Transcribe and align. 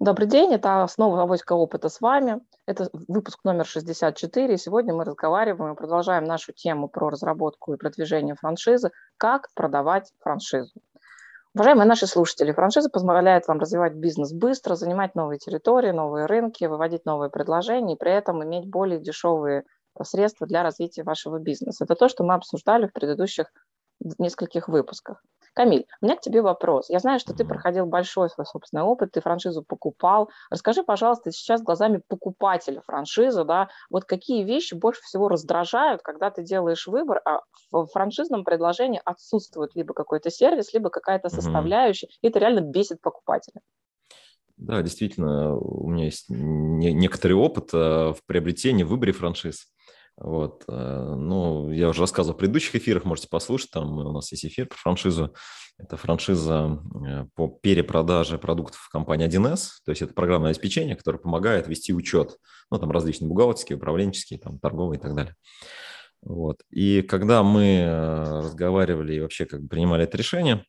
Добрый 0.00 0.28
день, 0.28 0.54
это 0.54 0.86
снова 0.88 1.22
авоська 1.22 1.54
опыта 1.54 1.88
с 1.88 2.00
вами. 2.00 2.40
Это 2.66 2.88
выпуск 3.08 3.40
номер 3.42 3.66
64. 3.66 4.56
Сегодня 4.56 4.94
мы 4.94 5.04
разговариваем 5.04 5.72
и 5.72 5.76
продолжаем 5.76 6.22
нашу 6.24 6.52
тему 6.52 6.88
про 6.88 7.10
разработку 7.10 7.74
и 7.74 7.76
продвижение 7.76 8.36
франшизы 8.36 8.92
«Как 9.16 9.48
продавать 9.54 10.12
франшизу». 10.20 10.80
Уважаемые 11.54 11.86
наши 11.86 12.06
слушатели, 12.06 12.52
франшиза 12.52 12.90
позволяет 12.90 13.48
вам 13.48 13.58
развивать 13.58 13.94
бизнес 13.94 14.32
быстро, 14.32 14.76
занимать 14.76 15.16
новые 15.16 15.40
территории, 15.40 15.90
новые 15.90 16.26
рынки, 16.26 16.64
выводить 16.66 17.04
новые 17.04 17.30
предложения 17.30 17.94
и 17.94 17.98
при 17.98 18.12
этом 18.12 18.44
иметь 18.44 18.70
более 18.70 19.00
дешевые 19.00 19.64
средства 20.02 20.46
для 20.46 20.62
развития 20.62 21.02
вашего 21.02 21.40
бизнеса. 21.40 21.82
Это 21.82 21.96
то, 21.96 22.08
что 22.08 22.22
мы 22.22 22.34
обсуждали 22.34 22.86
в 22.86 22.92
предыдущих 22.92 23.46
нескольких 24.18 24.68
выпусках. 24.68 25.24
Камиль, 25.58 25.86
у 26.00 26.06
меня 26.06 26.14
к 26.14 26.20
тебе 26.20 26.40
вопрос. 26.40 26.88
Я 26.88 27.00
знаю, 27.00 27.18
что 27.18 27.34
ты 27.34 27.44
проходил 27.44 27.84
большой 27.84 28.30
свой 28.30 28.46
собственный 28.46 28.84
опыт, 28.84 29.10
ты 29.10 29.20
франшизу 29.20 29.64
покупал. 29.64 30.30
Расскажи, 30.50 30.84
пожалуйста, 30.84 31.32
сейчас 31.32 31.62
глазами 31.62 32.00
покупателя 32.06 32.80
франшизы, 32.86 33.42
да, 33.42 33.68
вот 33.90 34.04
какие 34.04 34.44
вещи 34.44 34.74
больше 34.74 35.02
всего 35.02 35.26
раздражают, 35.28 36.02
когда 36.02 36.30
ты 36.30 36.44
делаешь 36.44 36.86
выбор, 36.86 37.20
а 37.24 37.40
в 37.72 37.86
франшизном 37.86 38.44
предложении 38.44 39.02
отсутствует 39.04 39.74
либо 39.74 39.94
какой-то 39.94 40.30
сервис, 40.30 40.72
либо 40.72 40.90
какая-то 40.90 41.28
составляющая, 41.28 42.06
и 42.22 42.28
это 42.28 42.38
реально 42.38 42.60
бесит 42.60 43.00
покупателя. 43.00 43.60
Да, 44.58 44.80
действительно, 44.80 45.56
у 45.56 45.90
меня 45.90 46.04
есть 46.04 46.26
некоторый 46.28 47.32
опыт 47.32 47.70
э, 47.74 48.12
в 48.12 48.18
приобретении, 48.26 48.84
в 48.84 48.90
выборе 48.90 49.10
франшиз. 49.10 49.66
Вот. 50.20 50.64
Э, 50.68 51.14
ну, 51.16 51.70
я 51.70 51.88
уже 51.88 52.00
рассказывал 52.00 52.36
в 52.36 52.40
предыдущих 52.40 52.74
эфирах, 52.74 53.04
можете 53.04 53.28
послушать, 53.28 53.70
там 53.70 53.98
у 53.98 54.12
нас 54.12 54.30
есть 54.32 54.44
эфир 54.44 54.66
про 54.66 54.76
франшизу. 54.76 55.34
Это 55.78 55.96
франшиза 55.96 56.80
э, 57.06 57.26
по 57.36 57.46
перепродаже 57.46 58.36
продуктов 58.36 58.88
компании 58.90 59.28
1С, 59.28 59.58
то 59.84 59.90
есть 59.90 60.02
это 60.02 60.12
программное 60.14 60.50
обеспечение, 60.50 60.96
которое 60.96 61.18
помогает 61.18 61.68
вести 61.68 61.94
учет, 61.94 62.36
ну, 62.70 62.78
там 62.78 62.90
различные 62.90 63.28
бухгалтерские, 63.28 63.76
управленческие, 63.76 64.40
там, 64.40 64.58
торговые 64.58 64.98
и 64.98 65.02
так 65.02 65.14
далее. 65.14 65.36
Вот. 66.22 66.62
И 66.70 67.02
когда 67.02 67.44
мы 67.44 67.76
э, 67.76 68.40
разговаривали 68.40 69.14
и 69.14 69.20
вообще 69.20 69.46
как 69.46 69.62
бы 69.62 69.68
принимали 69.68 70.02
это 70.02 70.16
решение, 70.16 70.64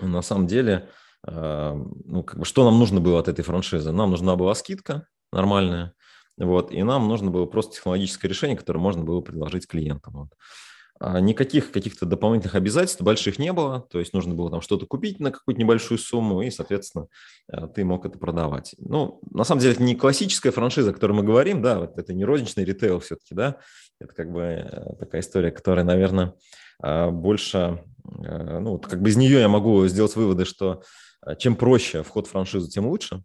на 0.00 0.22
самом 0.22 0.46
деле, 0.46 0.88
ну, 1.26 2.22
как 2.22 2.38
бы, 2.38 2.44
что 2.44 2.62
нам 2.62 2.78
нужно 2.78 3.00
было 3.00 3.18
от 3.18 3.26
этой 3.26 3.42
франшизы? 3.42 3.90
Нам 3.90 4.12
нужна 4.12 4.36
была 4.36 4.54
скидка 4.54 5.08
нормальная, 5.32 5.94
вот, 6.38 6.72
и 6.72 6.82
нам 6.82 7.08
нужно 7.08 7.30
было 7.30 7.46
просто 7.46 7.76
технологическое 7.76 8.28
решение, 8.28 8.56
которое 8.56 8.80
можно 8.80 9.04
было 9.04 9.20
предложить 9.20 9.66
клиентам. 9.66 10.14
Вот. 10.14 10.28
А 11.00 11.20
никаких 11.20 11.70
каких-то 11.70 12.06
дополнительных 12.06 12.56
обязательств 12.56 13.02
больших 13.02 13.38
не 13.38 13.52
было, 13.52 13.86
то 13.90 14.00
есть 14.00 14.12
нужно 14.12 14.34
было 14.34 14.50
там 14.50 14.60
что-то 14.60 14.86
купить 14.86 15.20
на 15.20 15.30
какую-то 15.30 15.60
небольшую 15.60 15.98
сумму, 15.98 16.42
и, 16.42 16.50
соответственно, 16.50 17.06
э, 17.52 17.68
ты 17.72 17.84
мог 17.84 18.04
это 18.04 18.18
продавать. 18.18 18.74
Ну, 18.78 19.20
на 19.30 19.44
самом 19.44 19.60
деле, 19.60 19.74
это 19.74 19.82
не 19.82 19.94
классическая 19.94 20.50
франшиза, 20.50 20.90
о 20.90 20.92
которой 20.92 21.12
мы 21.12 21.22
говорим, 21.22 21.62
да, 21.62 21.78
вот 21.78 21.98
это 21.98 22.12
не 22.12 22.24
розничный 22.24 22.64
ритейл 22.64 22.98
все-таки, 22.98 23.34
да, 23.34 23.58
это 24.00 24.12
как 24.12 24.32
бы 24.32 24.40
э, 24.40 24.96
такая 24.98 25.20
история, 25.20 25.52
которая, 25.52 25.84
наверное, 25.84 26.34
э, 26.82 27.10
больше, 27.10 27.84
ну, 28.04 28.72
вот 28.72 28.86
как 28.86 29.00
бы 29.00 29.10
из 29.10 29.16
нее 29.16 29.40
я 29.40 29.48
могу 29.48 29.86
сделать 29.86 30.16
выводы, 30.16 30.46
что 30.46 30.82
чем 31.38 31.56
проще 31.56 32.02
вход 32.02 32.26
в 32.26 32.30
франшизу, 32.30 32.68
тем 32.70 32.86
лучше, 32.86 33.22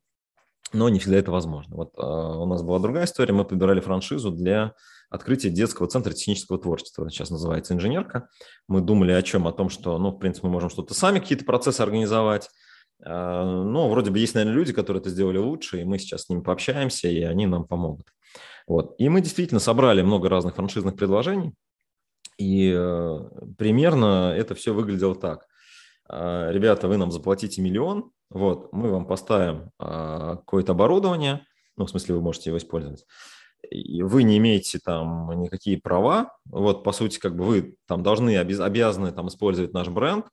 но 0.74 0.90
не 0.90 1.00
всегда 1.00 1.18
это 1.18 1.32
возможно. 1.32 1.76
Вот 1.76 1.94
а, 1.98 2.40
у 2.40 2.46
нас 2.46 2.62
была 2.62 2.80
другая 2.80 3.06
история, 3.06 3.34
мы 3.34 3.46
подбирали 3.46 3.80
франшизу 3.80 4.32
для 4.32 4.74
открытия 5.10 5.50
детского 5.50 5.88
центра 5.88 6.12
технического 6.14 6.58
творчества, 6.58 7.10
сейчас 7.10 7.30
называется 7.30 7.74
«Инженерка». 7.74 8.30
Мы 8.68 8.82
думали 8.82 9.12
о 9.12 9.22
чем? 9.22 9.48
О 9.48 9.52
том, 9.52 9.70
что, 9.70 9.98
ну, 10.00 10.10
в 10.10 10.18
принципе, 10.18 10.48
мы 10.48 10.54
можем 10.54 10.70
что-то 10.70 10.94
сами, 10.94 11.20
какие-то 11.20 11.46
процессы 11.46 11.82
организовать, 11.82 12.50
а, 13.06 13.44
ну, 13.46 13.90
вроде 13.90 14.12
бы 14.12 14.20
есть, 14.20 14.34
наверное, 14.34 14.56
люди, 14.56 14.74
которые 14.74 15.02
это 15.02 15.10
сделали 15.10 15.38
лучше, 15.38 15.82
и 15.82 15.84
мы 15.84 16.00
сейчас 16.00 16.24
с 16.24 16.30
ними 16.30 16.42
пообщаемся, 16.42 17.08
и 17.10 17.22
они 17.22 17.46
нам 17.46 17.66
помогут. 17.66 18.08
Вот. 18.68 18.96
И 18.98 19.10
мы 19.10 19.22
действительно 19.22 19.60
собрали 19.60 20.02
много 20.02 20.30
разных 20.30 20.56
франшизных 20.56 20.96
предложений, 20.96 21.54
и 22.38 22.74
э, 22.76 23.20
примерно 23.58 24.34
это 24.36 24.56
все 24.56 24.74
выглядело 24.74 25.16
так. 25.16 25.46
А, 26.10 26.50
ребята, 26.52 26.88
вы 26.88 26.98
нам 26.98 27.12
заплатите 27.12 27.62
миллион, 27.62 28.12
вот, 28.34 28.72
мы 28.74 28.92
вам 28.92 29.06
поставим 29.06 29.72
а, 29.80 30.38
какое-то 30.38 30.74
оборудование, 30.74 31.46
ну, 31.78 31.86
в 31.86 31.90
смысле, 31.90 32.16
вы 32.16 32.22
можете 32.22 32.50
его 32.50 32.58
использовать, 32.58 33.06
и 33.70 34.04
вы 34.04 34.24
не 34.24 34.38
имеете 34.38 34.80
там 34.80 35.30
никакие 35.42 35.80
права, 35.80 36.36
вот, 36.46 36.84
по 36.84 36.92
сути, 36.92 37.20
как 37.20 37.36
бы 37.36 37.44
вы 37.44 37.76
там 37.88 38.04
должны, 38.04 38.38
обязаны 38.38 39.12
там 39.12 39.28
использовать 39.28 39.74
наш 39.74 39.88
бренд, 39.90 40.26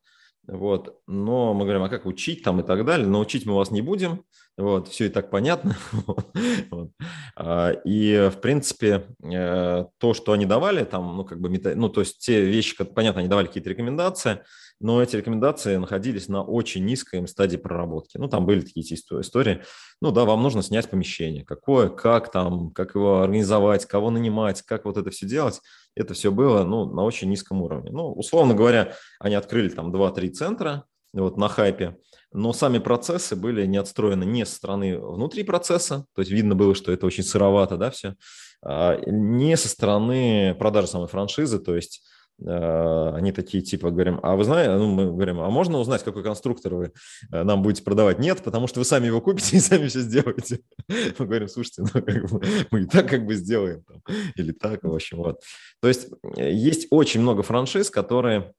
вот, 0.47 1.01
но 1.06 1.55
мы 1.55 1.65
говорим, 1.65 1.83
а 1.83 1.89
как 1.89 2.06
учить 2.06 2.43
там 2.43 2.61
и 2.61 2.62
так 2.62 2.84
далее, 2.84 3.06
но 3.06 3.21
учить 3.21 3.47
мы 3.47 3.55
вас 3.55 3.71
не 3.71 3.83
будем, 3.83 4.25
вот, 4.56 4.89
все 4.89 5.06
и 5.06 5.09
так 5.09 5.31
понятно, 5.31 5.77
вот. 6.71 6.91
А, 7.37 7.71
и, 7.84 8.31
в 8.33 8.41
принципе, 8.41 9.06
э, 9.23 9.84
то, 9.99 10.15
что 10.15 10.33
они 10.33 10.47
давали, 10.47 10.84
там, 10.84 11.17
ну, 11.17 11.25
как 11.25 11.41
бы, 11.41 11.50
ну, 11.75 11.89
то 11.89 12.00
есть 12.00 12.19
те 12.19 12.45
вещи, 12.45 12.77
понятно, 12.84 13.21
они 13.21 13.29
давали 13.29 13.47
какие-то 13.47 13.71
рекомендации, 13.71 14.41
но 14.81 15.03
эти 15.03 15.15
рекомендации 15.15 15.77
находились 15.77 16.29
на 16.29 16.43
очень 16.43 16.84
низкой 16.87 17.27
стадии 17.29 17.59
проработки. 17.59 18.17
Ну, 18.17 18.29
там 18.29 18.47
были 18.47 18.62
такие 18.62 18.83
истории. 18.95 19.62
Ну, 20.00 20.11
да, 20.11 20.25
вам 20.25 20.43
нужно 20.43 20.62
снять 20.62 20.89
помещение. 20.89 21.45
Какое, 21.45 21.91
как 21.91 22.33
там, 22.33 22.71
как 22.71 22.95
его 22.95 23.21
организовать, 23.21 23.84
кого 23.84 24.11
нанимать, 24.11 24.62
как 24.62 24.87
вот 24.87 24.97
это 24.97 25.11
все 25.11 25.27
делать. 25.27 25.61
Это 25.95 26.15
все 26.15 26.31
было, 26.31 26.65
ну, 26.65 26.93
на 26.93 27.03
очень 27.03 27.28
низком 27.28 27.62
уровне. 27.62 27.91
Ну, 27.91 28.12
условно 28.12 28.55
говоря, 28.55 28.95
они 29.19 29.34
открыли 29.34 29.69
там 29.69 29.95
2-3 29.95 30.28
центра, 30.31 30.84
вот 31.12 31.37
на 31.37 31.49
хайпе, 31.49 31.99
но 32.33 32.53
сами 32.53 32.78
процессы 32.78 33.34
были 33.34 33.67
не 33.67 33.78
отстроены 33.78 34.25
не 34.25 34.47
со 34.47 34.55
стороны 34.55 34.99
внутри 34.99 35.43
процесса, 35.43 36.06
то 36.15 36.23
есть 36.23 36.31
видно 36.31 36.55
было, 36.55 36.75
что 36.75 36.93
это 36.93 37.06
очень 37.06 37.25
сыровато, 37.25 37.77
да, 37.77 37.91
все, 37.91 38.15
а 38.62 39.00
не 39.06 39.56
со 39.56 39.69
стороны 39.69 40.55
продажи 40.59 40.87
самой 40.87 41.09
франшизы, 41.09 41.59
то 41.59 41.75
есть 41.75 42.03
они 42.47 43.33
такие 43.33 43.62
типа 43.62 43.91
говорим, 43.91 44.21
а 44.23 44.37
вы 44.37 44.45
знаете, 44.45 44.73
ну, 44.75 44.89
мы 44.89 45.06
говорим, 45.06 45.41
а 45.41 45.51
можно 45.51 45.78
узнать, 45.78 46.03
какой 46.03 46.23
конструктор 46.23 46.75
вы 46.75 46.93
э, 47.33 47.43
нам 47.43 47.62
будете 47.62 47.83
продавать? 47.83 48.19
Нет, 48.19 48.43
потому 48.43 48.67
что 48.67 48.81
вы 48.81 48.84
сами 48.84 49.06
его 49.06 49.21
купите 49.21 49.56
и 49.56 49.61
сами 49.61 49.89
все 49.89 50.01
сделаете. 50.01 50.61
Мы 51.19 51.27
говорим, 51.27 51.49
слушайте, 51.49 51.83
ну, 51.83 52.03
как 52.03 52.31
бы, 52.31 52.43
мы 52.71 52.83
и 52.83 52.87
так 52.87 53.09
как 53.09 53.27
бы 53.27 53.34
сделаем, 53.34 53.83
там, 53.83 54.03
или 54.37 54.53
так, 54.53 54.83
в 54.83 54.95
общем, 54.95 55.19
вот. 55.19 55.41
То 55.81 55.89
есть 55.89 56.09
э, 56.37 56.53
есть 56.53 56.87
очень 56.91 57.21
много 57.21 57.43
франшиз, 57.43 57.91
которые 57.91 58.53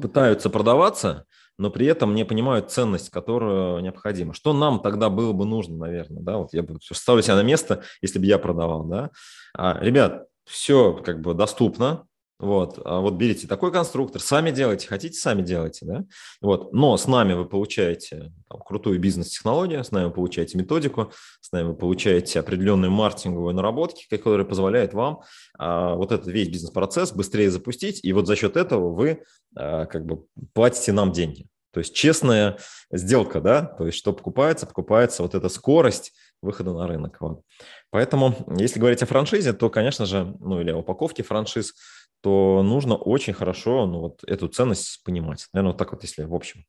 пытаются 0.00 0.50
продаваться, 0.50 1.26
но 1.58 1.70
при 1.70 1.86
этом 1.86 2.14
не 2.14 2.24
понимают 2.24 2.70
ценность, 2.70 3.10
которую 3.10 3.80
необходима. 3.80 4.34
Что 4.34 4.52
нам 4.52 4.80
тогда 4.80 5.08
было 5.08 5.32
бы 5.32 5.44
нужно, 5.44 5.76
наверное, 5.76 6.22
да, 6.22 6.38
вот 6.38 6.52
я 6.52 6.62
бы 6.62 6.78
ставлю 6.80 7.22
себя 7.22 7.36
на 7.36 7.42
место, 7.42 7.82
если 8.02 8.18
бы 8.18 8.26
я 8.26 8.38
продавал, 8.38 8.84
да. 8.84 9.10
А, 9.54 9.78
ребят, 9.80 10.26
все 10.44 10.92
как 10.94 11.20
бы 11.20 11.34
доступно, 11.34 12.06
вот, 12.38 12.78
а 12.84 13.00
вот 13.00 13.14
берите 13.14 13.48
такой 13.48 13.72
конструктор, 13.72 14.20
сами 14.20 14.50
делайте, 14.50 14.86
хотите, 14.88 15.18
сами 15.18 15.40
делайте, 15.40 15.86
да. 15.86 16.04
Вот, 16.42 16.72
но 16.74 16.96
с 16.96 17.06
нами 17.06 17.32
вы 17.32 17.46
получаете 17.46 18.30
там, 18.50 18.60
крутую 18.60 19.00
бизнес-технологию, 19.00 19.82
с 19.82 19.90
нами 19.90 20.06
вы 20.06 20.10
получаете 20.10 20.58
методику, 20.58 21.12
с 21.40 21.50
нами 21.52 21.68
вы 21.68 21.74
получаете 21.74 22.40
определенные 22.40 22.90
маркетинговые 22.90 23.54
наработки, 23.54 24.06
которые 24.08 24.46
позволяют 24.46 24.92
вам 24.92 25.22
а, 25.58 25.94
вот 25.94 26.12
этот 26.12 26.26
весь 26.26 26.48
бизнес-процесс 26.48 27.12
быстрее 27.12 27.50
запустить, 27.50 28.04
и 28.04 28.12
вот 28.12 28.26
за 28.26 28.36
счет 28.36 28.56
этого 28.56 28.92
вы 28.92 29.22
а, 29.56 29.86
как 29.86 30.04
бы 30.04 30.26
платите 30.52 30.92
нам 30.92 31.12
деньги. 31.12 31.46
То 31.72 31.80
есть 31.80 31.94
честная 31.94 32.58
сделка, 32.90 33.40
да, 33.40 33.62
то 33.62 33.86
есть 33.86 33.98
что 33.98 34.12
покупается, 34.12 34.66
покупается 34.66 35.22
вот 35.22 35.34
эта 35.34 35.48
скорость 35.50 36.12
выхода 36.40 36.72
на 36.72 36.86
рынок. 36.86 37.16
Вот. 37.20 37.42
Поэтому, 37.90 38.34
если 38.58 38.78
говорить 38.78 39.02
о 39.02 39.06
франшизе, 39.06 39.52
то, 39.52 39.68
конечно 39.68 40.06
же, 40.06 40.36
ну 40.40 40.60
или 40.60 40.70
о 40.70 40.78
упаковке 40.78 41.22
франшиз, 41.22 41.74
то 42.22 42.62
нужно 42.62 42.96
очень 42.96 43.32
хорошо 43.32 43.86
ну, 43.86 44.00
вот 44.00 44.24
эту 44.24 44.48
ценность 44.48 45.02
понимать. 45.04 45.46
Наверное, 45.52 45.72
вот 45.72 45.78
так 45.78 45.92
вот, 45.92 46.02
если 46.02 46.24
в 46.24 46.34
общем. 46.34 46.64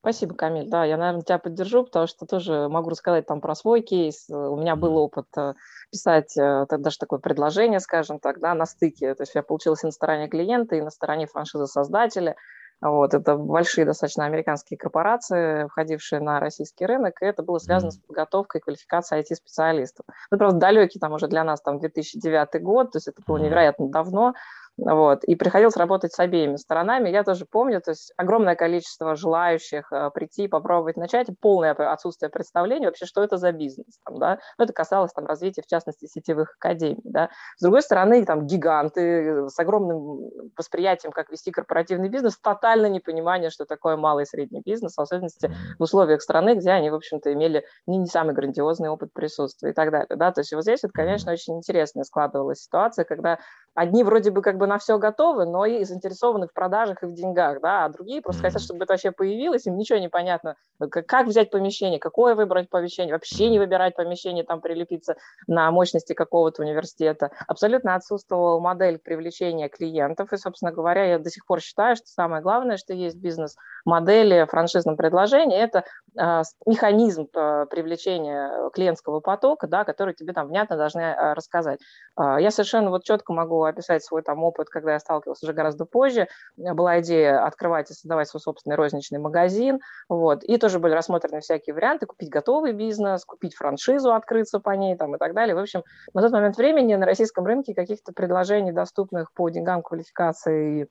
Спасибо, 0.00 0.34
Камиль. 0.34 0.68
Да, 0.68 0.84
я, 0.84 0.96
наверное, 0.96 1.22
тебя 1.22 1.38
поддержу, 1.38 1.84
потому 1.84 2.06
что 2.06 2.26
тоже 2.26 2.68
могу 2.68 2.90
рассказать 2.90 3.26
там 3.26 3.40
про 3.40 3.54
свой 3.54 3.82
кейс. 3.82 4.28
У 4.28 4.56
меня 4.56 4.76
был 4.76 4.96
опыт 4.96 5.26
э, 5.36 5.54
писать 5.90 6.36
э, 6.38 6.66
даже 6.70 6.96
такое 6.98 7.18
предложение, 7.18 7.80
скажем 7.80 8.20
так, 8.20 8.40
да, 8.40 8.54
на 8.54 8.66
стыке. 8.66 9.14
То 9.14 9.22
есть 9.22 9.34
я 9.34 9.42
получилась 9.42 9.82
и 9.82 9.86
на 9.86 9.92
стороне 9.92 10.28
клиента, 10.28 10.76
и 10.76 10.80
на 10.80 10.90
стороне 10.90 11.26
франшизы 11.26 11.66
создателя. 11.66 12.36
Вот, 12.82 13.14
это 13.14 13.36
большие 13.36 13.86
достаточно 13.86 14.26
американские 14.26 14.76
корпорации, 14.76 15.66
входившие 15.68 16.20
на 16.20 16.40
российский 16.40 16.84
рынок, 16.84 17.22
и 17.22 17.24
это 17.24 17.42
было 17.42 17.58
связано 17.58 17.90
с 17.90 17.98
подготовкой 17.98 18.60
и 18.60 18.64
квалификацией 18.64 19.22
IT-специалистов. 19.22 20.04
Ну, 20.30 20.36
просто 20.38 20.58
далекий 20.58 20.98
там 20.98 21.12
уже 21.12 21.26
для 21.26 21.42
нас 21.42 21.62
там 21.62 21.78
2009 21.78 22.62
год, 22.62 22.92
то 22.92 22.98
есть 22.98 23.08
это 23.08 23.22
было 23.26 23.38
невероятно 23.38 23.88
давно, 23.88 24.34
Вот. 24.78 25.24
И 25.24 25.36
приходилось 25.36 25.76
работать 25.76 26.12
с 26.12 26.18
обеими 26.18 26.56
сторонами. 26.56 27.08
Я 27.08 27.24
тоже 27.24 27.46
помню, 27.46 27.80
то 27.80 27.92
есть 27.92 28.12
огромное 28.16 28.56
количество 28.56 29.16
желающих 29.16 29.90
э, 29.90 30.10
прийти, 30.10 30.48
попробовать 30.48 30.96
начать, 30.96 31.28
полное 31.40 31.72
отсутствие 31.72 32.28
представления 32.28 32.86
вообще, 32.86 33.06
что 33.06 33.22
это 33.22 33.38
за 33.38 33.52
бизнес. 33.52 33.98
Там, 34.04 34.18
да? 34.18 34.38
Ну, 34.58 34.64
это 34.64 34.74
касалось 34.74 35.12
там, 35.12 35.26
развития, 35.26 35.62
в 35.62 35.66
частности, 35.66 36.06
сетевых 36.06 36.56
академий. 36.60 37.00
Да? 37.04 37.30
С 37.56 37.62
другой 37.62 37.80
стороны, 37.82 38.24
там 38.26 38.46
гиганты 38.46 39.48
с 39.48 39.58
огромным 39.58 40.30
восприятием, 40.56 41.12
как 41.12 41.30
вести 41.30 41.50
корпоративный 41.50 42.10
бизнес, 42.10 42.38
тотально 42.38 42.86
непонимание, 42.86 43.48
что 43.48 43.64
такое 43.64 43.96
малый 43.96 44.24
и 44.24 44.26
средний 44.26 44.60
бизнес, 44.60 44.96
в 44.96 45.00
особенности 45.00 45.50
в 45.78 45.82
условиях 45.82 46.20
страны, 46.20 46.54
где 46.54 46.70
они, 46.70 46.90
в 46.90 46.94
общем-то, 46.94 47.32
имели 47.32 47.64
не, 47.86 47.96
не 47.96 48.06
самый 48.06 48.34
грандиозный 48.34 48.90
опыт 48.90 49.12
присутствия 49.14 49.70
и 49.70 49.74
так 49.74 49.90
далее. 49.90 50.16
Да? 50.16 50.32
То 50.32 50.42
есть 50.42 50.52
вот 50.52 50.62
здесь, 50.62 50.82
вот, 50.82 50.92
конечно, 50.92 51.32
очень 51.32 51.56
интересная 51.56 52.04
складывалась 52.04 52.60
ситуация, 52.60 53.06
когда 53.06 53.38
одни 53.76 54.02
вроде 54.02 54.30
бы 54.30 54.42
как 54.42 54.56
бы 54.56 54.66
на 54.66 54.78
все 54.78 54.98
готовы, 54.98 55.44
но 55.44 55.64
и 55.66 55.84
заинтересованы 55.84 56.48
в 56.48 56.52
продажах 56.52 57.02
и 57.02 57.06
в 57.06 57.12
деньгах, 57.12 57.60
да, 57.60 57.84
а 57.84 57.88
другие 57.90 58.22
просто 58.22 58.42
хотят, 58.42 58.62
чтобы 58.62 58.84
это 58.84 58.94
вообще 58.94 59.12
появилось, 59.12 59.66
им 59.66 59.76
ничего 59.76 59.98
не 59.98 60.08
понятно, 60.08 60.56
как, 60.90 61.06
как 61.06 61.26
взять 61.26 61.50
помещение, 61.50 62.00
какое 62.00 62.34
выбрать 62.34 62.70
помещение, 62.70 63.14
вообще 63.14 63.50
не 63.50 63.58
выбирать 63.58 63.94
помещение, 63.94 64.44
там 64.44 64.60
прилепиться 64.60 65.16
на 65.46 65.70
мощности 65.70 66.14
какого-то 66.14 66.62
университета. 66.62 67.30
Абсолютно 67.46 67.94
отсутствовала 67.94 68.58
модель 68.58 68.98
привлечения 68.98 69.68
клиентов, 69.68 70.32
и, 70.32 70.36
собственно 70.38 70.72
говоря, 70.72 71.04
я 71.04 71.18
до 71.18 71.30
сих 71.30 71.46
пор 71.46 71.60
считаю, 71.60 71.96
что 71.96 72.06
самое 72.06 72.42
главное, 72.42 72.78
что 72.78 72.94
есть 72.94 73.16
бизнес-модели 73.16 73.75
в 73.86 74.46
франшизном 74.50 74.96
предложении, 74.96 75.56
это 75.56 75.84
э, 76.18 76.42
механизм 76.66 77.28
э, 77.34 77.66
привлечения 77.70 78.68
клиентского 78.70 79.20
потока, 79.20 79.68
да, 79.68 79.84
который 79.84 80.12
тебе 80.14 80.32
там 80.32 80.48
внятно 80.48 80.76
должны 80.76 81.00
э, 81.00 81.32
рассказать. 81.34 81.80
Я 82.18 82.50
совершенно 82.50 82.90
вот 82.90 83.04
четко 83.04 83.32
могу 83.32 83.62
описать 83.62 84.04
свой 84.04 84.22
там 84.22 84.42
опыт, 84.42 84.68
когда 84.68 84.94
я 84.94 84.98
сталкивалась 84.98 85.42
уже 85.42 85.52
гораздо 85.52 85.84
позже. 85.84 86.28
Была 86.56 87.00
идея 87.00 87.44
открывать 87.44 87.90
и 87.90 87.94
создавать 87.94 88.28
свой 88.28 88.40
собственный 88.40 88.76
розничный 88.76 89.18
магазин, 89.18 89.80
вот, 90.08 90.42
и 90.42 90.56
тоже 90.56 90.78
были 90.78 90.94
рассмотрены 90.94 91.40
всякие 91.40 91.74
варианты, 91.74 92.06
купить 92.06 92.30
готовый 92.30 92.72
бизнес, 92.72 93.24
купить 93.24 93.54
франшизу, 93.54 94.12
открыться 94.12 94.58
по 94.58 94.70
ней 94.70 94.96
там 94.96 95.14
и 95.14 95.18
так 95.18 95.34
далее. 95.34 95.54
В 95.54 95.58
общем, 95.58 95.82
на 96.14 96.22
тот 96.22 96.32
момент 96.32 96.56
времени 96.56 96.94
на 96.94 97.06
российском 97.06 97.44
рынке 97.44 97.74
каких-то 97.74 98.12
предложений, 98.12 98.72
доступных 98.72 99.32
по 99.32 99.48
деньгам, 99.50 99.82
квалификации 99.82 100.88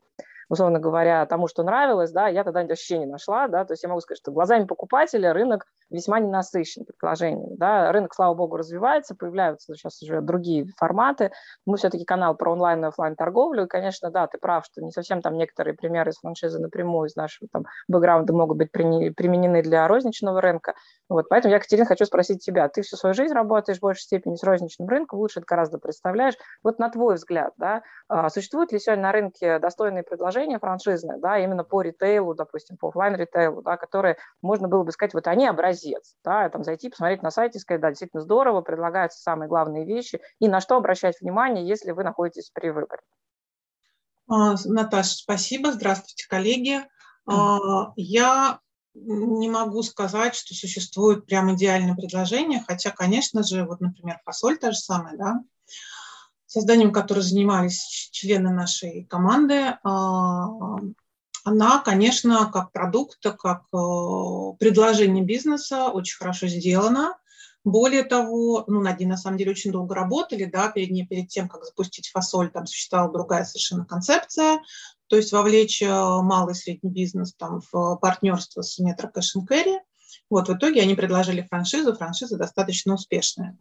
условно 0.49 0.79
говоря, 0.79 1.25
тому, 1.25 1.47
что 1.47 1.63
нравилось, 1.63 2.11
да, 2.11 2.27
я 2.27 2.43
тогда 2.43 2.61
вообще 2.61 2.97
не 2.99 3.05
нашла, 3.05 3.47
да, 3.47 3.65
то 3.65 3.73
есть 3.73 3.83
я 3.83 3.89
могу 3.89 4.01
сказать, 4.01 4.19
что 4.19 4.31
глазами 4.31 4.65
покупателя 4.65 5.33
рынок 5.33 5.65
весьма 5.89 6.19
ненасыщен 6.19 6.85
предложениями, 6.85 7.55
да, 7.57 7.91
рынок, 7.91 8.13
слава 8.13 8.33
богу, 8.33 8.57
развивается, 8.57 9.15
появляются 9.15 9.73
сейчас 9.73 10.01
уже 10.01 10.21
другие 10.21 10.67
форматы, 10.77 11.31
мы 11.65 11.77
все-таки 11.77 12.05
канал 12.05 12.35
про 12.35 12.51
онлайн 12.51 12.83
и 12.83 12.87
офлайн 12.87 13.15
торговлю, 13.15 13.65
и, 13.65 13.67
конечно, 13.67 14.11
да, 14.11 14.27
ты 14.27 14.37
прав, 14.37 14.65
что 14.65 14.81
не 14.81 14.91
совсем 14.91 15.21
там 15.21 15.37
некоторые 15.37 15.75
примеры 15.75 16.11
из 16.11 16.17
франшизы 16.17 16.59
напрямую 16.59 17.07
из 17.07 17.15
нашего 17.15 17.47
там 17.51 17.65
бэкграунда 17.87 18.33
могут 18.33 18.57
быть 18.57 18.71
применены 18.71 19.61
для 19.61 19.87
розничного 19.87 20.41
рынка, 20.41 20.73
вот, 21.09 21.27
поэтому 21.29 21.53
я, 21.53 21.59
Катерина, 21.59 21.85
хочу 21.85 22.05
спросить 22.05 22.43
тебя, 22.43 22.67
ты 22.69 22.81
всю 22.81 22.97
свою 22.97 23.13
жизнь 23.13 23.33
работаешь 23.33 23.77
в 23.77 23.81
большей 23.81 24.01
степени 24.01 24.35
с 24.35 24.43
розничным 24.43 24.87
рынком, 24.87 25.19
лучше 25.19 25.39
это 25.39 25.45
гораздо 25.47 25.77
представляешь, 25.77 26.35
вот 26.63 26.79
на 26.79 26.89
твой 26.89 27.15
взгляд, 27.15 27.53
да, 27.57 27.83
а, 28.07 28.29
существуют 28.29 28.71
ли 28.71 28.79
сегодня 28.79 29.03
на 29.03 29.11
рынке 29.11 29.59
достойные 29.59 30.03
предложения 30.03 30.34
предложения 30.35 30.59
франшизные, 30.59 31.17
да, 31.19 31.39
именно 31.39 31.63
по 31.63 31.81
ритейлу, 31.81 32.35
допустим, 32.35 32.77
по 32.77 32.89
офлайн 32.89 33.15
ритейлу, 33.15 33.61
да, 33.61 33.77
которые 33.77 34.17
можно 34.41 34.67
было 34.67 34.83
бы 34.83 34.91
сказать, 34.91 35.13
вот 35.13 35.27
они 35.27 35.47
образец, 35.47 36.15
да, 36.23 36.49
там 36.49 36.63
зайти, 36.63 36.89
посмотреть 36.89 37.23
на 37.23 37.31
сайте, 37.31 37.59
сказать, 37.59 37.81
да, 37.81 37.89
действительно 37.89 38.21
здорово, 38.21 38.61
предлагаются 38.61 39.21
самые 39.21 39.47
главные 39.47 39.85
вещи, 39.85 40.19
и 40.39 40.47
на 40.47 40.59
что 40.59 40.75
обращать 40.75 41.19
внимание, 41.21 41.65
если 41.65 41.91
вы 41.91 42.03
находитесь 42.03 42.51
при 42.53 42.69
выборе. 42.69 43.01
А, 44.27 44.55
Наташа, 44.65 45.15
спасибо. 45.15 45.71
Здравствуйте, 45.71 46.27
коллеги. 46.27 46.81
Mm. 47.29 47.93
Я 47.95 48.59
не 48.95 49.49
могу 49.49 49.83
сказать, 49.83 50.35
что 50.35 50.53
существует 50.53 51.25
прям 51.25 51.53
идеальное 51.53 51.95
предложение, 51.95 52.63
хотя, 52.65 52.91
конечно 52.91 53.43
же, 53.43 53.65
вот, 53.65 53.81
например, 53.81 54.19
фасоль 54.25 54.57
та 54.57 54.71
же 54.71 54.77
самая, 54.77 55.15
да, 55.17 55.41
созданием 56.55 56.93
которой 56.93 57.19
занимались 57.19 58.09
члены 58.13 58.51
нашей 58.51 59.03
команды, 59.03 59.77
а, 59.83 60.47
она, 61.43 61.79
конечно, 61.79 62.49
как 62.51 62.71
продукт, 62.71 63.19
как 63.21 63.63
э, 63.73 64.57
предложение 64.57 65.23
бизнеса 65.23 65.89
очень 65.89 66.17
хорошо 66.17 66.47
сделана. 66.47 67.17
Более 67.65 68.03
того, 68.03 68.63
ну, 68.67 68.79
над 68.79 68.99
ней 68.99 69.05
на 69.05 69.17
самом 69.17 69.37
деле 69.37 69.51
очень 69.51 69.71
долго 69.71 69.93
работали, 69.93 70.45
да, 70.45 70.69
перед, 70.69 71.09
перед 71.09 71.27
тем, 71.27 71.49
как 71.49 71.65
запустить 71.65 72.07
фасоль, 72.07 72.51
там 72.51 72.65
существовала 72.65 73.11
другая 73.11 73.43
совершенно 73.43 73.85
концепция, 73.85 74.59
то 75.07 75.17
есть 75.17 75.33
вовлечь 75.33 75.81
э, 75.81 75.87
малый 75.89 76.53
и 76.53 76.55
средний 76.55 76.89
бизнес 76.89 77.33
там, 77.35 77.59
в 77.71 77.97
партнерство 77.97 78.61
с 78.61 78.79
Metro 78.79 79.11
Cash 79.13 79.35
Carry. 79.47 79.79
Вот, 80.29 80.47
в 80.47 80.53
итоге 80.57 80.81
они 80.81 80.95
предложили 80.95 81.45
франшизу, 81.47 81.93
франшиза 81.93 82.37
достаточно 82.37 82.93
успешная. 82.93 83.57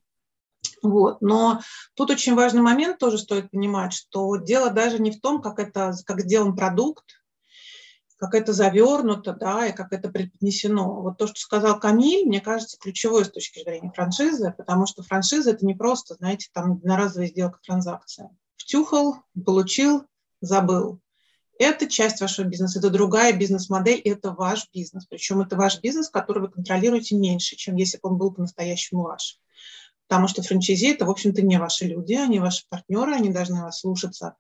Вот. 0.85 1.23
Но 1.23 1.61
тут 1.95 2.11
очень 2.11 2.35
важный 2.35 2.61
момент 2.61 2.99
тоже 2.99 3.17
стоит 3.17 3.51
понимать, 3.51 3.95
что 3.95 4.37
дело 4.37 4.71
даже 4.71 5.01
не 5.01 5.11
в 5.11 5.21
том, 5.21 5.41
как, 5.41 5.59
это, 5.59 5.95
как 6.05 6.21
сделан 6.21 6.55
продукт, 6.55 7.05
как 8.17 8.35
это 8.35 8.53
завернуто, 8.53 9.33
да, 9.33 9.67
и 9.67 9.73
как 9.73 9.95
это 9.95 10.11
преподнесено. 10.11 11.01
Вот 11.01 11.17
то, 11.17 11.27
что 11.27 11.41
сказал 11.41 11.81
Камиль, 11.81 12.27
мне 12.27 12.43
кажется, 12.43 12.79
ключевое 12.79 13.25
с 13.25 13.31
точки 13.31 13.63
зрения 13.65 13.91
франшизы, 13.93 14.55
потому 14.57 14.87
что 14.87 15.03
франшиза– 15.03 15.51
это 15.53 15.65
не 15.65 15.75
просто, 15.75 16.15
знаете, 16.17 16.51
там 16.53 16.73
одноразовая 16.73 17.29
сделка, 17.29 17.59
транзакция. 17.65 18.31
Втюхал, 18.57 19.17
получил, 19.47 20.05
забыл. 20.43 21.01
Это 21.59 21.89
часть 21.89 22.21
вашего 22.21 22.47
бизнеса, 22.47 22.79
это 22.79 22.91
другая 22.91 23.33
бизнес-модель, 23.33 24.01
это 24.01 24.33
ваш 24.33 24.69
бизнес. 24.75 25.07
Причем 25.07 25.41
это 25.41 25.57
ваш 25.57 25.81
бизнес, 25.81 26.11
который 26.11 26.43
вы 26.43 26.49
контролируете 26.51 27.17
меньше, 27.17 27.57
чем 27.57 27.77
если 27.77 27.97
бы 27.97 28.11
он 28.11 28.19
был 28.19 28.33
по-настоящему 28.33 29.05
ваш 29.05 29.41
потому 30.15 30.29
что 30.29 30.43
франчайзи– 30.43 30.93
это, 30.95 31.07
в 31.07 31.11
общем-то, 31.11 31.43
не 31.43 31.59
ваши 31.59 31.87
люди, 31.87 32.13
они 32.13 32.39
ваши 32.39 32.63
партнеры, 32.69 33.17
они 33.17 33.31
должны 33.31 33.63
вас 33.63 33.81
слушаться. 33.81 34.37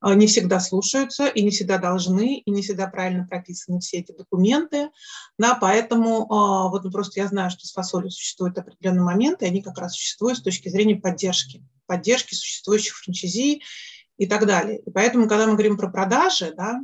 А, 0.00 0.14
не 0.14 0.26
всегда 0.26 0.58
слушаются 0.58 1.26
и 1.26 1.42
не 1.42 1.50
всегда 1.50 1.76
должны, 1.76 2.38
и 2.38 2.50
не 2.50 2.62
всегда 2.62 2.86
правильно 2.86 3.26
прописаны 3.26 3.80
все 3.80 3.98
эти 3.98 4.12
документы. 4.12 4.88
Да, 5.36 5.54
поэтому 5.54 6.32
а, 6.32 6.70
вот 6.70 6.90
просто 6.90 7.20
я 7.20 7.28
знаю, 7.28 7.50
что 7.50 7.66
с 7.66 7.74
фасолью 7.74 8.10
существуют 8.10 8.56
определенные 8.56 9.02
моменты, 9.02 9.44
и 9.44 9.48
они 9.48 9.60
как 9.60 9.76
раз 9.76 9.96
существуют 9.96 10.38
с 10.38 10.42
точки 10.42 10.70
зрения 10.70 10.96
поддержки, 10.96 11.62
поддержки 11.84 12.34
существующих 12.34 12.96
франчайзи 12.96 13.60
и 14.16 14.26
так 14.26 14.46
далее. 14.46 14.78
И 14.78 14.90
поэтому, 14.90 15.28
когда 15.28 15.46
мы 15.46 15.52
говорим 15.52 15.76
про 15.76 15.90
продажи, 15.90 16.54
да, 16.56 16.80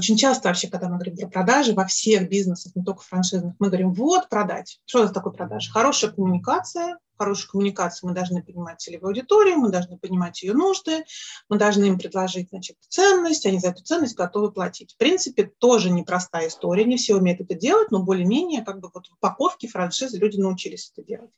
очень 0.00 0.16
часто 0.16 0.48
вообще, 0.48 0.68
когда 0.68 0.88
мы 0.88 0.94
говорим 0.94 1.14
про 1.14 1.28
продажи 1.28 1.74
во 1.74 1.84
всех 1.84 2.30
бизнесах, 2.30 2.74
не 2.74 2.82
только 2.82 3.02
франшизных, 3.02 3.54
мы 3.58 3.66
говорим, 3.66 3.92
вот 3.92 4.30
продать. 4.30 4.80
Что 4.86 5.04
это 5.04 5.12
такое 5.12 5.34
продажа? 5.34 5.70
Хорошая 5.70 6.10
коммуникация, 6.10 6.98
хорошей 7.18 7.50
коммуникации 7.50 8.06
мы 8.06 8.14
должны 8.14 8.42
понимать 8.42 8.80
целевую 8.80 9.10
аудиторию, 9.10 9.58
мы 9.58 9.68
должны 9.68 9.98
понимать 9.98 10.42
ее 10.42 10.54
нужды, 10.54 11.04
мы 11.50 11.58
должны 11.58 11.84
им 11.84 11.98
предложить 11.98 12.48
значит, 12.48 12.78
ценность, 12.88 13.44
они 13.44 13.58
за 13.58 13.68
эту 13.68 13.82
ценность 13.82 14.16
готовы 14.16 14.50
платить. 14.52 14.94
В 14.94 14.96
принципе, 14.96 15.52
тоже 15.58 15.90
непростая 15.90 16.48
история, 16.48 16.86
не 16.86 16.96
все 16.96 17.16
умеют 17.16 17.42
это 17.42 17.54
делать, 17.54 17.90
но 17.90 18.02
более-менее 18.02 18.62
как 18.62 18.80
бы 18.80 18.90
вот 18.94 19.06
в 19.06 19.12
упаковке 19.12 19.68
франшизы 19.68 20.16
люди 20.16 20.40
научились 20.40 20.90
это 20.96 21.06
делать. 21.06 21.30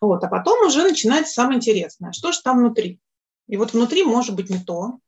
Вот, 0.00 0.22
а 0.22 0.28
потом 0.28 0.68
уже 0.68 0.84
начинается 0.84 1.32
самое 1.32 1.56
интересное. 1.56 2.12
Что 2.12 2.30
же 2.30 2.40
там 2.42 2.58
внутри? 2.58 3.00
И 3.48 3.56
вот 3.56 3.72
внутри 3.72 4.04
может 4.04 4.36
быть 4.36 4.50
не 4.50 4.60
то, 4.60 5.00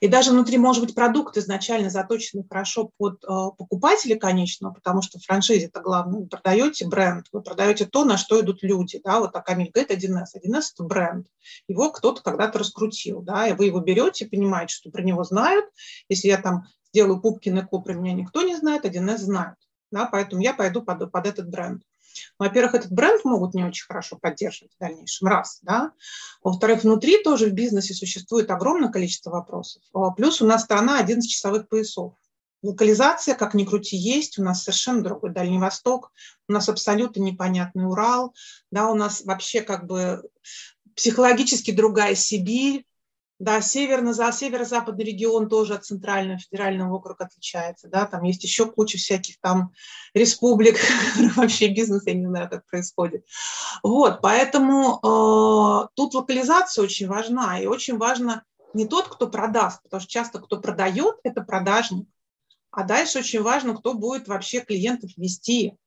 и 0.00 0.08
даже 0.08 0.30
внутри, 0.30 0.56
может 0.56 0.82
быть, 0.82 0.94
продукт 0.94 1.36
изначально 1.36 1.90
заточен 1.90 2.42
хорошо 2.48 2.90
под 2.96 3.22
э, 3.22 3.26
покупателя 3.26 4.18
конечного, 4.18 4.72
потому 4.72 5.02
что 5.02 5.18
в 5.18 5.24
франшизе 5.24 5.66
это 5.66 5.80
главное. 5.80 6.20
Вы 6.20 6.26
продаете 6.26 6.88
бренд, 6.88 7.26
вы 7.32 7.42
продаете 7.42 7.84
то, 7.84 8.06
на 8.06 8.16
что 8.16 8.40
идут 8.40 8.62
люди. 8.62 9.00
Да? 9.04 9.20
Вот 9.20 9.32
так 9.32 9.44
Камиль 9.44 9.70
говорит 9.72 9.90
1С. 9.90 10.40
1С– 10.42 10.62
это 10.74 10.84
бренд. 10.84 11.26
Его 11.68 11.92
кто-то 11.92 12.22
когда-то 12.22 12.58
раскрутил. 12.58 13.20
Да? 13.20 13.46
И 13.46 13.52
вы 13.52 13.66
его 13.66 13.80
берете, 13.80 14.26
понимаете, 14.26 14.74
что 14.74 14.90
про 14.90 15.02
него 15.02 15.22
знают. 15.22 15.66
Если 16.08 16.28
я 16.28 16.38
там 16.38 16.64
сделаю 16.92 17.20
пупки 17.20 17.50
на 17.50 17.66
про 17.66 17.92
меня 17.92 18.14
никто 18.14 18.42
не 18.42 18.56
знает, 18.56 18.86
1С 18.86 19.18
знает. 19.18 19.56
Да? 19.92 20.06
Поэтому 20.06 20.40
я 20.40 20.54
пойду 20.54 20.80
под, 20.80 21.12
под 21.12 21.26
этот 21.26 21.50
бренд. 21.50 21.82
Во-первых, 22.38 22.74
этот 22.74 22.92
бренд 22.92 23.24
могут 23.24 23.54
не 23.54 23.64
очень 23.64 23.86
хорошо 23.86 24.16
поддерживать 24.16 24.72
в 24.74 24.78
дальнейшем, 24.78 25.28
раз, 25.28 25.58
да. 25.62 25.92
Во-вторых, 26.42 26.82
внутри 26.82 27.22
тоже 27.22 27.46
в 27.46 27.52
бизнесе 27.52 27.94
существует 27.94 28.50
огромное 28.50 28.90
количество 28.90 29.30
вопросов. 29.30 29.82
А, 29.92 30.10
плюс 30.10 30.40
у 30.40 30.46
нас 30.46 30.62
страна 30.62 30.98
11 30.98 31.30
часовых 31.30 31.68
поясов. 31.68 32.14
Локализация, 32.62 33.34
как 33.34 33.54
ни 33.54 33.64
крути, 33.64 33.96
есть. 33.96 34.38
У 34.38 34.42
нас 34.42 34.62
совершенно 34.62 35.02
другой 35.02 35.32
Дальний 35.32 35.58
Восток, 35.58 36.12
у 36.48 36.52
нас 36.52 36.68
абсолютно 36.68 37.20
непонятный 37.22 37.86
Урал, 37.86 38.34
да, 38.70 38.90
у 38.90 38.94
нас 38.94 39.22
вообще 39.24 39.62
как 39.62 39.86
бы 39.86 40.22
психологически 40.94 41.70
другая 41.70 42.14
Сибирь, 42.14 42.84
да, 43.40 43.62
северно, 43.62 44.12
за 44.12 44.30
северо-западный 44.32 45.02
регион 45.02 45.48
тоже 45.48 45.74
от 45.74 45.86
центрального 45.86 46.38
федерального 46.38 46.94
округа 46.94 47.24
отличается. 47.24 47.88
Да, 47.88 48.04
там 48.04 48.22
есть 48.22 48.44
еще 48.44 48.70
куча 48.70 48.98
всяких 48.98 49.40
там 49.40 49.72
республик, 50.12 50.76
вообще 51.36 51.68
бизнес, 51.68 52.06
я 52.06 52.12
не 52.12 52.26
знаю, 52.26 52.50
как 52.50 52.66
происходит. 52.66 53.24
Вот, 53.82 54.20
поэтому 54.20 55.00
э, 55.02 55.88
тут 55.94 56.14
локализация 56.14 56.84
очень 56.84 57.08
важна, 57.08 57.58
и 57.58 57.64
очень 57.64 57.96
важно 57.96 58.44
не 58.74 58.86
тот, 58.86 59.08
кто 59.08 59.26
продаст, 59.26 59.82
потому 59.84 60.02
что 60.02 60.10
часто 60.10 60.38
кто 60.38 60.60
продает, 60.60 61.16
это 61.22 61.40
продажник. 61.40 62.06
А 62.70 62.84
дальше 62.84 63.20
очень 63.20 63.40
важно, 63.40 63.74
кто 63.74 63.94
будет 63.94 64.28
вообще 64.28 64.60
клиентов 64.60 65.12
вести, 65.16 65.78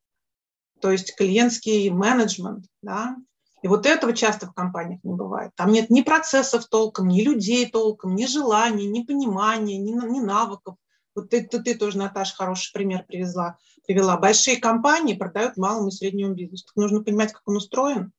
то 0.80 0.90
есть 0.90 1.14
клиентский 1.14 1.88
менеджмент, 1.90 2.66
да, 2.82 3.16
и 3.64 3.66
вот 3.66 3.86
этого 3.86 4.12
часто 4.12 4.46
в 4.46 4.52
компаниях 4.52 5.02
не 5.04 5.14
бывает. 5.14 5.52
Там 5.56 5.72
нет 5.72 5.88
ни 5.88 6.02
процессов 6.02 6.66
толком, 6.66 7.08
ни 7.08 7.22
людей 7.22 7.66
толком, 7.70 8.14
ни 8.14 8.26
желаний, 8.26 8.84
ни 8.84 9.02
понимания, 9.02 9.78
ни, 9.78 9.92
ни 9.92 10.20
навыков. 10.20 10.76
Вот 11.14 11.30
ты, 11.30 11.42
ты, 11.42 11.62
ты 11.62 11.74
тоже, 11.74 11.96
Наташа, 11.96 12.36
хороший 12.36 12.74
пример 12.74 13.06
привезла, 13.08 13.56
привела. 13.86 14.18
Большие 14.18 14.58
компании 14.58 15.14
продают 15.14 15.56
малому 15.56 15.88
и 15.88 15.92
среднему 15.92 16.34
бизнесу. 16.34 16.66
Так 16.66 16.76
нужно 16.76 17.02
понимать, 17.02 17.32
как 17.32 17.40
он 17.46 17.56
устроен. 17.56 18.12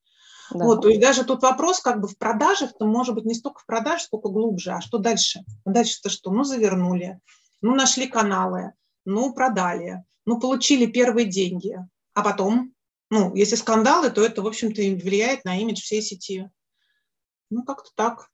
Да. 0.50 0.66
Вот, 0.66 0.82
то 0.82 0.90
есть 0.90 1.00
даже 1.00 1.24
тут 1.24 1.44
вопрос 1.44 1.80
как 1.80 2.02
бы 2.02 2.08
в 2.08 2.18
продажах, 2.18 2.72
то 2.76 2.88
может 2.88 3.14
быть 3.14 3.26
не 3.26 3.36
столько 3.36 3.60
в 3.60 3.68
продаже, 3.68 4.06
сколько 4.06 4.30
глубже. 4.30 4.72
А 4.72 4.82
что 4.82 4.98
дальше? 4.98 5.42
А 5.64 5.70
дальше-то 5.70 6.10
что? 6.10 6.32
Ну, 6.32 6.44
завернули, 6.44 7.20
ну, 7.62 7.76
нашли 7.76 8.08
каналы, 8.08 8.74
ну, 9.06 9.32
продали, 9.32 10.06
ну, 10.26 10.40
получили 10.40 10.88
первые 10.88 11.28
деньги. 11.28 11.78
А 12.16 12.24
потом 12.24 12.74
ну, 13.10 13.36
если 13.36 13.56
скандалы, 13.56 14.10
то 14.10 14.24
это, 14.24 14.42
в 14.42 14.48
общем-то, 14.48 14.82
влияет 14.82 15.46
на 15.46 15.60
имидж 15.60 15.82
всей 15.82 16.02
сети. 16.02 16.50
Ну, 17.50 17.64
как-то 17.64 17.92
так. 17.96 18.30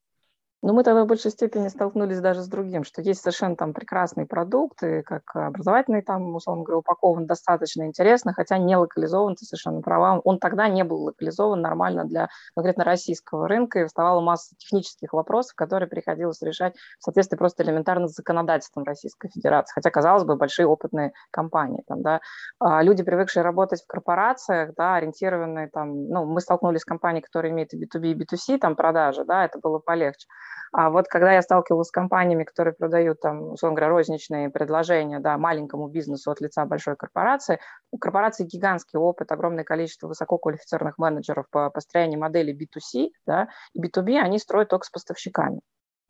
Но 0.64 0.74
мы 0.74 0.84
тогда 0.84 1.04
в 1.04 1.08
большей 1.08 1.32
степени 1.32 1.70
столкнулись 1.70 2.20
даже 2.20 2.42
с 2.42 2.48
другим, 2.48 2.84
что 2.84 3.02
есть 3.02 3.22
совершенно 3.22 3.56
там 3.56 3.74
прекрасные 3.74 4.28
продукты, 4.28 5.02
как 5.02 5.24
образовательный 5.36 6.04
там, 6.04 6.36
условно 6.36 6.64
говоря, 6.64 6.80
упакован 6.80 7.26
достаточно 7.26 7.88
интересно, 7.88 8.34
хотя 8.34 8.60
не 8.60 8.76
локализован, 8.76 9.36
ты 9.36 9.46
совершенно 9.46 9.82
права. 9.82 10.20
Он 10.24 10.38
тогда 10.38 10.68
не 10.68 10.84
был 10.84 11.02
локализован 11.04 11.62
нормально 11.62 12.06
для 12.06 12.30
конкретно 12.54 12.84
российского 12.84 13.48
рынка, 13.48 13.80
и 13.80 13.86
вставала 13.86 14.22
масса 14.22 14.56
технических 14.58 15.14
вопросов, 15.14 15.56
которые 15.56 15.90
приходилось 15.90 16.42
решать 16.44 16.76
в 17.00 17.04
соответствии 17.04 17.38
просто 17.38 17.64
элементарно 17.64 18.08
с 18.08 18.14
законодательством 18.14 18.84
Российской 18.84 19.30
Федерации. 19.30 19.74
Хотя, 19.74 19.90
казалось 19.90 20.26
бы, 20.26 20.36
большие 20.36 20.68
опытные 20.68 21.14
компании. 21.32 21.84
Там, 21.88 22.04
да. 22.04 22.22
А 22.60 22.84
люди, 22.84 23.02
привыкшие 23.02 23.42
работать 23.42 23.82
в 23.82 23.88
корпорациях, 23.88 24.76
да, 24.78 24.96
ориентированные 24.96 25.70
там, 25.70 26.08
ну, 26.08 26.26
мы 26.26 26.40
столкнулись 26.40 26.82
с 26.82 26.86
компанией, 26.86 27.24
которая 27.24 27.52
имеет 27.52 27.74
и 27.74 27.84
B2B, 27.84 28.12
и 28.12 28.14
B2C, 28.14 28.60
там 28.60 28.76
продажи, 28.76 29.26
да, 29.26 29.46
это 29.46 29.58
было 29.60 29.80
полегче. 29.80 30.28
А 30.74 30.90
вот 30.90 31.08
когда 31.08 31.34
я 31.34 31.42
сталкивалась 31.42 31.90
с 31.90 31.92
компаниями, 31.92 32.46
которые 32.46 32.74
продают 32.74 33.20
там, 33.20 33.52
условно 33.52 33.76
говоря, 33.76 33.92
розничные 33.92 34.50
предложения 34.50 35.20
да, 35.20 35.38
маленькому 35.38 35.88
бизнесу 35.90 36.32
от 36.32 36.40
лица 36.40 36.66
большой 36.66 36.96
корпорации, 36.96 37.60
у 37.92 37.98
корпорации 37.98 38.46
гигантский 38.46 38.98
опыт, 38.98 39.32
огромное 39.32 39.66
количество 39.66 40.08
высококвалифицированных 40.08 40.98
менеджеров 40.98 41.48
по 41.50 41.70
построению 41.70 42.22
модели 42.22 42.54
B2C, 42.54 43.10
да, 43.26 43.50
и 43.74 43.82
B2B 43.82 44.18
они 44.18 44.40
строят 44.40 44.70
только 44.70 44.86
с 44.86 44.90
поставщиками 44.90 45.60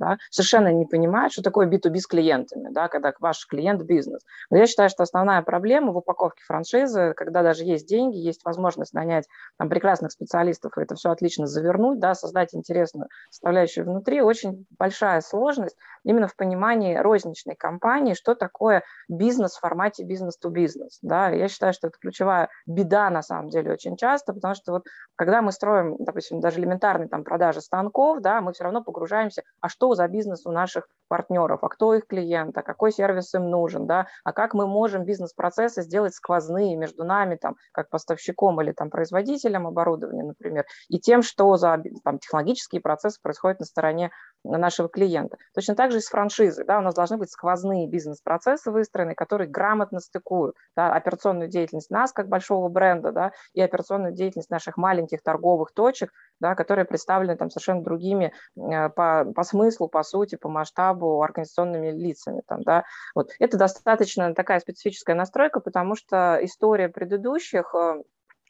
да, 0.01 0.17
совершенно 0.31 0.69
не 0.73 0.85
понимают, 0.85 1.31
что 1.31 1.43
такое 1.43 1.67
B2B 1.67 1.99
с 1.99 2.07
клиентами, 2.07 2.69
да, 2.71 2.87
когда 2.87 3.13
ваш 3.19 3.45
клиент– 3.47 3.83
бизнес. 3.83 4.21
Но 4.49 4.57
я 4.57 4.65
считаю, 4.65 4.89
что 4.89 5.03
основная 5.03 5.41
проблема 5.43 5.91
в 5.91 5.97
упаковке 5.97 6.43
франшизы, 6.43 7.13
когда 7.15 7.43
даже 7.43 7.63
есть 7.63 7.87
деньги, 7.87 8.17
есть 8.17 8.43
возможность 8.43 8.93
нанять 8.93 9.27
там, 9.57 9.69
прекрасных 9.69 10.11
специалистов 10.11 10.77
и 10.77 10.81
это 10.81 10.95
все 10.95 11.11
отлично 11.11 11.45
завернуть, 11.45 11.99
да, 11.99 12.15
создать 12.15 12.55
интересную 12.55 13.09
составляющую 13.29 13.85
внутри, 13.85 14.21
очень 14.21 14.65
большая 14.79 15.21
сложность 15.21 15.77
именно 16.03 16.27
в 16.27 16.35
понимании 16.35 16.95
розничной 16.95 17.55
компании, 17.55 18.15
что 18.15 18.33
такое 18.33 18.83
бизнес 19.07 19.53
в 19.53 19.59
формате 19.59 20.03
бизнес-то-бизнес. 20.03 20.97
Да? 21.03 21.29
Я 21.29 21.47
считаю, 21.47 21.73
что 21.73 21.87
это 21.87 21.97
ключевая 21.99 22.49
беда 22.65 23.09
на 23.11 23.21
самом 23.21 23.49
деле 23.49 23.71
очень 23.71 23.97
часто, 23.97 24.33
потому 24.33 24.55
что 24.55 24.71
вот 24.71 24.85
когда 25.15 25.43
мы 25.43 25.51
строим, 25.51 25.97
допустим, 25.99 26.39
даже 26.39 26.59
элементарные 26.59 27.07
там 27.07 27.23
продажи 27.23 27.61
станков, 27.61 28.21
да, 28.21 28.41
мы 28.41 28.53
все 28.53 28.63
равно 28.63 28.83
погружаемся, 28.83 29.43
а 29.59 29.69
что 29.69 29.90
за 29.95 30.07
бизнес 30.07 30.45
у 30.45 30.51
наших 30.51 30.87
партнеров, 31.07 31.63
а 31.63 31.69
кто 31.69 31.93
их 31.93 32.07
клиент, 32.07 32.57
а 32.57 32.61
какой 32.61 32.91
сервис 32.91 33.33
им 33.33 33.49
нужен, 33.49 33.85
да, 33.85 34.07
а 34.23 34.31
как 34.31 34.53
мы 34.53 34.65
можем 34.65 35.03
бизнес-процессы 35.03 35.81
сделать 35.81 36.13
сквозные 36.15 36.77
между 36.77 37.03
нами, 37.03 37.35
там, 37.35 37.57
как 37.73 37.89
поставщиком 37.89 38.61
или 38.61 38.71
там 38.71 38.89
производителем 38.89 39.67
оборудования, 39.67 40.23
например, 40.23 40.65
и 40.87 40.99
тем, 40.99 41.21
что 41.21 41.57
за 41.57 41.83
там, 42.03 42.19
технологические 42.19 42.79
процессы 42.79 43.19
происходят 43.21 43.59
на 43.59 43.65
стороне 43.65 44.11
нашего 44.43 44.89
клиента. 44.89 45.37
Точно 45.53 45.75
так 45.75 45.91
же 45.91 45.97
и 45.97 46.01
с 46.01 46.07
франшизой. 46.07 46.65
Да, 46.65 46.79
у 46.79 46.81
нас 46.81 46.95
должны 46.95 47.17
быть 47.17 47.31
сквозные 47.31 47.87
бизнес-процессы 47.87 48.71
выстроены, 48.71 49.15
которые 49.15 49.49
грамотно 49.49 49.99
стыкуют 49.99 50.55
да, 50.75 50.93
операционную 50.93 51.49
деятельность 51.49 51.89
нас, 51.89 52.11
как 52.11 52.27
большого 52.27 52.69
бренда, 52.69 53.11
да, 53.11 53.31
и 53.53 53.61
операционную 53.61 54.13
деятельность 54.13 54.49
наших 54.49 54.77
маленьких 54.77 55.21
торговых 55.21 55.71
точек, 55.73 56.11
да, 56.39 56.55
которые 56.55 56.85
представлены 56.85 57.37
там 57.37 57.49
совершенно 57.49 57.83
другими 57.83 58.33
э, 58.57 58.89
по, 58.89 59.25
по 59.35 59.43
смыслу, 59.43 59.87
по 59.87 60.03
сути, 60.03 60.35
по 60.35 60.49
масштабу 60.49 61.21
организационными 61.21 61.91
лицами. 61.91 62.41
Там, 62.47 62.61
да. 62.63 62.83
вот. 63.15 63.31
Это 63.39 63.57
достаточно 63.57 64.33
такая 64.33 64.59
специфическая 64.59 65.15
настройка, 65.15 65.59
потому 65.59 65.95
что 65.95 66.39
история 66.41 66.89
предыдущих 66.89 67.73
э, 67.75 68.01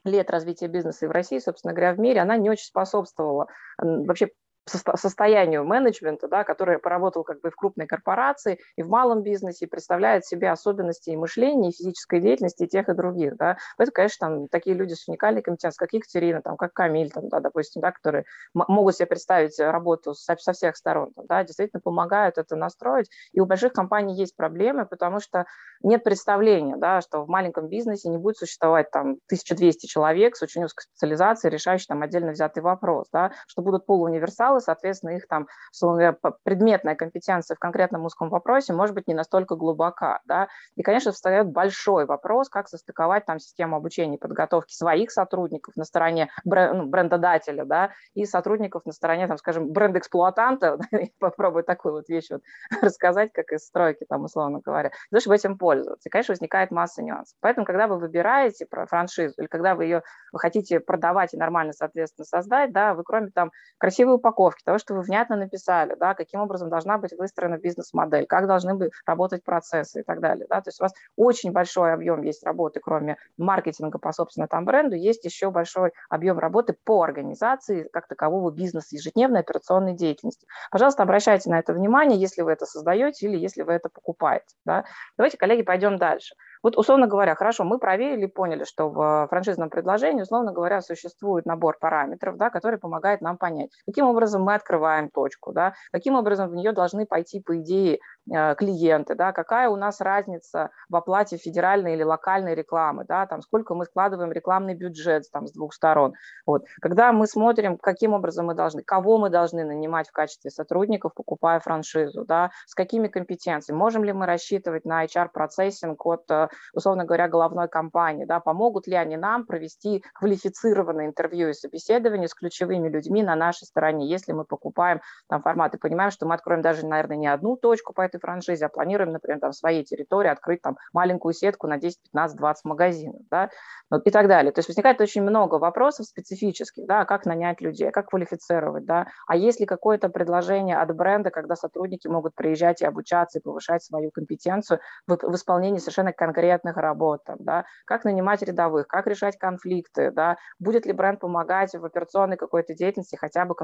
лет 0.04 0.30
развития 0.30 0.68
бизнеса 0.68 1.04
и 1.04 1.08
в 1.08 1.12
России, 1.12 1.38
собственно 1.38 1.74
говоря, 1.74 1.94
в 1.94 1.98
мире, 1.98 2.20
она 2.20 2.36
не 2.36 2.50
очень 2.50 2.66
способствовала 2.66 3.46
вообще 3.78 4.30
состоянию 4.66 5.64
менеджмента, 5.64 6.28
да, 6.28 6.44
который 6.44 6.78
поработал 6.78 7.24
как 7.24 7.40
бы 7.40 7.50
в 7.50 7.56
крупной 7.56 7.86
корпорации 7.86 8.58
и 8.76 8.82
в 8.82 8.88
малом 8.88 9.22
бизнесе, 9.22 9.66
представляет 9.66 10.24
себе 10.24 10.50
особенности 10.50 11.10
и 11.10 11.16
мышления, 11.16 11.70
и 11.70 11.72
физической 11.72 12.20
деятельности 12.20 12.64
и 12.64 12.68
тех, 12.68 12.88
и 12.88 12.94
других. 12.94 13.36
Да. 13.36 13.58
Поэтому, 13.76 13.94
конечно, 13.94 14.28
там 14.28 14.48
такие 14.48 14.76
люди 14.76 14.94
с 14.94 15.08
уникальной 15.08 15.42
компетенцией, 15.42 15.78
как 15.78 15.92
Екатерина, 15.92 16.42
там, 16.42 16.56
как 16.56 16.72
Камиль, 16.72 17.10
там, 17.10 17.28
да, 17.28 17.40
допустим, 17.40 17.82
да, 17.82 17.92
которые 17.92 18.24
могут 18.54 18.96
себе 18.96 19.06
представить 19.06 19.58
работу 19.58 20.14
со, 20.14 20.36
со 20.36 20.52
всех 20.52 20.76
сторон, 20.76 21.12
там, 21.14 21.26
да, 21.26 21.44
действительно 21.44 21.80
помогают 21.80 22.38
это 22.38 22.56
настроить. 22.56 23.08
И 23.32 23.40
у 23.40 23.46
больших 23.46 23.72
компаний 23.72 24.14
есть 24.14 24.36
проблемы, 24.36 24.86
потому 24.86 25.20
что 25.20 25.46
нет 25.82 26.04
представления, 26.04 26.76
да, 26.76 27.00
что 27.00 27.24
в 27.24 27.28
маленьком 27.28 27.68
бизнесе 27.68 28.08
не 28.08 28.18
будет 28.18 28.36
существовать 28.36 28.90
там 28.90 29.12
1200 29.26 29.86
человек 29.86 30.36
с 30.36 30.42
очень 30.42 30.64
узкой 30.64 30.84
специализацией, 30.84 31.52
решающих 31.52 31.88
там 31.88 32.02
отдельно 32.02 32.32
взятый 32.32 32.62
вопрос, 32.62 33.08
да, 33.12 33.32
что 33.46 33.62
будут 33.62 33.86
полууниверсалы, 33.86 34.51
материалы, 34.52 34.60
соответственно, 34.60 35.10
их 35.10 35.26
там, 35.26 35.48
условно 35.72 36.16
предметная 36.42 36.94
компетенция 36.94 37.54
в 37.54 37.58
конкретном 37.58 38.04
узком 38.04 38.28
вопросе 38.28 38.72
может 38.72 38.94
быть 38.94 39.08
не 39.08 39.14
настолько 39.14 39.56
глубока, 39.56 40.20
да, 40.24 40.48
и, 40.76 40.82
конечно, 40.82 41.12
встает 41.12 41.48
большой 41.48 42.06
вопрос, 42.06 42.48
как 42.48 42.68
состыковать 42.68 43.26
там 43.26 43.38
систему 43.38 43.76
обучения 43.76 44.16
и 44.16 44.20
подготовки 44.20 44.72
своих 44.72 45.10
сотрудников 45.10 45.76
на 45.76 45.84
стороне 45.84 46.30
ну, 46.44 46.86
брендодателя, 46.86 47.64
да, 47.64 47.90
и 48.14 48.24
сотрудников 48.24 48.84
на 48.86 48.92
стороне, 48.92 49.26
там, 49.26 49.38
скажем, 49.38 49.72
бренд-эксплуатанта, 49.72 50.78
попробую 51.18 51.64
такую 51.64 51.94
вот 51.94 52.08
вещь 52.08 52.30
вот 52.30 52.42
рассказать, 52.82 53.32
как 53.32 53.52
из 53.52 53.66
стройки, 53.66 54.04
там, 54.08 54.24
условно 54.24 54.60
говоря, 54.64 54.90
того, 55.10 55.20
чтобы 55.20 55.36
этим 55.36 55.58
пользоваться. 55.58 56.08
И, 56.08 56.10
конечно, 56.10 56.32
возникает 56.32 56.70
масса 56.70 57.02
нюансов. 57.02 57.36
Поэтому, 57.40 57.66
когда 57.66 57.86
вы 57.86 57.98
выбираете 57.98 58.66
про 58.66 58.86
франшизу 58.86 59.34
или 59.38 59.46
когда 59.46 59.74
вы 59.74 59.84
ее 59.84 60.02
вы 60.32 60.38
хотите 60.38 60.80
продавать 60.80 61.34
и 61.34 61.36
нормально, 61.36 61.72
соответственно, 61.72 62.24
создать, 62.24 62.72
да, 62.72 62.94
вы 62.94 63.04
кроме 63.04 63.30
там 63.30 63.52
красивой 63.78 64.14
упаковки, 64.14 64.41
упаковки, 64.42 64.62
того, 64.64 64.78
что 64.78 64.94
вы 64.94 65.02
внятно 65.02 65.36
написали, 65.36 65.94
да, 65.98 66.14
каким 66.14 66.40
образом 66.40 66.68
должна 66.68 66.98
быть 66.98 67.12
выстроена 67.16 67.58
бизнес-модель, 67.58 68.26
как 68.26 68.46
должны 68.46 68.74
быть 68.74 68.92
работать 69.06 69.44
процессы 69.44 70.00
и 70.00 70.02
так 70.02 70.20
далее. 70.20 70.46
Да. 70.48 70.60
То 70.60 70.68
есть 70.68 70.80
у 70.80 70.84
вас 70.84 70.92
очень 71.16 71.52
большой 71.52 71.92
объем 71.92 72.22
есть 72.22 72.44
работы, 72.44 72.80
кроме 72.80 73.16
маркетинга 73.36 73.98
по, 73.98 74.12
собственно, 74.12 74.48
там 74.48 74.64
бренду, 74.64 74.96
есть 74.96 75.24
еще 75.24 75.50
большой 75.50 75.92
объем 76.08 76.38
работы 76.38 76.76
по 76.84 77.02
организации 77.02 77.88
как 77.92 78.08
такового 78.08 78.50
бизнеса, 78.50 78.96
ежедневной 78.96 79.40
операционной 79.40 79.94
деятельности. 79.94 80.46
Пожалуйста, 80.70 81.02
обращайте 81.02 81.50
на 81.50 81.58
это 81.58 81.72
внимание, 81.72 82.18
если 82.18 82.42
вы 82.42 82.52
это 82.52 82.66
создаете 82.66 83.26
или 83.26 83.36
если 83.38 83.62
вы 83.62 83.72
это 83.72 83.88
покупаете. 83.88 84.54
Да. 84.64 84.84
Давайте, 85.16 85.36
коллеги, 85.36 85.62
пойдем 85.62 85.98
дальше. 85.98 86.34
Вот, 86.62 86.76
условно 86.76 87.06
говоря, 87.06 87.34
хорошо, 87.34 87.64
мы 87.64 87.78
проверили, 87.78 88.26
поняли, 88.26 88.64
что 88.64 88.88
в 88.88 89.26
франшизном 89.28 89.68
предложении, 89.68 90.22
условно 90.22 90.52
говоря, 90.52 90.80
существует 90.80 91.44
набор 91.44 91.78
параметров, 91.80 92.36
да, 92.36 92.50
который 92.50 92.78
помогает 92.78 93.20
нам 93.20 93.36
понять, 93.36 93.70
каким 93.86 94.06
образом 94.06 94.42
мы 94.42 94.54
открываем 94.54 95.10
точку, 95.10 95.52
да, 95.52 95.74
каким 95.90 96.14
образом 96.14 96.48
в 96.48 96.54
нее 96.54 96.72
должны 96.72 97.06
пойти, 97.06 97.40
по 97.40 97.58
идее, 97.60 97.98
э, 98.30 98.54
клиенты, 98.54 99.14
да, 99.14 99.32
какая 99.32 99.68
у 99.68 99.76
нас 99.76 100.00
разница 100.00 100.70
в 100.88 100.96
оплате 100.96 101.36
федеральной 101.36 101.94
или 101.94 102.02
локальной 102.04 102.54
рекламы, 102.54 103.04
да, 103.08 103.26
там, 103.26 103.42
сколько 103.42 103.74
мы 103.74 103.84
складываем 103.84 104.30
рекламный 104.32 104.74
бюджет 104.74 105.24
там, 105.32 105.46
с 105.46 105.52
двух 105.52 105.74
сторон. 105.74 106.14
Вот. 106.46 106.64
Когда 106.80 107.12
мы 107.12 107.26
смотрим, 107.26 107.76
каким 107.78 108.12
образом 108.12 108.46
мы 108.46 108.54
должны, 108.54 108.82
кого 108.82 109.18
мы 109.18 109.30
должны 109.30 109.64
нанимать 109.64 110.08
в 110.08 110.12
качестве 110.12 110.50
сотрудников, 110.50 111.14
покупая 111.14 111.58
франшизу, 111.60 112.24
да, 112.24 112.50
с 112.66 112.74
какими 112.74 113.08
компетенциями, 113.08 113.78
можем 113.78 114.04
ли 114.04 114.12
мы 114.12 114.26
рассчитывать 114.26 114.84
на 114.84 115.04
HR-процессинг 115.04 116.06
от 116.06 116.30
э, 116.30 116.48
условно 116.72 117.04
говоря, 117.04 117.28
головной 117.28 117.68
компании, 117.68 118.24
да, 118.24 118.40
помогут 118.40 118.86
ли 118.86 118.94
они 118.94 119.16
нам 119.16 119.46
провести 119.46 120.04
квалифицированное 120.14 121.06
интервью 121.06 121.48
и 121.48 121.52
собеседование 121.52 122.28
с 122.28 122.34
ключевыми 122.34 122.88
людьми 122.88 123.22
на 123.22 123.34
нашей 123.34 123.64
стороне, 123.64 124.08
если 124.08 124.32
мы 124.32 124.44
покупаем 124.44 125.00
там 125.28 125.42
формат 125.42 125.74
и 125.74 125.78
понимаем, 125.78 126.10
что 126.10 126.26
мы 126.26 126.34
откроем 126.34 126.62
даже, 126.62 126.86
наверное, 126.86 127.16
не 127.16 127.26
одну 127.26 127.56
точку 127.56 127.92
по 127.92 128.02
этой 128.02 128.20
франшизе, 128.20 128.66
а 128.66 128.68
планируем, 128.68 129.12
например, 129.12 129.40
там 129.40 129.52
в 129.52 129.56
своей 129.56 129.84
территории 129.84 130.28
открыть 130.28 130.62
там 130.62 130.76
маленькую 130.92 131.32
сетку 131.32 131.66
на 131.66 131.78
10, 131.78 132.02
15, 132.02 132.36
20 132.36 132.64
магазинов, 132.64 133.22
да, 133.30 133.50
вот, 133.90 134.06
и 134.06 134.10
так 134.10 134.28
далее. 134.28 134.52
То 134.52 134.58
есть 134.58 134.68
возникает 134.68 135.00
очень 135.00 135.22
много 135.22 135.56
вопросов 135.56 136.06
специфических, 136.06 136.86
да, 136.86 137.04
как 137.04 137.26
нанять 137.26 137.60
людей, 137.60 137.90
как 137.90 138.06
квалифицировать, 138.06 138.84
да, 138.84 139.06
а 139.26 139.36
есть 139.36 139.60
ли 139.60 139.66
какое-то 139.66 140.08
предложение 140.08 140.76
от 140.76 140.94
бренда, 140.94 141.30
когда 141.30 141.56
сотрудники 141.56 142.08
могут 142.08 142.34
приезжать 142.34 142.82
и 142.82 142.86
обучаться, 142.86 143.38
и 143.38 143.42
повышать 143.42 143.82
свою 143.82 144.10
компетенцию 144.10 144.80
в, 145.06 145.16
в 145.16 145.34
исполнении 145.34 145.78
совершенно 145.78 146.12
конкретных 146.12 146.41
работ, 146.50 147.24
там, 147.24 147.36
да, 147.40 147.64
как 147.84 148.04
нанимать 148.04 148.42
рядовых, 148.42 148.86
как 148.86 149.06
решать 149.06 149.38
конфликты, 149.38 150.10
да, 150.10 150.36
будет 150.58 150.86
ли 150.86 150.92
бренд 150.92 151.20
помогать 151.20 151.74
в 151.74 151.84
операционной 151.84 152.36
какой-то 152.36 152.74
деятельности 152.74 153.16
хотя 153.16 153.44
бы 153.44 153.54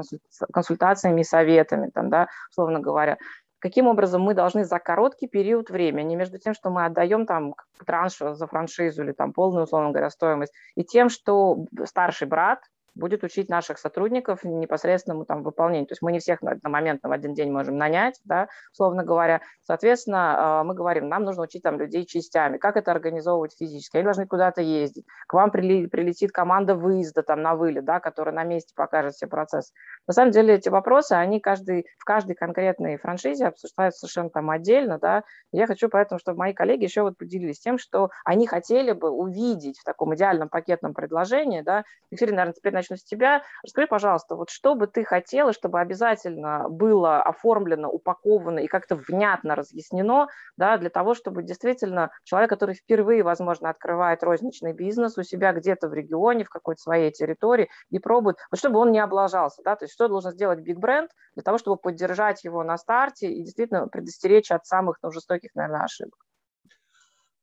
консультациями 0.53 1.21
и 1.21 1.23
советами, 1.23 1.89
там, 1.93 2.09
да, 2.09 2.27
условно 2.51 2.79
говоря. 2.79 3.17
Каким 3.61 3.87
образом 3.87 4.21
мы 4.21 4.33
должны 4.33 4.63
за 4.63 4.79
короткий 4.79 5.27
период 5.27 5.69
времени, 5.69 6.15
между 6.15 6.37
тем, 6.37 6.53
что 6.53 6.69
мы 6.69 6.85
отдаем 6.85 7.25
там 7.25 7.55
транш 7.85 8.17
за 8.17 8.47
франшизу 8.47 9.03
или 9.03 9.11
там 9.11 9.33
полную, 9.33 9.65
условно 9.65 9.91
говоря, 9.91 10.09
стоимость, 10.09 10.53
и 10.75 10.83
тем, 10.85 11.09
что 11.09 11.65
старший 11.85 12.27
брат 12.27 12.59
будет 12.95 13.23
учить 13.23 13.49
наших 13.49 13.77
сотрудников 13.77 14.43
непосредственному 14.43 15.25
там 15.25 15.43
выполнению. 15.43 15.87
То 15.87 15.93
есть 15.93 16.01
мы 16.01 16.11
не 16.11 16.19
всех 16.19 16.41
на, 16.41 16.57
момент, 16.63 17.01
в 17.03 17.11
один 17.11 17.33
день 17.33 17.51
можем 17.51 17.77
нанять, 17.77 18.19
да, 18.25 18.47
условно 18.71 19.03
говоря. 19.03 19.41
Соответственно, 19.61 20.59
а, 20.59 20.63
мы 20.63 20.73
говорим, 20.73 21.07
нам 21.07 21.23
нужно 21.23 21.43
учить 21.43 21.63
там 21.63 21.79
людей 21.79 22.05
частями. 22.05 22.57
Как 22.57 22.77
это 22.77 22.91
организовывать 22.91 23.55
физически? 23.57 23.97
Они 23.97 24.03
должны 24.03 24.27
куда-то 24.27 24.61
ездить. 24.61 25.05
К 25.27 25.33
вам 25.33 25.51
прилетит 25.51 26.31
команда 26.31 26.75
выезда 26.75 27.23
там 27.23 27.41
на 27.41 27.55
вылет, 27.55 27.85
да, 27.85 27.99
которая 27.99 28.33
на 28.33 28.43
месте 28.43 28.73
покажет 28.75 29.13
все 29.13 29.27
процессы. 29.27 29.73
На 30.07 30.13
самом 30.13 30.31
деле 30.31 30.55
эти 30.55 30.69
вопросы, 30.69 31.13
они 31.13 31.39
каждый, 31.39 31.85
в 31.97 32.05
каждой 32.05 32.35
конкретной 32.35 32.97
франшизе 32.97 33.47
обсуждаются 33.47 33.99
совершенно 33.99 34.29
там 34.29 34.49
отдельно, 34.49 34.99
да. 34.99 35.23
Я 35.51 35.67
хочу 35.67 35.89
поэтому, 35.89 36.19
чтобы 36.19 36.39
мои 36.39 36.53
коллеги 36.53 36.83
еще 36.83 37.03
вот 37.03 37.17
поделились 37.17 37.59
тем, 37.59 37.77
что 37.77 38.09
они 38.25 38.47
хотели 38.47 38.91
бы 38.91 39.09
увидеть 39.09 39.79
в 39.79 39.83
таком 39.83 40.15
идеальном 40.15 40.49
пакетном 40.49 40.93
предложении, 40.93 41.61
да. 41.61 41.83
Екатерина, 42.11 42.37
наверное, 42.37 42.55
теперь 42.55 42.73
начну 42.79 42.97
с 42.97 43.03
тебя. 43.03 43.43
Расскажи, 43.63 43.87
пожалуйста, 43.87 44.35
вот 44.35 44.49
что 44.49 44.75
бы 44.75 44.87
ты 44.87 45.03
хотела, 45.03 45.53
чтобы 45.53 45.79
обязательно 45.79 46.67
было 46.69 47.21
оформлено, 47.21 47.89
упаковано 47.89 48.59
и 48.59 48.67
как-то 48.67 48.95
внятно 48.95 49.55
разъяснено, 49.55 50.27
да, 50.57 50.77
для 50.77 50.89
того, 50.89 51.13
чтобы 51.13 51.43
действительно 51.43 52.11
человек, 52.23 52.49
который 52.49 52.75
впервые, 52.75 53.23
возможно, 53.23 53.69
открывает 53.69 54.23
розничный 54.23 54.73
бизнес 54.73 55.17
у 55.17 55.23
себя 55.23 55.53
где-то 55.53 55.87
в 55.87 55.93
регионе, 55.93 56.43
в 56.43 56.49
какой-то 56.49 56.81
своей 56.81 57.11
территории 57.11 57.69
и 57.89 57.99
пробует, 57.99 58.37
вот 58.51 58.57
чтобы 58.59 58.79
он 58.79 58.91
не 58.91 58.99
облажался, 58.99 59.61
да, 59.63 59.75
то 59.75 59.85
есть 59.85 59.93
что 59.93 60.07
должен 60.07 60.31
сделать 60.31 60.59
биг 60.59 60.77
бренд 60.77 61.11
для 61.35 61.43
того, 61.43 61.57
чтобы 61.57 61.77
поддержать 61.77 62.43
его 62.43 62.63
на 62.63 62.77
старте 62.77 63.31
и 63.31 63.43
действительно 63.43 63.87
предостеречь 63.87 64.51
от 64.51 64.65
самых 64.65 64.97
ну, 65.03 65.11
жестоких, 65.11 65.53
наверное, 65.55 65.83
ошибок. 65.83 66.28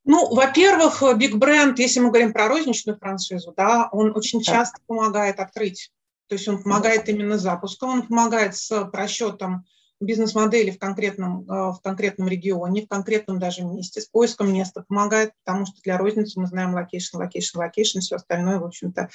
Ну, 0.06 0.32
во-первых, 0.32 1.02
Big 1.02 1.32
Brand, 1.32 1.75
если 1.78 1.98
мы 1.98 2.08
говорим 2.08 2.32
про 2.32 2.46
розничную 2.46 2.96
франшизу, 2.96 3.52
да, 3.56 3.88
он 3.90 4.16
очень 4.16 4.40
часто 4.40 4.78
помогает 4.86 5.40
открыть. 5.40 5.90
То 6.28 6.36
есть 6.36 6.46
он 6.46 6.62
помогает 6.62 7.08
именно 7.08 7.38
запуском, 7.38 7.90
он 7.90 8.06
помогает 8.06 8.56
с 8.56 8.84
просчетом 8.86 9.64
бизнес-модели 10.00 10.70
в 10.70 10.78
конкретном, 10.78 11.42
э, 11.50 11.72
в 11.72 11.80
конкретном 11.82 12.28
регионе, 12.28 12.82
в 12.82 12.88
конкретном 12.88 13.40
даже 13.40 13.62
месте, 13.64 14.00
с 14.00 14.06
поиском 14.06 14.52
места 14.52 14.84
помогает, 14.86 15.32
потому 15.44 15.66
что 15.66 15.80
для 15.82 15.98
розницы 15.98 16.38
мы 16.38 16.46
знаем 16.46 16.75
location, 16.75 17.16
location, 17.16 17.58
location, 17.58 17.98
все 17.98 18.16
остальное, 18.16 18.60
в 18.60 18.64
общем-то, 18.64 19.08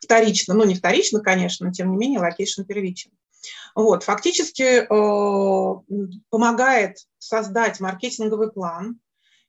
вторично. 0.00 0.54
Ну, 0.54 0.64
не 0.64 0.76
вторично, 0.76 1.20
конечно, 1.20 1.66
но 1.66 1.72
тем 1.72 1.90
не 1.90 1.96
менее 1.98 2.20
location 2.20 2.62
первичен. 2.62 3.10
Вот, 3.74 4.02
фактически 4.04 4.62
э, 4.62 6.18
помогает 6.30 6.98
создать 7.18 7.80
маркетинговый 7.80 8.50
план, 8.50 8.98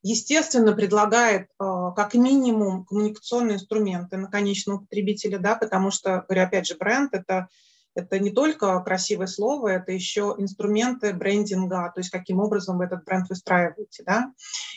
естественно, 0.01 0.74
предлагает 0.74 1.44
э, 1.44 1.65
как 1.96 2.13
минимум 2.13 2.86
коммуникационные 2.86 3.56
инструменты 3.56 4.18
на 4.18 4.27
конечного 4.27 4.79
потребителя, 4.79 5.39
да, 5.39 5.56
потому 5.56 5.91
что, 5.91 6.25
говорю, 6.27 6.44
опять 6.44 6.68
же, 6.68 6.75
бренд– 6.75 7.10
это 7.13 7.50
это 7.96 8.20
не 8.20 8.32
только 8.32 8.79
красивое 8.82 9.27
слово, 9.27 9.70
это 9.70 9.91
еще 9.91 10.36
инструменты 10.38 11.13
брендинга, 11.13 11.91
то 11.94 12.00
есть 12.00 12.12
каким 12.12 12.39
образом 12.39 12.77
вы 12.77 12.86
этот 12.86 13.03
бренд 13.03 13.27
выстраиваете, 13.29 14.03
да. 14.06 14.32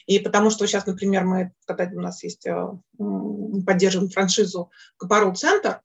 И 0.06 0.18
потому 0.18 0.50
что 0.50 0.66
сейчас, 0.66 0.86
например, 0.86 1.24
мы, 1.24 1.52
когда 1.66 1.84
у 1.94 2.00
нас 2.00 2.22
есть, 2.24 2.46
э, 2.46 2.68
поддерживаем 3.66 4.10
франшизу 4.10 4.70
Капарул 4.96 5.34
Центр, 5.34 5.68
а, 5.68 5.80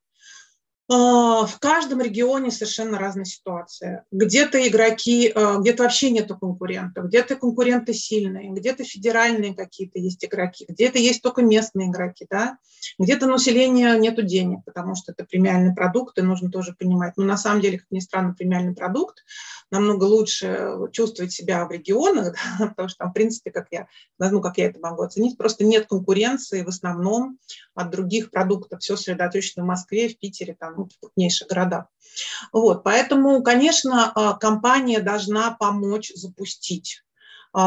в 0.89 1.59
каждом 1.59 2.01
регионе 2.01 2.49
совершенно 2.49 2.97
разная 2.97 3.25
ситуация. 3.25 4.05
Где-то 4.11 4.65
игроки, 4.67 5.31
а, 5.35 5.57
где-то 5.57 5.83
вообще 5.83 6.11
нету 6.11 6.37
конкурентов, 6.37 7.07
где-то 7.07 7.35
конкуренты 7.35 7.93
сильные, 7.93 8.51
где-то 8.51 8.85
федеральные 8.85 9.53
какие-то 9.53 9.99
есть 9.99 10.23
игроки, 10.23 10.65
где-то 10.67 10.97
есть 10.97 11.21
только 11.21 11.41
местные 11.41 11.89
игроки, 11.89 12.25
да? 12.29 12.57
где-то 12.99 13.27
населения 13.27 13.97
нету 13.97 14.21
денег, 14.21 14.59
потому 14.65 14.95
что 14.95 15.11
это 15.11 15.25
премиальный 15.25 15.73
продукт, 15.73 16.17
и 16.17 16.21
нужно 16.21 16.49
тоже 16.49 16.73
понимать. 16.77 17.13
Но 17.17 17.25
на 17.25 17.37
самом 17.37 17.61
деле, 17.61 17.79
как 17.79 17.87
ни 17.91 17.99
странно, 17.99 18.33
премиальный 18.33 18.73
продукт 18.73 19.23
намного 19.71 20.05
лучше 20.05 20.71
чувствовать 20.91 21.31
себя 21.31 21.65
в 21.65 21.71
регионах, 21.71 22.35
да? 22.59 22.67
потому 22.67 22.89
что 22.89 22.97
там, 22.99 23.11
в 23.11 23.13
принципе, 23.13 23.51
как 23.51 23.67
я, 23.71 23.87
ну, 24.19 24.41
как 24.41 24.57
я 24.57 24.67
это 24.67 24.79
могу 24.79 25.03
оценить, 25.03 25.37
просто 25.37 25.65
нет 25.65 25.87
конкуренции 25.87 26.63
в 26.63 26.67
основном 26.67 27.37
от 27.75 27.89
других 27.89 28.31
продуктов. 28.31 28.81
Все 28.81 28.95
сосредоточено 28.95 29.63
в 29.63 29.67
Москве, 29.67 30.09
в 30.09 30.17
Питере, 30.17 30.55
там, 30.59 30.73
ну, 30.77 30.85
в 30.85 30.99
крупнейших 30.99 31.47
городах. 31.47 31.85
Вот, 32.51 32.83
поэтому, 32.83 33.43
конечно, 33.43 34.11
а, 34.15 34.33
компания 34.33 34.99
должна 34.99 35.51
помочь 35.51 36.11
запустить 36.15 37.03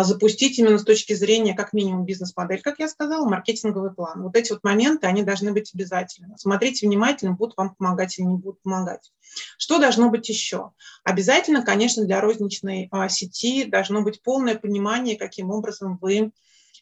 запустить 0.04 0.56
именно 0.58 0.78
с 0.78 0.84
точки 0.84 1.14
зрения 1.14 1.52
как 1.52 1.72
минимум 1.72 2.04
бизнес-модель, 2.04 2.62
как 2.62 2.78
я 2.78 2.88
сказала, 2.88 3.28
маркетинговый 3.28 3.92
план. 3.92 4.22
Вот 4.22 4.36
эти 4.36 4.52
вот 4.52 4.62
моменты, 4.62 5.08
они 5.08 5.24
должны 5.24 5.52
быть 5.52 5.72
обязательны. 5.74 6.36
Смотрите 6.38 6.86
внимательно, 6.86 7.32
будут 7.32 7.56
вам 7.56 7.74
помогать 7.74 8.16
или 8.16 8.26
не 8.26 8.36
будут 8.36 8.62
помогать. 8.62 9.10
Что 9.58 9.78
должно 9.78 10.08
быть 10.08 10.28
еще? 10.28 10.70
Обязательно, 11.02 11.64
конечно, 11.64 12.04
для 12.04 12.20
розничной 12.20 12.88
а, 12.92 13.08
сети 13.08 13.64
должно 13.64 14.02
быть 14.02 14.22
полное 14.22 14.54
понимание, 14.56 15.16
каким 15.16 15.50
образом 15.50 15.98
вы 16.00 16.30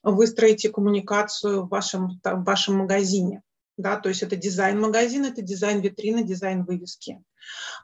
выстроите 0.03 0.69
коммуникацию 0.69 1.63
в 1.63 1.69
вашем, 1.69 2.21
в 2.23 2.45
вашем 2.45 2.77
магазине. 2.77 3.43
Да, 3.79 3.97
то 3.97 4.09
есть 4.09 4.25
это 4.25 4.35
дизайн 4.35 4.81
магазина, 4.81 5.27
это 5.27 5.41
дизайн 5.41 5.81
витрины, 5.81 6.25
дизайн 6.25 6.65
вывески. 6.65 7.23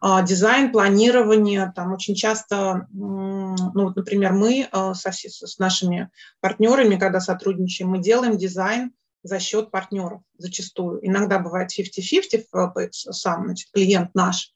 А, 0.01 0.23
дизайн, 0.23 0.73
планирование, 0.73 1.73
там 1.75 1.93
очень 1.93 2.17
часто, 2.17 2.89
ну 2.93 3.55
вот, 3.75 3.95
например, 3.95 4.33
мы 4.33 4.69
а, 4.73 4.95
со, 4.95 5.13
с 5.13 5.59
нашими 5.61 6.11
партнерами, 6.41 6.97
когда 6.97 7.21
сотрудничаем, 7.21 7.91
мы 7.91 8.01
делаем 8.01 8.37
дизайн 8.37 8.93
за 9.23 9.39
счет 9.39 9.71
партнеров 9.71 10.23
зачастую. 10.37 10.99
Иногда 11.07 11.39
бывает 11.39 11.71
50-50 11.71 12.45
э, 12.77 12.89
сам, 12.91 13.45
значит, 13.45 13.71
клиент 13.73 14.11
наш 14.15 14.53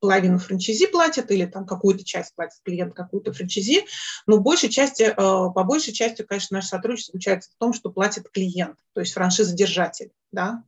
половину 0.00 0.38
франчизи 0.38 0.86
платят 0.86 1.30
или 1.30 1.46
там 1.46 1.66
какую-то 1.66 2.04
часть 2.04 2.34
платит 2.34 2.58
клиент, 2.64 2.94
какую-то 2.94 3.32
франчизи, 3.32 3.84
но 4.26 4.38
большей 4.38 4.68
части, 4.68 5.02
э, 5.02 5.14
по 5.14 5.64
большей 5.64 5.92
части, 5.92 6.22
конечно, 6.22 6.56
наше 6.56 6.68
сотрудничество 6.68 7.12
заключается 7.12 7.50
в 7.50 7.58
том, 7.58 7.72
что 7.72 7.90
платит 7.90 8.28
клиент, 8.30 8.78
то 8.94 9.00
есть 9.00 9.12
франшизодержатель. 9.12 10.10
Да? 10.32 10.64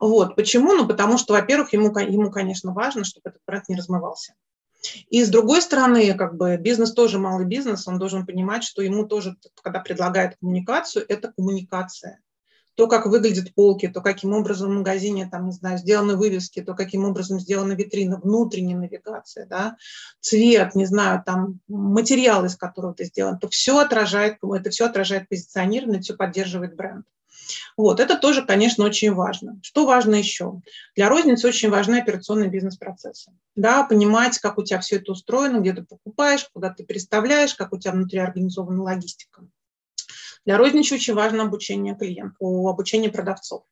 Вот. 0.00 0.36
Почему? 0.36 0.74
Ну, 0.74 0.86
потому 0.86 1.18
что, 1.18 1.34
во-первых, 1.34 1.72
ему, 1.72 1.96
ему, 1.98 2.30
конечно, 2.30 2.72
важно, 2.72 3.04
чтобы 3.04 3.30
этот 3.30 3.42
бренд 3.46 3.68
не 3.68 3.76
размывался. 3.76 4.34
И 5.10 5.22
с 5.22 5.28
другой 5.28 5.62
стороны, 5.62 6.14
как 6.14 6.36
бы 6.36 6.56
бизнес 6.56 6.92
тоже 6.92 7.18
малый 7.18 7.46
бизнес, 7.46 7.86
он 7.86 7.98
должен 7.98 8.26
понимать, 8.26 8.64
что 8.64 8.82
ему 8.82 9.06
тоже, 9.06 9.36
когда 9.62 9.80
предлагает 9.80 10.36
коммуникацию, 10.40 11.04
это 11.08 11.32
коммуникация 11.32 12.20
то, 12.74 12.86
как 12.86 13.06
выглядят 13.06 13.54
полки, 13.54 13.88
то, 13.88 14.00
каким 14.00 14.32
образом 14.32 14.70
в 14.70 14.78
магазине, 14.78 15.28
там, 15.30 15.46
не 15.46 15.52
знаю, 15.52 15.78
сделаны 15.78 16.16
вывески, 16.16 16.62
то, 16.62 16.74
каким 16.74 17.04
образом 17.04 17.40
сделана 17.40 17.72
витрина, 17.72 18.18
внутренняя 18.18 18.78
навигация, 18.78 19.46
да, 19.46 19.76
цвет, 20.20 20.74
не 20.74 20.86
знаю, 20.86 21.22
там, 21.24 21.60
материал, 21.68 22.44
из 22.44 22.56
которого 22.56 22.94
ты 22.94 23.04
сделан, 23.04 23.38
то 23.38 23.48
все 23.48 23.78
отражает, 23.78 24.38
это 24.42 24.70
все 24.70 24.86
отражает 24.86 25.28
позиционирование, 25.28 26.00
все 26.00 26.14
поддерживает 26.14 26.74
бренд. 26.74 27.04
Вот, 27.76 28.00
это 28.00 28.16
тоже, 28.16 28.44
конечно, 28.44 28.84
очень 28.84 29.12
важно. 29.12 29.58
Что 29.62 29.86
важно 29.86 30.14
еще? 30.14 30.60
Для 30.94 31.08
розницы 31.08 31.48
очень 31.48 31.70
важны 31.70 31.96
операционные 31.96 32.50
бизнес-процессы. 32.50 33.32
Да, 33.56 33.84
понимать, 33.84 34.38
как 34.38 34.58
у 34.58 34.62
тебя 34.62 34.80
все 34.80 34.96
это 34.96 35.12
устроено, 35.12 35.58
где 35.58 35.72
ты 35.72 35.82
покупаешь, 35.82 36.48
куда 36.52 36.70
ты 36.70 36.84
переставляешь, 36.84 37.54
как 37.54 37.72
у 37.72 37.78
тебя 37.78 37.92
внутри 37.92 38.18
организована 38.18 38.82
логистика. 38.82 39.46
Для 40.44 40.58
розничной 40.58 40.98
очень 40.98 41.14
важно 41.14 41.44
обучение 41.44 41.94
клиентов, 41.94 42.38
обучение 42.40 43.10
продавцов. 43.10 43.64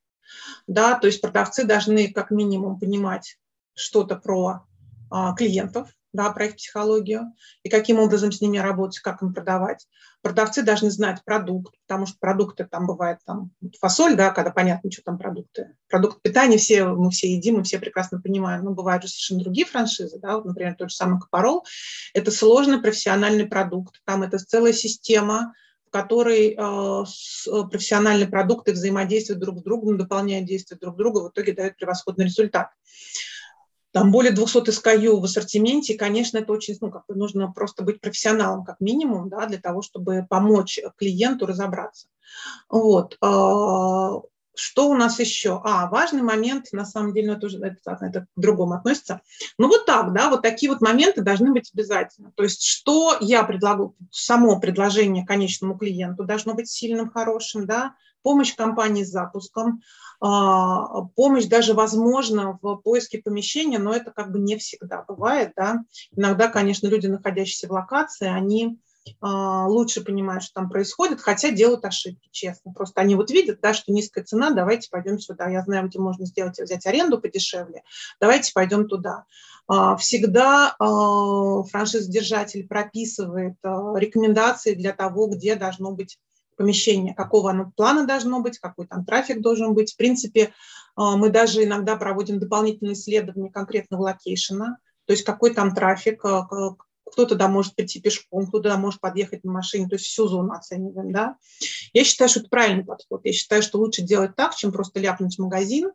Да, 0.66 0.98
то 0.98 1.06
есть 1.06 1.20
продавцы 1.20 1.64
должны 1.64 2.12
как 2.12 2.30
минимум 2.30 2.78
понимать 2.78 3.38
что-то 3.74 4.16
про 4.16 4.64
а, 5.10 5.34
клиентов, 5.34 5.88
да, 6.12 6.30
про 6.30 6.46
их 6.46 6.56
психологию 6.56 7.32
и 7.62 7.68
каким 7.68 7.98
образом 7.98 8.32
с 8.32 8.40
ними 8.40 8.58
работать, 8.58 9.00
как 9.00 9.22
им 9.22 9.32
продавать. 9.32 9.86
продавцы 10.22 10.62
должны 10.62 10.90
знать 10.90 11.24
продукт, 11.24 11.74
потому 11.86 12.06
что 12.06 12.18
продукты 12.18 12.64
там 12.64 12.86
бывает 12.86 13.18
там 13.24 13.52
фасоль, 13.80 14.16
да, 14.16 14.30
когда 14.30 14.50
понятно, 14.50 14.90
что 14.90 15.02
там 15.02 15.18
продукты. 15.18 15.76
Продукт 15.88 16.20
питания 16.20 16.58
все, 16.58 16.88
мы 16.88 17.10
все 17.10 17.32
едим, 17.32 17.58
мы 17.58 17.62
все 17.62 17.78
прекрасно 17.78 18.20
понимаем, 18.20 18.64
но 18.64 18.72
бывают 18.72 19.02
же 19.02 19.08
совершенно 19.08 19.44
другие 19.44 19.66
франшизы, 19.66 20.18
да, 20.18 20.36
вот, 20.36 20.44
например, 20.44 20.74
тот 20.74 20.90
же 20.90 20.96
самый 20.96 21.20
Капарол, 21.20 21.64
это 22.12 22.30
сложный 22.30 22.80
профессиональный 22.80 23.46
продукт, 23.46 24.00
там 24.04 24.22
это 24.22 24.38
целая 24.38 24.72
система, 24.72 25.54
в 25.90 25.92
которой 25.92 26.50
э, 26.50 27.04
профессиональные 27.68 28.28
продукты 28.28 28.72
взаимодействуют 28.72 29.40
друг 29.40 29.58
с 29.58 29.62
другом, 29.62 29.98
дополняют 29.98 30.46
действия 30.46 30.78
друг 30.80 30.96
друга, 30.96 31.18
в 31.18 31.30
итоге 31.30 31.52
дают 31.52 31.76
превосходный 31.76 32.26
результат 32.26 32.70
там 33.92 34.12
более 34.12 34.30
200 34.30 34.68
SKU 34.68 35.18
в 35.18 35.24
ассортименте, 35.24 35.94
и, 35.94 35.96
конечно, 35.96 36.38
это 36.38 36.52
очень, 36.52 36.76
ну, 36.80 36.92
как 36.92 37.06
бы 37.08 37.16
нужно 37.16 37.50
просто 37.50 37.82
быть 37.82 38.00
профессионалом 38.00 38.64
как 38.64 38.78
минимум, 38.78 39.28
да, 39.28 39.46
для 39.46 39.58
того, 39.58 39.82
чтобы 39.82 40.24
помочь 40.30 40.78
клиенту 40.96 41.46
разобраться. 41.46 42.06
Вот. 42.68 43.16
Что 44.60 44.90
у 44.90 44.94
нас 44.94 45.18
еще? 45.18 45.60
А, 45.64 45.88
важный 45.88 46.20
момент, 46.20 46.66
на 46.72 46.84
самом 46.84 47.14
деле, 47.14 47.32
это, 47.32 47.46
уже, 47.46 47.58
это, 47.58 47.98
это 48.02 48.20
к 48.20 48.26
другому 48.40 48.74
относится. 48.74 49.22
Ну 49.56 49.68
вот 49.68 49.86
так, 49.86 50.12
да, 50.12 50.28
вот 50.28 50.42
такие 50.42 50.70
вот 50.70 50.82
моменты 50.82 51.22
должны 51.22 51.50
быть 51.50 51.70
обязательно. 51.72 52.30
То 52.36 52.42
есть 52.42 52.62
что 52.62 53.16
я 53.20 53.42
предлагаю, 53.42 53.94
само 54.10 54.60
предложение 54.60 55.24
конечному 55.24 55.78
клиенту 55.78 56.24
должно 56.24 56.52
быть 56.52 56.68
сильным, 56.68 57.10
хорошим, 57.10 57.66
да, 57.66 57.94
помощь 58.22 58.54
компании 58.54 59.02
с 59.02 59.08
запуском, 59.08 59.80
а, 60.20 61.04
помощь 61.16 61.46
даже 61.46 61.72
возможно 61.72 62.58
в 62.60 62.76
поиске 62.76 63.22
помещения, 63.22 63.78
но 63.78 63.94
это 63.94 64.10
как 64.10 64.30
бы 64.30 64.38
не 64.38 64.58
всегда 64.58 65.04
бывает. 65.08 65.52
Да? 65.56 65.84
Иногда, 66.14 66.48
конечно, 66.48 66.86
люди, 66.86 67.06
находящиеся 67.06 67.68
в 67.68 67.72
локации, 67.72 68.28
они 68.28 68.78
лучше 69.22 70.04
понимают, 70.04 70.44
что 70.44 70.54
там 70.54 70.68
происходит, 70.68 71.20
хотя 71.20 71.50
делают 71.50 71.84
ошибки, 71.84 72.28
честно. 72.30 72.72
Просто 72.72 73.00
они 73.00 73.14
вот 73.14 73.30
видят, 73.30 73.60
да, 73.60 73.74
что 73.74 73.92
низкая 73.92 74.24
цена, 74.24 74.50
давайте 74.50 74.88
пойдем 74.90 75.18
сюда. 75.18 75.48
Я 75.48 75.62
знаю, 75.62 75.88
где 75.88 75.98
можно 75.98 76.26
сделать, 76.26 76.58
взять 76.58 76.86
аренду 76.86 77.20
подешевле, 77.20 77.82
давайте 78.20 78.52
пойдем 78.52 78.88
туда. 78.88 79.24
А, 79.66 79.96
всегда 79.96 80.74
франшизодержатель 80.78 82.66
прописывает 82.66 83.54
рекомендации 83.62 84.74
для 84.74 84.92
того, 84.92 85.28
где 85.28 85.54
должно 85.54 85.92
быть 85.92 86.18
помещение, 86.56 87.14
какого 87.14 87.52
оно 87.52 87.72
плана 87.74 88.06
должно 88.06 88.40
быть, 88.42 88.58
какой 88.58 88.86
там 88.86 89.06
трафик 89.06 89.40
должен 89.40 89.72
быть. 89.72 89.94
В 89.94 89.96
принципе, 89.96 90.52
а, 90.94 91.16
мы 91.16 91.30
даже 91.30 91.64
иногда 91.64 91.96
проводим 91.96 92.38
дополнительные 92.38 92.92
исследования 92.92 93.50
конкретного 93.50 94.02
location 94.02 94.61
а, 94.61 94.76
то 95.06 95.12
есть 95.12 95.24
какой 95.24 95.54
там 95.54 95.74
трафик, 95.74 96.22
а, 97.10 97.12
кто 97.12 97.26
туда 97.26 97.48
может 97.48 97.74
прийти 97.74 98.00
пешком, 98.00 98.46
кто 98.46 98.58
туда 98.58 98.76
может 98.76 99.00
подъехать 99.00 99.44
на 99.44 99.52
машине, 99.52 99.88
то 99.88 99.96
есть 99.96 100.06
всю 100.06 100.28
зону 100.28 100.52
оцениваем, 100.52 101.12
да. 101.12 101.36
Я 101.92 102.04
считаю, 102.04 102.28
что 102.28 102.40
это 102.40 102.48
правильный 102.48 102.84
подход. 102.84 103.20
Я 103.24 103.32
считаю, 103.32 103.62
что 103.62 103.78
лучше 103.78 104.02
делать 104.02 104.36
так, 104.36 104.54
чем 104.54 104.72
просто 104.72 105.00
ляпнуть 105.00 105.36
в 105.36 105.42
магазин, 105.42 105.90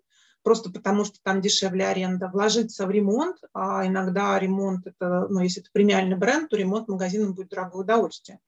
просто 0.46 0.70
потому 0.70 1.06
что 1.06 1.18
там 1.24 1.42
дешевле 1.42 1.88
аренда, 1.88 2.30
вложиться 2.32 2.86
в 2.86 2.92
ремонт, 2.92 3.38
а 3.52 3.86
иногда 3.88 4.38
ремонт, 4.38 4.86
это, 4.86 5.26
ну, 5.28 5.40
если 5.40 5.64
это 5.64 5.72
премиальный 5.74 6.16
бренд, 6.16 6.50
то 6.50 6.56
ремонт 6.56 6.88
магазина 6.88 7.32
будет 7.32 7.50
дорогое 7.50 7.82
удовольствие. 7.82 8.40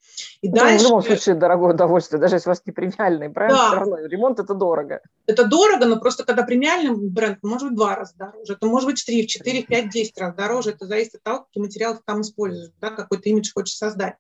И 0.42 0.48
это 0.48 0.58
дальше... 0.58 0.86
В 0.86 0.90
любом 0.90 1.02
случае 1.02 1.36
дорогое 1.36 1.74
удовольствие, 1.74 2.22
даже 2.22 2.36
если 2.36 2.50
у 2.50 2.52
вас 2.52 2.62
не 2.68 2.72
премиальный 2.72 3.30
бренд, 3.30 3.52
да. 3.52 3.68
все 3.68 3.76
равно 3.78 3.98
ремонт 4.06 4.40
это 4.40 4.54
дорого. 4.54 5.02
Это 5.26 5.46
дорого, 5.46 5.88
но 5.88 6.00
просто 6.00 6.24
когда 6.24 6.44
премиальный 6.44 6.96
бренд, 6.96 7.40
может 7.42 7.70
быть, 7.70 7.74
в 7.74 7.78
два 7.78 7.96
раза 7.96 8.14
дороже, 8.16 8.54
это 8.54 8.68
может 8.68 8.88
быть 8.88 9.02
в 9.02 9.06
три, 9.06 9.26
в 9.26 9.28
четыре, 9.28 9.64
в 9.64 9.66
пять, 9.66 9.90
десять 9.90 10.20
раз 10.20 10.36
дороже, 10.36 10.70
это 10.70 10.86
зависит 10.86 11.16
от 11.16 11.24
того, 11.24 11.40
какие 11.46 11.64
материалы 11.64 11.96
ты 11.96 12.04
там 12.06 12.22
используешь, 12.22 12.70
да, 12.80 12.92
какой 12.92 13.18
ты 13.18 13.32
имидж 13.32 13.52
хочешь 13.52 13.76
создать. 13.76 14.18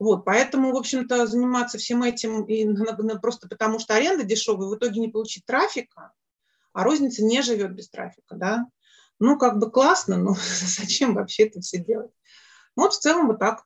Вот, 0.00 0.24
поэтому, 0.24 0.72
в 0.72 0.76
общем-то, 0.76 1.26
заниматься 1.26 1.76
всем 1.76 2.02
этим 2.04 2.44
и, 2.44 2.66
просто 3.20 3.48
потому 3.48 3.78
что 3.80 3.94
аренда 3.94 4.24
дешевая, 4.24 4.68
в 4.68 4.76
итоге 4.76 5.00
не 5.00 5.08
получить 5.08 5.44
трафика, 5.44 6.12
а 6.78 6.84
розница 6.84 7.24
не 7.24 7.42
живет 7.42 7.74
без 7.74 7.90
трафика, 7.90 8.36
да. 8.36 8.64
Ну, 9.18 9.36
как 9.36 9.58
бы 9.58 9.68
классно, 9.68 10.16
но 10.16 10.36
зачем 10.60 11.14
вообще 11.14 11.48
это 11.48 11.60
все 11.60 11.78
делать? 11.78 12.12
Ну, 12.76 12.84
вот 12.84 12.94
в 12.94 13.00
целом 13.00 13.26
вот 13.26 13.40
так. 13.40 13.64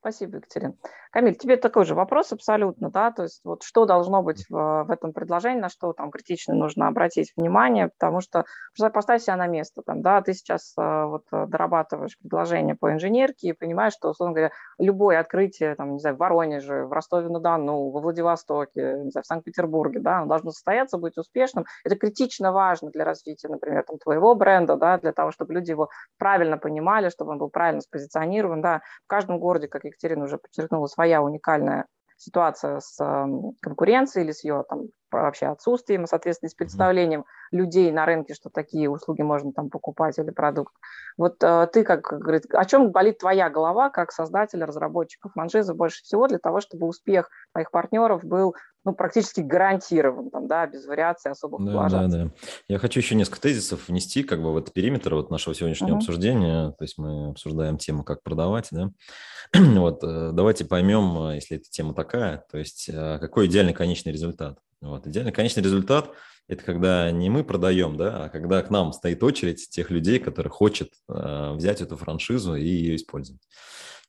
Спасибо, 0.00 0.36
Екатерина. 0.36 0.76
Камиль, 1.10 1.34
тебе 1.34 1.56
такой 1.56 1.84
же 1.84 1.96
вопрос 1.96 2.32
абсолютно, 2.32 2.88
да, 2.88 3.10
то 3.10 3.24
есть 3.24 3.40
вот 3.44 3.64
что 3.64 3.84
должно 3.84 4.22
быть 4.22 4.46
в, 4.48 4.84
в 4.84 4.90
этом 4.90 5.12
предложении, 5.12 5.60
на 5.60 5.68
что 5.68 5.92
там 5.92 6.12
критично 6.12 6.54
нужно 6.54 6.86
обратить 6.86 7.32
внимание, 7.36 7.88
потому 7.88 8.20
что 8.20 8.44
поставь 8.92 9.22
себя 9.22 9.34
на 9.34 9.48
место, 9.48 9.82
там, 9.84 10.02
да, 10.02 10.22
ты 10.22 10.34
сейчас 10.34 10.72
э, 10.78 11.04
вот 11.06 11.24
дорабатываешь 11.32 12.16
предложение 12.16 12.76
по 12.76 12.92
инженерке 12.92 13.48
и 13.48 13.52
понимаешь, 13.52 13.94
что, 13.94 14.10
условно 14.10 14.34
говоря, 14.34 14.52
любое 14.78 15.18
открытие, 15.18 15.74
там, 15.74 15.94
не 15.94 15.98
знаю, 15.98 16.14
в 16.14 16.20
Воронеже, 16.20 16.86
в 16.86 16.92
Ростове-на-Дону, 16.92 17.90
во 17.90 18.00
Владивостоке, 18.00 19.00
не 19.02 19.10
знаю, 19.10 19.24
в 19.24 19.26
Санкт-Петербурге, 19.26 19.98
да, 19.98 20.18
оно 20.18 20.26
должно 20.26 20.52
состояться, 20.52 20.96
быть 20.96 21.18
успешным, 21.18 21.64
это 21.84 21.96
критично 21.96 22.52
важно 22.52 22.90
для 22.90 23.04
развития, 23.04 23.48
например, 23.48 23.82
там, 23.82 23.98
твоего 23.98 24.36
бренда, 24.36 24.76
да, 24.76 24.96
для 24.98 25.12
того, 25.12 25.32
чтобы 25.32 25.54
люди 25.54 25.70
его 25.70 25.88
правильно 26.18 26.56
понимали, 26.56 27.08
чтобы 27.08 27.32
он 27.32 27.38
был 27.38 27.50
правильно 27.50 27.80
спозиционирован, 27.80 28.60
да, 28.60 28.80
в 29.04 29.08
каждом 29.08 29.40
городе, 29.40 29.66
как 29.66 29.84
Екатерина 29.84 30.24
уже 30.24 30.38
подчеркнула, 30.38 30.86
своя 31.00 31.22
уникальная 31.22 31.86
ситуация 32.18 32.80
с 32.80 33.00
эм, 33.02 33.52
конкуренцией 33.62 34.26
или 34.26 34.32
с 34.32 34.44
ее 34.44 34.64
там, 34.68 34.82
вообще 35.10 35.46
отсутствием, 35.46 36.06
соответственно, 36.06 36.50
с 36.50 36.54
представлением 36.54 37.24
людей 37.50 37.90
на 37.90 38.06
рынке, 38.06 38.34
что 38.34 38.50
такие 38.50 38.88
услуги 38.88 39.22
можно 39.22 39.52
там 39.52 39.70
покупать 39.70 40.18
или 40.18 40.30
продукт. 40.30 40.74
Вот 41.16 41.42
э, 41.42 41.68
ты 41.72 41.82
как, 41.82 42.02
говорит, 42.02 42.44
о 42.52 42.64
чем 42.64 42.90
болит 42.90 43.18
твоя 43.18 43.50
голова 43.50 43.90
как 43.90 44.12
создателя, 44.12 44.66
разработчика 44.66 45.28
франшизы 45.28 45.74
больше 45.74 46.02
всего 46.02 46.28
для 46.28 46.38
того, 46.38 46.60
чтобы 46.60 46.86
успех 46.86 47.28
твоих 47.52 47.70
партнеров 47.70 48.24
был 48.24 48.54
ну, 48.84 48.94
практически 48.94 49.40
гарантирован, 49.40 50.30
там, 50.30 50.48
да, 50.48 50.66
без 50.66 50.86
вариаций 50.86 51.30
особых 51.30 51.64
да, 51.64 51.88
Да, 51.88 52.06
да. 52.06 52.30
Я 52.66 52.78
хочу 52.78 53.00
еще 53.00 53.14
несколько 53.14 53.40
тезисов 53.40 53.88
внести 53.88 54.22
как 54.22 54.42
бы 54.42 54.52
в 54.52 54.56
этот 54.56 54.72
периметр 54.72 55.14
вот 55.14 55.30
нашего 55.30 55.54
сегодняшнего 55.54 55.94
uh-huh. 55.94 55.98
обсуждения. 55.98 56.70
То 56.70 56.84
есть 56.84 56.96
мы 56.96 57.30
обсуждаем 57.30 57.76
тему, 57.76 58.04
как 58.04 58.22
продавать, 58.22 58.68
да. 58.70 58.90
вот, 59.54 60.02
э, 60.02 60.30
давайте 60.32 60.64
поймем, 60.64 61.30
э, 61.30 61.34
если 61.36 61.58
эта 61.58 61.68
тема 61.68 61.92
такая, 61.92 62.44
то 62.50 62.56
есть 62.56 62.88
э, 62.88 63.18
какой 63.18 63.46
идеальный 63.46 63.74
конечный 63.74 64.12
результат. 64.12 64.58
Вот, 64.80 65.06
идеальный 65.06 65.32
конечный 65.32 65.62
результат– 65.62 66.10
это 66.50 66.64
когда 66.64 67.10
не 67.12 67.30
мы 67.30 67.44
продаем, 67.44 67.96
да, 67.96 68.24
а 68.24 68.28
когда 68.28 68.60
к 68.62 68.70
нам 68.70 68.92
стоит 68.92 69.22
очередь 69.22 69.68
тех 69.70 69.90
людей, 69.90 70.18
которые 70.18 70.50
хотят 70.50 70.88
э, 71.08 71.52
взять 71.54 71.80
эту 71.80 71.96
франшизу 71.96 72.56
и 72.56 72.64
ее 72.64 72.96
использовать. 72.96 73.40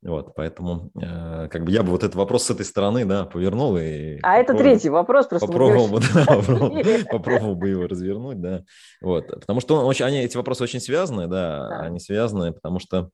Вот, 0.01 0.33
поэтому 0.33 0.89
э, 0.99 1.47
как 1.49 1.63
бы 1.63 1.71
я 1.71 1.83
бы 1.83 1.91
вот 1.91 2.03
этот 2.03 2.15
вопрос 2.15 2.45
с 2.45 2.49
этой 2.49 2.65
стороны, 2.65 3.05
да, 3.05 3.25
повернул 3.25 3.77
и... 3.77 4.17
А 4.23 4.37
это 4.37 4.55
третий 4.55 4.89
вопрос, 4.89 5.27
просто 5.27 5.45
попробовал 5.45 5.87
бы, 5.89 5.99
да, 6.15 6.25
попробовал, 6.25 7.05
попробовал 7.11 7.55
бы 7.55 7.69
его 7.69 7.85
развернуть, 7.85 8.41
да, 8.41 8.63
вот, 9.01 9.27
потому 9.27 9.61
что 9.61 9.75
он 9.75 9.85
очень, 9.85 10.05
они, 10.05 10.21
эти 10.21 10.35
вопросы 10.35 10.63
очень 10.63 10.79
связаны, 10.79 11.27
да, 11.27 11.67
да, 11.69 11.79
они 11.81 11.99
связаны, 11.99 12.53
потому 12.53 12.79
что 12.79 13.11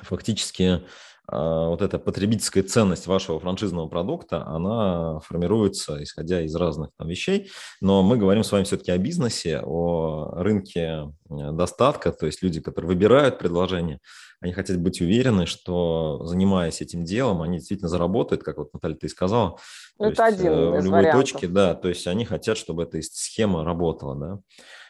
фактически 0.00 0.80
вот 1.26 1.80
эта 1.80 1.98
потребительская 1.98 2.62
ценность 2.62 3.06
вашего 3.06 3.40
франшизного 3.40 3.88
продукта, 3.88 4.46
она 4.46 5.20
формируется 5.20 6.02
исходя 6.02 6.42
из 6.42 6.54
разных 6.54 6.90
там 6.98 7.08
вещей, 7.08 7.50
но 7.80 8.02
мы 8.02 8.16
говорим 8.16 8.44
с 8.44 8.52
вами 8.52 8.64
все-таки 8.64 8.92
о 8.92 8.98
бизнесе, 8.98 9.60
о 9.64 10.34
рынке 10.36 11.12
достатка, 11.52 12.12
то 12.12 12.26
есть 12.26 12.42
люди, 12.42 12.60
которые 12.60 12.88
выбирают 12.88 13.38
предложение, 13.38 14.00
они 14.40 14.52
хотят 14.52 14.78
быть 14.78 15.00
уверены, 15.00 15.46
что 15.46 16.24
занимаясь 16.24 16.80
этим 16.80 17.04
делом, 17.04 17.42
они 17.42 17.58
действительно 17.58 17.88
заработают, 17.88 18.42
как 18.42 18.58
вот 18.58 18.72
Наталья 18.74 18.96
ты 18.96 19.08
сказала. 19.08 19.58
Это 19.98 20.08
есть, 20.08 20.20
один 20.20 20.52
э, 20.52 20.78
из 20.78 20.82
в 20.82 20.84
любой 20.86 21.00
вариантов. 21.00 21.20
точке, 21.20 21.48
да, 21.48 21.74
то 21.74 21.88
есть 21.88 22.06
они 22.06 22.24
хотят, 22.24 22.56
чтобы 22.58 22.82
эта 22.82 23.00
схема 23.02 23.64
работала, 23.64 24.16
да. 24.16 24.40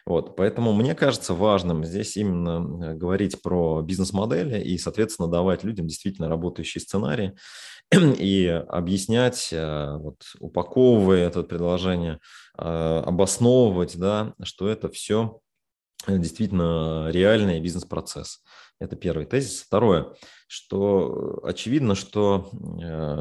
Вот, 0.06 0.36
поэтому 0.36 0.74
мне 0.74 0.94
кажется 0.94 1.32
важным 1.32 1.84
здесь 1.84 2.16
именно 2.16 2.84
э, 2.84 2.94
говорить 2.94 3.40
про 3.40 3.80
бизнес-модели 3.80 4.60
и, 4.60 4.76
соответственно, 4.76 5.28
давать 5.28 5.64
людям 5.64 5.86
действительно 5.86 6.28
работающие 6.28 6.82
сценарии 6.82 7.34
и 7.90 8.46
объяснять, 8.68 9.48
э, 9.52 9.96
вот, 9.96 10.22
упаковывая 10.40 11.26
это 11.26 11.42
предложение, 11.42 12.18
э, 12.58 13.02
обосновывать, 13.06 13.96
да, 13.98 14.34
что 14.42 14.68
это 14.68 14.90
все 14.90 15.40
действительно 16.08 17.08
реальный 17.10 17.60
бизнес-процесс. 17.60 18.42
Это 18.80 18.96
первый 18.96 19.26
тезис. 19.26 19.62
Второе, 19.62 20.14
что 20.48 21.40
очевидно, 21.44 21.94
что 21.94 22.50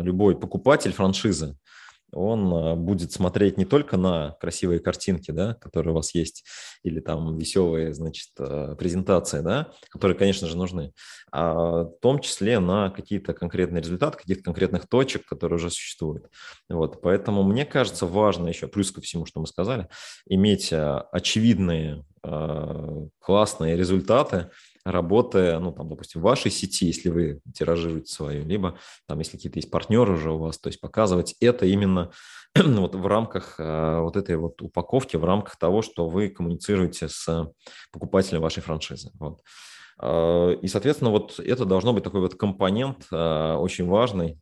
любой 0.01 0.37
покупатель 0.37 0.91
франшизы, 0.91 1.57
он 2.13 2.53
а, 2.53 2.75
будет 2.75 3.11
смотреть 3.11 3.57
не 3.57 3.65
только 3.65 3.97
на 3.97 4.31
красивые 4.39 4.79
картинки, 4.79 5.31
да, 5.31 5.55
которые 5.55 5.93
у 5.93 5.95
вас 5.95 6.13
есть, 6.13 6.45
или 6.83 6.99
там 6.99 7.37
веселые, 7.37 7.93
значит, 7.93 8.29
презентации, 8.35 9.41
да, 9.41 9.71
которые, 9.89 10.17
конечно 10.17 10.47
же, 10.47 10.57
нужны, 10.57 10.93
а 11.31 11.83
в 11.83 11.97
том 12.01 12.19
числе 12.19 12.59
на 12.59 12.89
какие-то 12.89 13.33
конкретные 13.33 13.81
результаты, 13.81 14.17
каких-то 14.17 14.43
конкретных 14.43 14.87
точек, 14.87 15.25
которые 15.25 15.57
уже 15.57 15.69
существуют. 15.69 16.29
Вот, 16.69 17.01
поэтому 17.01 17.43
мне 17.43 17.65
кажется 17.65 18.05
важно 18.05 18.47
еще, 18.47 18.67
плюс 18.67 18.91
ко 18.91 19.01
всему, 19.01 19.25
что 19.25 19.39
мы 19.39 19.47
сказали, 19.47 19.87
иметь 20.27 20.69
очевидные 20.71 22.05
классные 23.19 23.75
результаты, 23.75 24.49
работая, 24.86 25.59
ну, 25.59 25.71
там, 25.71 25.89
допустим, 25.89 26.21
в 26.21 26.23
вашей 26.23 26.51
сети, 26.51 26.86
если 26.86 27.09
вы 27.09 27.41
тиражируете 27.53 28.13
свою, 28.13 28.45
либо 28.45 28.77
там, 29.07 29.19
если 29.19 29.38
какие-то 29.38 29.59
есть 29.59 29.71
партнеры 29.71 30.13
уже 30.13 30.31
у 30.31 30.38
вас, 30.38 30.57
то 30.57 30.67
есть 30.67 30.81
показывать 30.81 31.36
это 31.39 31.65
именно 31.65 32.12
вот 32.55 32.95
в 32.95 33.07
рамках 33.07 33.55
э, 33.59 33.99
вот 34.01 34.17
этой 34.17 34.36
вот 34.36 34.62
упаковки, 34.62 35.15
в 35.15 35.23
рамках 35.23 35.57
того, 35.57 35.81
что 35.81 36.07
вы 36.07 36.29
коммуницируете 36.29 37.07
с 37.07 37.51
покупателем 37.91 38.41
вашей 38.41 38.62
франшизы. 38.62 39.12
Вот. 39.19 39.41
Э, 40.01 40.55
и, 40.62 40.67
соответственно, 40.67 41.12
вот 41.12 41.39
это 41.39 41.65
должно 41.65 41.93
быть 41.93 42.03
такой 42.03 42.21
вот 42.21 42.36
компонент 42.36 43.07
э, 43.12 43.53
очень 43.55 43.88
важный, 43.88 44.39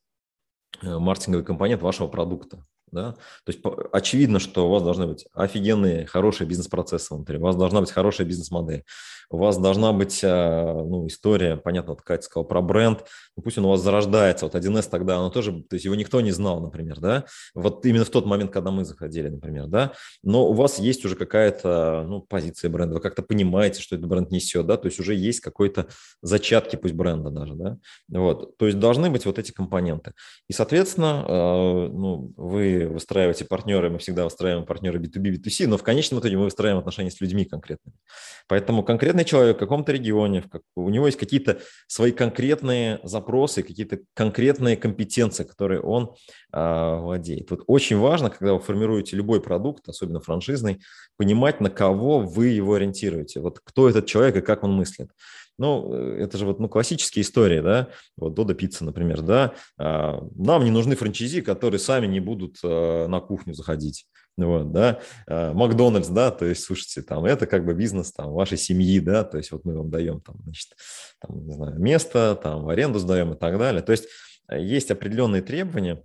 маркетинговый 0.81 1.45
компонент 1.45 1.81
вашего 1.81 2.07
продукта. 2.07 2.65
Да? 2.91 3.13
То 3.45 3.51
есть 3.51 3.59
очевидно, 3.93 4.39
что 4.39 4.67
у 4.67 4.69
вас 4.69 4.83
должны 4.83 5.07
быть 5.07 5.25
офигенные, 5.33 6.05
хорошие 6.05 6.47
бизнес-процессы 6.47 7.13
внутри, 7.13 7.37
у 7.37 7.41
вас 7.41 7.55
должна 7.55 7.79
быть 7.79 7.91
хорошая 7.91 8.27
бизнес-модель, 8.27 8.83
у 9.29 9.37
вас 9.37 9.57
должна 9.57 9.93
быть 9.93 10.19
э, 10.23 10.73
ну, 10.73 11.07
история, 11.07 11.55
понятно, 11.55 11.93
вот 11.93 12.01
Катя 12.01 12.23
сказала 12.23 12.43
про 12.45 12.61
бренд, 12.61 13.05
ну, 13.37 13.43
пусть 13.43 13.57
он 13.57 13.65
у 13.65 13.69
вас 13.69 13.81
зарождается, 13.81 14.45
вот 14.45 14.55
1С 14.55 14.89
тогда, 14.89 15.17
оно 15.17 15.29
тоже, 15.29 15.53
то 15.63 15.75
есть 15.75 15.85
его 15.85 15.95
никто 15.95 16.19
не 16.19 16.31
знал, 16.31 16.59
например, 16.59 16.99
да, 16.99 17.23
вот 17.55 17.85
именно 17.85 18.03
в 18.03 18.09
тот 18.09 18.25
момент, 18.25 18.51
когда 18.51 18.71
мы 18.71 18.83
заходили, 18.83 19.29
например, 19.29 19.67
да, 19.67 19.93
но 20.21 20.45
у 20.47 20.53
вас 20.53 20.79
есть 20.79 21.05
уже 21.05 21.15
какая-то, 21.15 22.05
ну, 22.07 22.21
позиция 22.21 22.69
бренда, 22.69 22.95
вы 22.95 22.99
как-то 22.99 23.21
понимаете, 23.21 23.81
что 23.81 23.95
этот 23.95 24.07
бренд 24.07 24.31
несет, 24.31 24.65
да, 24.67 24.75
то 24.75 24.87
есть 24.87 24.99
уже 24.99 25.15
есть 25.15 25.39
какой-то 25.39 25.87
зачатки, 26.21 26.75
пусть 26.75 26.93
бренда 26.93 27.29
даже, 27.29 27.55
да, 27.55 27.77
вот, 28.09 28.57
то 28.57 28.65
есть 28.65 28.79
должны 28.79 29.09
быть 29.09 29.25
вот 29.25 29.39
эти 29.39 29.53
компоненты. 29.53 30.13
И, 30.49 30.53
соответственно, 30.53 31.25
э, 31.25 31.87
ну, 31.93 32.33
вы 32.35 32.80
выстраиваете 32.87 33.45
партнеры, 33.45 33.89
мы 33.89 33.99
всегда 33.99 34.23
выстраиваем 34.23 34.65
партнеры 34.65 34.99
B2B, 34.99 35.37
B2C, 35.37 35.67
но 35.67 35.77
в 35.77 35.83
конечном 35.83 36.19
итоге 36.19 36.37
мы 36.37 36.45
выстраиваем 36.45 36.79
отношения 36.79 37.11
с 37.11 37.21
людьми 37.21 37.45
конкретными. 37.45 37.95
Поэтому 38.47 38.83
конкретный 38.83 39.25
человек 39.25 39.57
в 39.57 39.59
каком-то 39.59 39.91
регионе, 39.91 40.41
в 40.41 40.49
как, 40.49 40.61
у 40.75 40.89
него 40.89 41.05
есть 41.05 41.17
какие-то 41.17 41.59
свои 41.87 42.11
конкретные 42.11 42.99
запросы, 43.03 43.63
какие-то 43.63 43.99
конкретные 44.13 44.77
компетенции, 44.77 45.43
которые 45.43 45.81
он 45.81 46.13
а, 46.51 46.97
владеет. 46.97 47.49
Вот 47.51 47.63
очень 47.67 47.97
важно, 47.97 48.29
когда 48.29 48.53
вы 48.53 48.59
формируете 48.59 49.15
любой 49.15 49.41
продукт, 49.41 49.87
особенно 49.87 50.19
франшизный, 50.19 50.81
понимать, 51.17 51.61
на 51.61 51.69
кого 51.69 52.19
вы 52.19 52.47
его 52.47 52.73
ориентируете. 52.73 53.39
Вот 53.39 53.59
кто 53.63 53.89
этот 53.89 54.05
человек 54.05 54.37
и 54.37 54.41
как 54.41 54.63
он 54.63 54.73
мыслит. 54.73 55.09
Ну, 55.61 55.93
э, 55.93 56.23
это 56.23 56.39
же 56.39 56.47
вот 56.47 56.59
ну, 56.59 56.67
классические 56.67 57.21
истории, 57.21 57.59
да, 57.59 57.89
вот 58.17 58.33
Дода 58.33 58.55
Пицца, 58.55 58.83
например, 58.83 59.21
да, 59.21 59.53
а, 59.77 60.19
нам 60.35 60.63
не 60.63 60.71
нужны 60.71 60.95
франчайзи, 60.95 61.41
которые 61.41 61.79
сами 61.79 62.07
не 62.07 62.19
будут 62.19 62.57
а, 62.63 63.07
на 63.07 63.19
кухню 63.19 63.53
заходить. 63.53 64.07
Вот, 64.37 64.71
да, 64.71 65.01
а, 65.27 65.53
Макдональдс, 65.53 66.07
да, 66.07 66.31
то 66.31 66.45
есть, 66.45 66.63
слушайте, 66.63 67.03
там, 67.03 67.25
это 67.25 67.45
как 67.45 67.63
бы 67.63 67.75
бизнес 67.75 68.11
там 68.11 68.31
вашей 68.31 68.57
семьи, 68.57 68.99
да, 68.99 69.23
то 69.23 69.37
есть 69.37 69.51
вот 69.51 69.63
мы 69.63 69.77
вам 69.77 69.91
даем 69.91 70.19
там, 70.21 70.37
значит, 70.41 70.71
там, 71.19 71.45
не 71.45 71.53
знаю, 71.53 71.79
место, 71.79 72.39
там, 72.41 72.63
в 72.63 72.69
аренду 72.69 72.97
сдаем 72.97 73.33
и 73.33 73.37
так 73.37 73.59
далее. 73.59 73.83
То 73.83 73.91
есть 73.91 74.07
э, 74.49 74.59
есть 74.59 74.89
определенные 74.89 75.43
требования, 75.43 76.01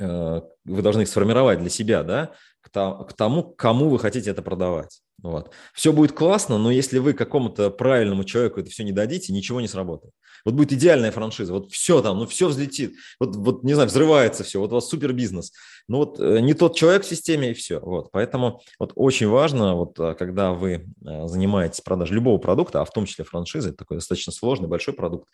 вы 0.00 0.82
должны 0.82 1.02
их 1.02 1.08
сформировать 1.08 1.60
для 1.60 1.70
себя, 1.70 2.02
да, 2.02 2.32
к 2.62 3.12
тому, 3.16 3.44
кому 3.44 3.88
вы 3.88 3.98
хотите 3.98 4.30
это 4.30 4.42
продавать. 4.42 5.00
Вот. 5.22 5.50
Все 5.74 5.92
будет 5.92 6.12
классно, 6.12 6.58
но 6.58 6.70
если 6.70 6.98
вы 6.98 7.12
какому-то 7.12 7.70
правильному 7.70 8.24
человеку 8.24 8.60
это 8.60 8.70
все 8.70 8.84
не 8.84 8.92
дадите, 8.92 9.32
ничего 9.32 9.60
не 9.60 9.68
сработает. 9.68 10.14
Вот 10.44 10.54
будет 10.54 10.72
идеальная 10.72 11.10
франшиза, 11.10 11.52
вот 11.52 11.70
все 11.70 12.00
там, 12.00 12.18
ну 12.18 12.26
все 12.26 12.48
взлетит, 12.48 12.94
вот, 13.18 13.36
вот 13.36 13.62
не 13.62 13.74
знаю, 13.74 13.88
взрывается 13.88 14.42
все, 14.42 14.58
вот 14.58 14.72
у 14.72 14.76
вас 14.76 14.88
супер 14.88 15.12
бизнес. 15.12 15.52
Но 15.86 15.98
вот 15.98 16.18
э, 16.18 16.40
не 16.40 16.54
тот 16.54 16.76
человек 16.76 17.04
в 17.04 17.08
системе 17.08 17.50
и 17.50 17.54
все. 17.54 17.80
Вот. 17.80 18.10
Поэтому 18.12 18.62
вот 18.78 18.92
очень 18.94 19.28
важно, 19.28 19.74
вот 19.74 19.98
э, 19.98 20.14
когда 20.14 20.52
вы 20.52 20.72
э, 21.04 21.26
занимаетесь 21.26 21.82
продажей 21.82 22.14
любого 22.14 22.38
продукта, 22.38 22.80
а 22.80 22.84
в 22.84 22.92
том 22.92 23.04
числе 23.04 23.24
франшизы, 23.24 23.70
это 23.70 23.78
такой 23.78 23.98
достаточно 23.98 24.32
сложный, 24.32 24.68
большой 24.68 24.94
продукт, 24.94 25.28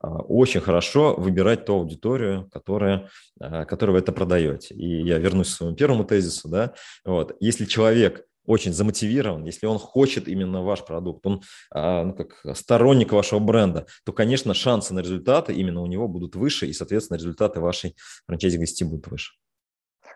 очень 0.00 0.60
хорошо 0.60 1.14
выбирать 1.16 1.66
ту 1.66 1.74
аудиторию, 1.74 2.48
которая, 2.50 3.10
которую 3.38 3.94
вы 3.94 3.98
это 3.98 4.12
продаете. 4.12 4.74
И 4.74 5.02
я 5.02 5.18
вернусь 5.18 5.48
к 5.48 5.56
своему 5.56 5.76
первому 5.76 6.04
тезису. 6.04 6.48
Да? 6.48 6.74
Вот. 7.04 7.36
Если 7.40 7.66
человек 7.66 8.24
очень 8.46 8.72
замотивирован, 8.72 9.44
если 9.44 9.66
он 9.66 9.78
хочет 9.78 10.26
именно 10.26 10.62
ваш 10.62 10.84
продукт, 10.84 11.24
он 11.26 11.42
а, 11.70 12.04
ну, 12.04 12.14
как 12.14 12.56
сторонник 12.56 13.12
вашего 13.12 13.38
бренда, 13.38 13.86
то, 14.04 14.12
конечно, 14.12 14.54
шансы 14.54 14.94
на 14.94 15.00
результаты 15.00 15.52
именно 15.52 15.82
у 15.82 15.86
него 15.86 16.08
будут 16.08 16.34
выше, 16.34 16.66
и, 16.66 16.72
соответственно, 16.72 17.18
результаты 17.18 17.60
вашей 17.60 17.96
франчайзи 18.26 18.58
гости 18.58 18.84
будут 18.84 19.06
выше. 19.08 19.32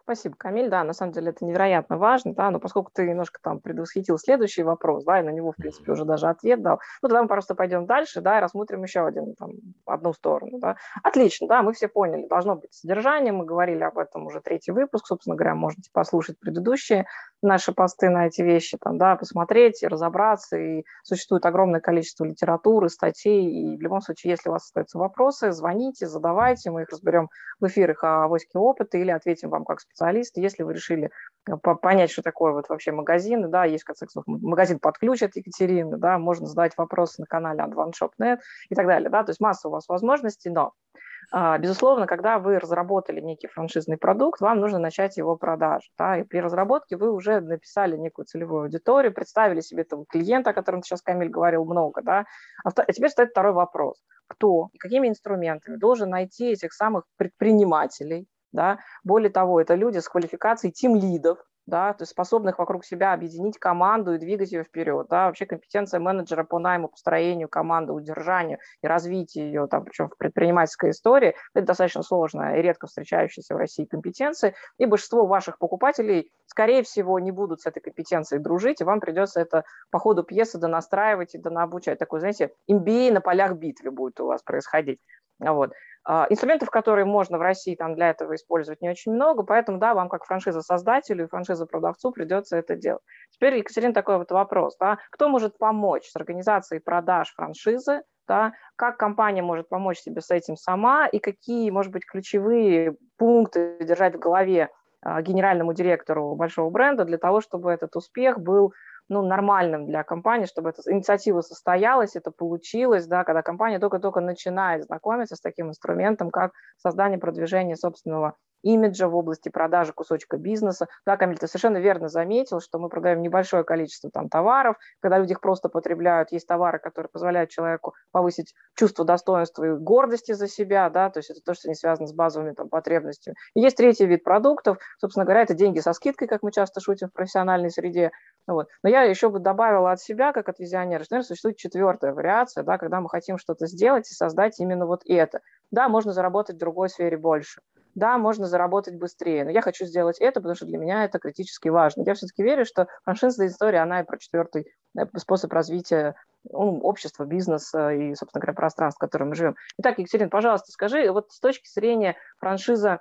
Спасибо, 0.04 0.36
Камиль. 0.36 0.68
Да, 0.68 0.84
на 0.84 0.92
самом 0.92 1.12
деле 1.12 1.30
это 1.30 1.46
невероятно 1.46 1.96
важно, 1.96 2.34
да, 2.34 2.50
но 2.50 2.60
поскольку 2.60 2.90
ты 2.92 3.08
немножко 3.08 3.40
там 3.42 3.60
предвосхитил 3.60 4.18
следующий 4.18 4.62
вопрос, 4.62 5.02
да, 5.04 5.20
и 5.20 5.22
на 5.22 5.30
него, 5.30 5.52
в 5.52 5.56
принципе, 5.56 5.92
уже 5.92 6.04
даже 6.04 6.28
ответ 6.28 6.60
дал, 6.60 6.78
ну, 7.00 7.08
тогда 7.08 7.22
мы 7.22 7.28
просто 7.28 7.54
пойдем 7.54 7.86
дальше, 7.86 8.20
да, 8.20 8.36
и 8.36 8.40
рассмотрим 8.42 8.82
еще 8.82 9.06
один, 9.06 9.34
там, 9.34 9.52
одну 9.86 10.12
сторону, 10.12 10.58
да. 10.58 10.76
Отлично, 11.02 11.48
да, 11.48 11.62
мы 11.62 11.72
все 11.72 11.88
поняли, 11.88 12.26
должно 12.26 12.56
быть 12.56 12.74
содержание, 12.74 13.32
мы 13.32 13.46
говорили 13.46 13.82
об 13.82 13.96
этом 13.96 14.26
уже 14.26 14.42
третий 14.42 14.72
выпуск, 14.72 15.06
собственно 15.06 15.36
говоря, 15.36 15.54
можете 15.54 15.88
послушать 15.90 16.38
предыдущие 16.38 17.06
наши 17.44 17.72
посты 17.72 18.10
на 18.10 18.26
эти 18.26 18.42
вещи, 18.42 18.78
там, 18.80 18.98
да, 18.98 19.16
посмотреть 19.16 19.82
и 19.82 19.86
разобраться, 19.86 20.56
и 20.56 20.84
существует 21.02 21.46
огромное 21.46 21.80
количество 21.80 22.24
литературы, 22.24 22.88
статей, 22.88 23.44
и 23.44 23.76
в 23.76 23.80
любом 23.80 24.00
случае, 24.00 24.32
если 24.32 24.48
у 24.48 24.52
вас 24.52 24.64
остаются 24.64 24.98
вопросы, 24.98 25.52
звоните, 25.52 26.06
задавайте, 26.06 26.70
мы 26.70 26.82
их 26.82 26.88
разберем 26.90 27.28
в 27.60 27.66
эфирах 27.66 28.02
о 28.04 28.24
авоське 28.24 28.58
опыта 28.58 28.98
или 28.98 29.10
ответим 29.10 29.50
вам 29.50 29.64
как 29.64 29.80
специалист 29.80 29.94
специалист. 30.04 30.36
Если 30.36 30.62
вы 30.62 30.74
решили 30.74 31.10
э, 31.48 31.56
понять, 31.56 32.10
что 32.10 32.22
такое 32.22 32.52
вот 32.52 32.68
вообще 32.68 32.92
магазин, 32.92 33.50
да, 33.50 33.64
есть, 33.64 33.84
в 33.84 33.86
конце 33.86 34.06
концов, 34.06 34.24
магазин 34.26 34.78
под 34.78 34.98
ключ 34.98 35.22
от 35.22 35.36
Екатерины, 35.36 35.96
да, 35.96 36.18
можно 36.18 36.46
задать 36.46 36.72
вопросы 36.76 37.20
на 37.20 37.26
канале 37.26 37.60
AdvanShop.net 37.60 38.38
и 38.68 38.74
так 38.74 38.86
далее, 38.86 39.10
да, 39.10 39.22
то 39.24 39.30
есть 39.30 39.40
масса 39.40 39.68
у 39.68 39.70
вас 39.70 39.88
возможностей, 39.88 40.50
но 40.50 40.72
а, 40.93 40.93
Безусловно, 41.32 42.06
когда 42.06 42.38
вы 42.38 42.58
разработали 42.58 43.20
некий 43.20 43.46
франшизный 43.46 43.96
продукт, 43.96 44.40
вам 44.40 44.60
нужно 44.60 44.78
начать 44.78 45.16
его 45.16 45.36
продажу. 45.36 45.88
Да? 45.98 46.18
И 46.18 46.24
при 46.24 46.38
разработке 46.38 46.96
вы 46.96 47.10
уже 47.12 47.40
написали 47.40 47.96
некую 47.96 48.26
целевую 48.26 48.64
аудиторию, 48.64 49.12
представили 49.12 49.60
себе 49.60 49.82
этого 49.82 50.04
клиента, 50.06 50.50
о 50.50 50.54
котором 50.54 50.82
сейчас 50.82 51.02
Камиль 51.02 51.30
говорил 51.30 51.64
много. 51.64 52.02
Да? 52.02 52.24
А 52.64 52.70
теперь 52.92 53.10
стоит 53.10 53.30
второй 53.30 53.52
вопрос. 53.52 54.02
Кто 54.26 54.68
и 54.72 54.78
какими 54.78 55.08
инструментами 55.08 55.76
должен 55.76 56.10
найти 56.10 56.52
этих 56.52 56.72
самых 56.72 57.04
предпринимателей, 57.16 58.26
да. 58.52 58.78
Более 59.02 59.30
того, 59.30 59.60
это 59.60 59.74
люди 59.74 59.98
с 59.98 60.08
квалификацией 60.08 60.72
тим-лидов, 60.72 61.38
да, 61.66 61.94
то 61.94 62.02
есть 62.02 62.12
способных 62.12 62.58
вокруг 62.58 62.84
себя 62.84 63.12
объединить 63.12 63.58
команду 63.58 64.14
и 64.14 64.18
двигать 64.18 64.52
ее 64.52 64.64
вперед. 64.64 65.06
Да. 65.08 65.26
Вообще 65.26 65.46
компетенция 65.46 65.98
менеджера 65.98 66.44
по 66.44 66.58
найму, 66.58 66.88
построению 66.88 67.48
команды, 67.48 67.92
удержанию 67.92 68.58
и 68.82 68.86
развитию 68.86 69.46
ее, 69.46 69.66
там, 69.66 69.84
причем 69.84 70.08
в 70.08 70.16
предпринимательской 70.16 70.90
истории, 70.90 71.34
это 71.54 71.66
достаточно 71.66 72.02
сложная 72.02 72.58
и 72.58 72.62
редко 72.62 72.86
встречающаяся 72.86 73.54
в 73.54 73.58
России 73.58 73.84
компетенция, 73.84 74.54
и 74.78 74.86
большинство 74.86 75.26
ваших 75.26 75.58
покупателей, 75.58 76.30
скорее 76.46 76.82
всего, 76.82 77.18
не 77.18 77.30
будут 77.30 77.62
с 77.62 77.66
этой 77.66 77.80
компетенцией 77.80 78.42
дружить, 78.42 78.80
и 78.80 78.84
вам 78.84 79.00
придется 79.00 79.40
это 79.40 79.64
по 79.90 79.98
ходу 79.98 80.22
пьесы 80.22 80.58
донастраивать 80.58 81.34
и 81.34 81.38
донаобучать. 81.38 81.98
Такой, 81.98 82.20
знаете, 82.20 82.52
MBA 82.70 83.12
на 83.12 83.20
полях 83.20 83.54
битвы 83.54 83.90
будет 83.90 84.20
у 84.20 84.26
вас 84.26 84.42
происходить. 84.42 85.00
Вот. 85.38 85.72
А, 86.06 86.26
инструментов, 86.28 86.70
которые 86.70 87.06
можно 87.06 87.38
в 87.38 87.40
России 87.40 87.74
там 87.74 87.94
для 87.94 88.10
этого 88.10 88.34
использовать, 88.34 88.82
не 88.82 88.90
очень 88.90 89.12
много, 89.12 89.42
поэтому, 89.42 89.78
да, 89.78 89.94
вам 89.94 90.08
как 90.08 90.24
франшиза-создателю 90.26 91.24
и 91.24 91.28
франшиза-продавцу 91.28 92.12
придется 92.12 92.58
это 92.58 92.76
делать. 92.76 93.02
Теперь, 93.30 93.56
Екатерина, 93.56 93.94
такой 93.94 94.18
вот 94.18 94.30
вопрос, 94.30 94.76
да, 94.78 94.98
кто 95.10 95.28
может 95.28 95.56
помочь 95.56 96.08
с 96.10 96.16
организацией 96.16 96.80
продаж 96.80 97.32
франшизы, 97.34 98.02
да, 98.28 98.52
как 98.76 98.98
компания 98.98 99.42
может 99.42 99.68
помочь 99.68 99.98
себе 99.98 100.20
с 100.20 100.30
этим 100.30 100.56
сама? 100.56 101.06
И 101.06 101.18
какие, 101.18 101.70
может 101.70 101.92
быть, 101.92 102.04
ключевые 102.04 102.96
пункты 103.16 103.78
держать 103.80 104.14
в 104.14 104.18
голове 104.18 104.70
а, 105.02 105.22
генеральному 105.22 105.72
директору 105.72 106.34
большого 106.34 106.70
бренда 106.70 107.04
для 107.04 107.18
того, 107.18 107.40
чтобы 107.40 107.70
этот 107.70 107.96
успех 107.96 108.40
был 108.40 108.72
ну, 109.08 109.22
нормальным 109.22 109.86
для 109.86 110.02
компании, 110.02 110.46
чтобы 110.46 110.70
эта 110.70 110.82
инициатива 110.90 111.40
состоялась, 111.40 112.16
это 112.16 112.30
получилось, 112.30 113.06
да, 113.06 113.24
когда 113.24 113.42
компания 113.42 113.78
только-только 113.78 114.20
начинает 114.20 114.84
знакомиться 114.84 115.36
с 115.36 115.40
таким 115.40 115.68
инструментом, 115.68 116.30
как 116.30 116.52
создание 116.78 117.18
продвижения 117.18 117.76
собственного 117.76 118.36
имиджа 118.64 119.08
в 119.08 119.14
области 119.14 119.48
продажи 119.48 119.92
кусочка 119.92 120.36
бизнеса. 120.36 120.88
Да, 121.06 121.16
Камиль, 121.16 121.38
ты 121.38 121.46
совершенно 121.46 121.78
верно 121.78 122.08
заметил, 122.08 122.60
что 122.60 122.78
мы 122.78 122.88
продаем 122.88 123.22
небольшое 123.22 123.62
количество 123.62 124.10
там 124.10 124.28
товаров, 124.28 124.76
когда 125.00 125.18
люди 125.18 125.32
их 125.32 125.40
просто 125.40 125.68
потребляют. 125.68 126.32
Есть 126.32 126.48
товары, 126.48 126.78
которые 126.78 127.10
позволяют 127.10 127.50
человеку 127.50 127.94
повысить 128.10 128.54
чувство 128.74 129.04
достоинства 129.04 129.64
и 129.64 129.76
гордости 129.76 130.32
за 130.32 130.48
себя, 130.48 130.88
да, 130.90 131.10
то 131.10 131.18
есть 131.18 131.30
это 131.30 131.40
то, 131.44 131.54
что 131.54 131.68
не 131.68 131.74
связано 131.74 132.06
с 132.06 132.12
базовыми 132.12 132.52
там 132.52 132.68
потребностями. 132.68 133.36
И 133.54 133.60
есть 133.60 133.76
третий 133.76 134.06
вид 134.06 134.24
продуктов, 134.24 134.78
собственно 134.98 135.24
говоря, 135.24 135.42
это 135.42 135.54
деньги 135.54 135.80
со 135.80 135.92
скидкой, 135.92 136.26
как 136.26 136.42
мы 136.42 136.50
часто 136.50 136.80
шутим 136.80 137.08
в 137.08 137.12
профессиональной 137.12 137.70
среде. 137.70 138.10
Вот. 138.46 138.68
Но 138.82 138.88
я 138.88 139.02
еще 139.02 139.28
бы 139.28 139.38
добавила 139.38 139.92
от 139.92 140.00
себя, 140.00 140.32
как 140.32 140.48
от 140.48 140.58
визионера, 140.58 141.04
что, 141.04 141.14
наверное, 141.14 141.28
существует 141.28 141.56
четвертая 141.56 142.12
вариация, 142.12 142.64
да, 142.64 142.78
когда 142.78 143.00
мы 143.00 143.08
хотим 143.08 143.38
что-то 143.38 143.66
сделать 143.66 144.10
и 144.10 144.14
создать 144.14 144.58
именно 144.58 144.86
вот 144.86 145.02
это. 145.06 145.40
Да, 145.70 145.88
можно 145.88 146.12
заработать 146.12 146.56
в 146.56 146.58
другой 146.58 146.88
сфере 146.88 147.16
больше 147.16 147.60
да, 147.94 148.18
можно 148.18 148.46
заработать 148.46 148.96
быстрее, 148.96 149.44
но 149.44 149.50
я 149.50 149.62
хочу 149.62 149.84
сделать 149.84 150.18
это, 150.18 150.40
потому 150.40 150.54
что 150.54 150.66
для 150.66 150.78
меня 150.78 151.04
это 151.04 151.18
критически 151.18 151.68
важно. 151.68 152.02
Я 152.06 152.14
все-таки 152.14 152.42
верю, 152.42 152.64
что 152.64 152.88
франшизная 153.04 153.48
история, 153.48 153.78
она 153.80 154.00
и 154.00 154.04
про 154.04 154.18
четвертый 154.18 154.66
э, 154.98 155.06
способ 155.16 155.52
развития 155.52 156.14
ну, 156.50 156.80
общества, 156.80 157.24
бизнеса 157.24 157.90
и, 157.90 158.14
собственно 158.14 158.40
говоря, 158.40 158.54
пространства, 158.54 158.98
в 158.98 159.06
котором 159.06 159.28
мы 159.28 159.34
живем. 159.34 159.56
Итак, 159.78 159.98
Екатерина, 159.98 160.28
пожалуйста, 160.28 160.72
скажи, 160.72 161.10
вот 161.10 161.32
с 161.32 161.40
точки 161.40 161.68
зрения 161.68 162.16
франшиза 162.38 163.00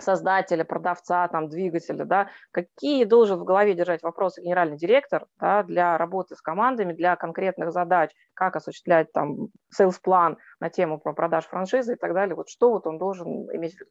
создателя, 0.00 0.64
продавца, 0.64 1.28
там, 1.28 1.48
двигателя, 1.48 2.04
да, 2.04 2.28
какие 2.50 3.04
должен 3.04 3.38
в 3.38 3.44
голове 3.44 3.74
держать 3.74 4.02
вопросы 4.02 4.42
генеральный 4.42 4.76
директор 4.76 5.26
да, 5.40 5.62
для 5.62 5.96
работы 5.96 6.36
с 6.36 6.40
командами, 6.40 6.92
для 6.92 7.16
конкретных 7.16 7.72
задач, 7.72 8.10
как 8.34 8.56
осуществлять 8.56 9.12
там 9.12 9.48
sales 9.70 10.08
план 10.08 10.38
на 10.60 10.70
тему 10.70 10.98
про 10.98 11.12
продаж 11.12 11.46
франшизы 11.46 11.94
и 11.94 11.96
так 11.96 12.14
далее, 12.14 12.34
вот 12.34 12.48
что 12.48 12.70
вот 12.70 12.86
он 12.86 12.98
должен 12.98 13.26
иметь 13.54 13.74
в 13.74 13.80
виду? 13.80 13.90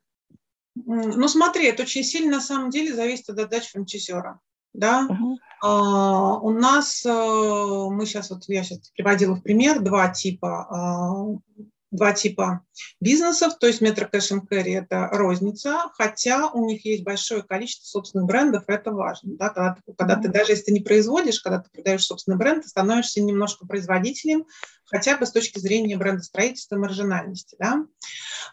Ну, 0.85 1.27
смотри, 1.27 1.67
это 1.67 1.83
очень 1.83 2.03
сильно 2.03 2.37
на 2.37 2.41
самом 2.41 2.69
деле 2.69 2.93
зависит 2.93 3.29
от 3.29 3.37
задач 3.37 3.71
франчайзера. 3.71 4.39
Да? 4.73 5.07
Uh-huh. 5.09 5.35
Uh, 5.63 6.39
у 6.41 6.51
нас, 6.51 7.05
uh, 7.05 7.89
мы 7.89 8.05
сейчас, 8.05 8.29
вот 8.29 8.43
я 8.47 8.61
сейчас 8.61 8.89
приводила 8.89 9.35
в 9.35 9.41
пример 9.41 9.79
два 9.79 10.09
типа 10.09 10.67
а, 10.69 11.63
два 11.95 12.13
типа 12.13 12.61
бизнесов, 12.99 13.57
то 13.59 13.67
есть 13.67 13.81
Metro 13.81 14.09
Cash 14.09 14.31
and 14.31 14.41
Carry– 14.49 14.77
это 14.81 15.09
розница, 15.11 15.91
хотя 15.93 16.49
у 16.49 16.65
них 16.65 16.85
есть 16.85 17.03
большое 17.03 17.43
количество 17.43 17.85
собственных 17.85 18.27
брендов, 18.27 18.63
это 18.67 18.91
важно. 18.91 19.35
Да? 19.37 19.49
Когда, 19.49 19.75
ты, 19.75 19.93
когда 19.97 20.15
ты, 20.15 20.29
даже 20.29 20.51
если 20.51 20.65
ты 20.65 20.71
не 20.73 20.81
производишь, 20.81 21.39
когда 21.39 21.59
ты 21.59 21.69
продаешь 21.69 22.05
собственный 22.05 22.37
бренд, 22.37 22.63
ты 22.63 22.69
становишься 22.69 23.21
немножко 23.21 23.65
производителем, 23.65 24.45
хотя 24.85 25.17
бы 25.17 25.25
с 25.25 25.31
точки 25.31 25.59
зрения 25.59 25.97
брендостроительства 25.97 26.75
и 26.75 26.79
маржинальности. 26.79 27.55
Да? 27.59 27.85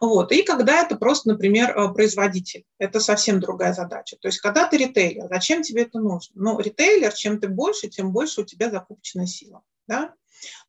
Вот. 0.00 0.32
И 0.32 0.42
когда 0.42 0.80
это 0.82 0.96
просто, 0.96 1.30
например, 1.30 1.76
э, 1.76 1.92
производитель, 1.92 2.64
это 2.78 3.00
совсем 3.00 3.40
другая 3.40 3.74
задача. 3.74 4.16
То 4.20 4.28
есть 4.28 4.40
когда 4.40 4.66
ты 4.66 4.76
ритейлер, 4.76 5.28
зачем 5.28 5.62
тебе 5.62 5.82
это 5.82 5.98
нужно? 5.98 6.32
Ну, 6.34 6.58
ритейлер, 6.58 7.12
чем 7.12 7.40
ты 7.40 7.48
больше, 7.48 7.88
тем 7.88 8.12
больше 8.12 8.42
у 8.42 8.44
тебя 8.44 8.70
закупочная 8.70 9.26
сила. 9.26 9.62
Да? 9.86 10.14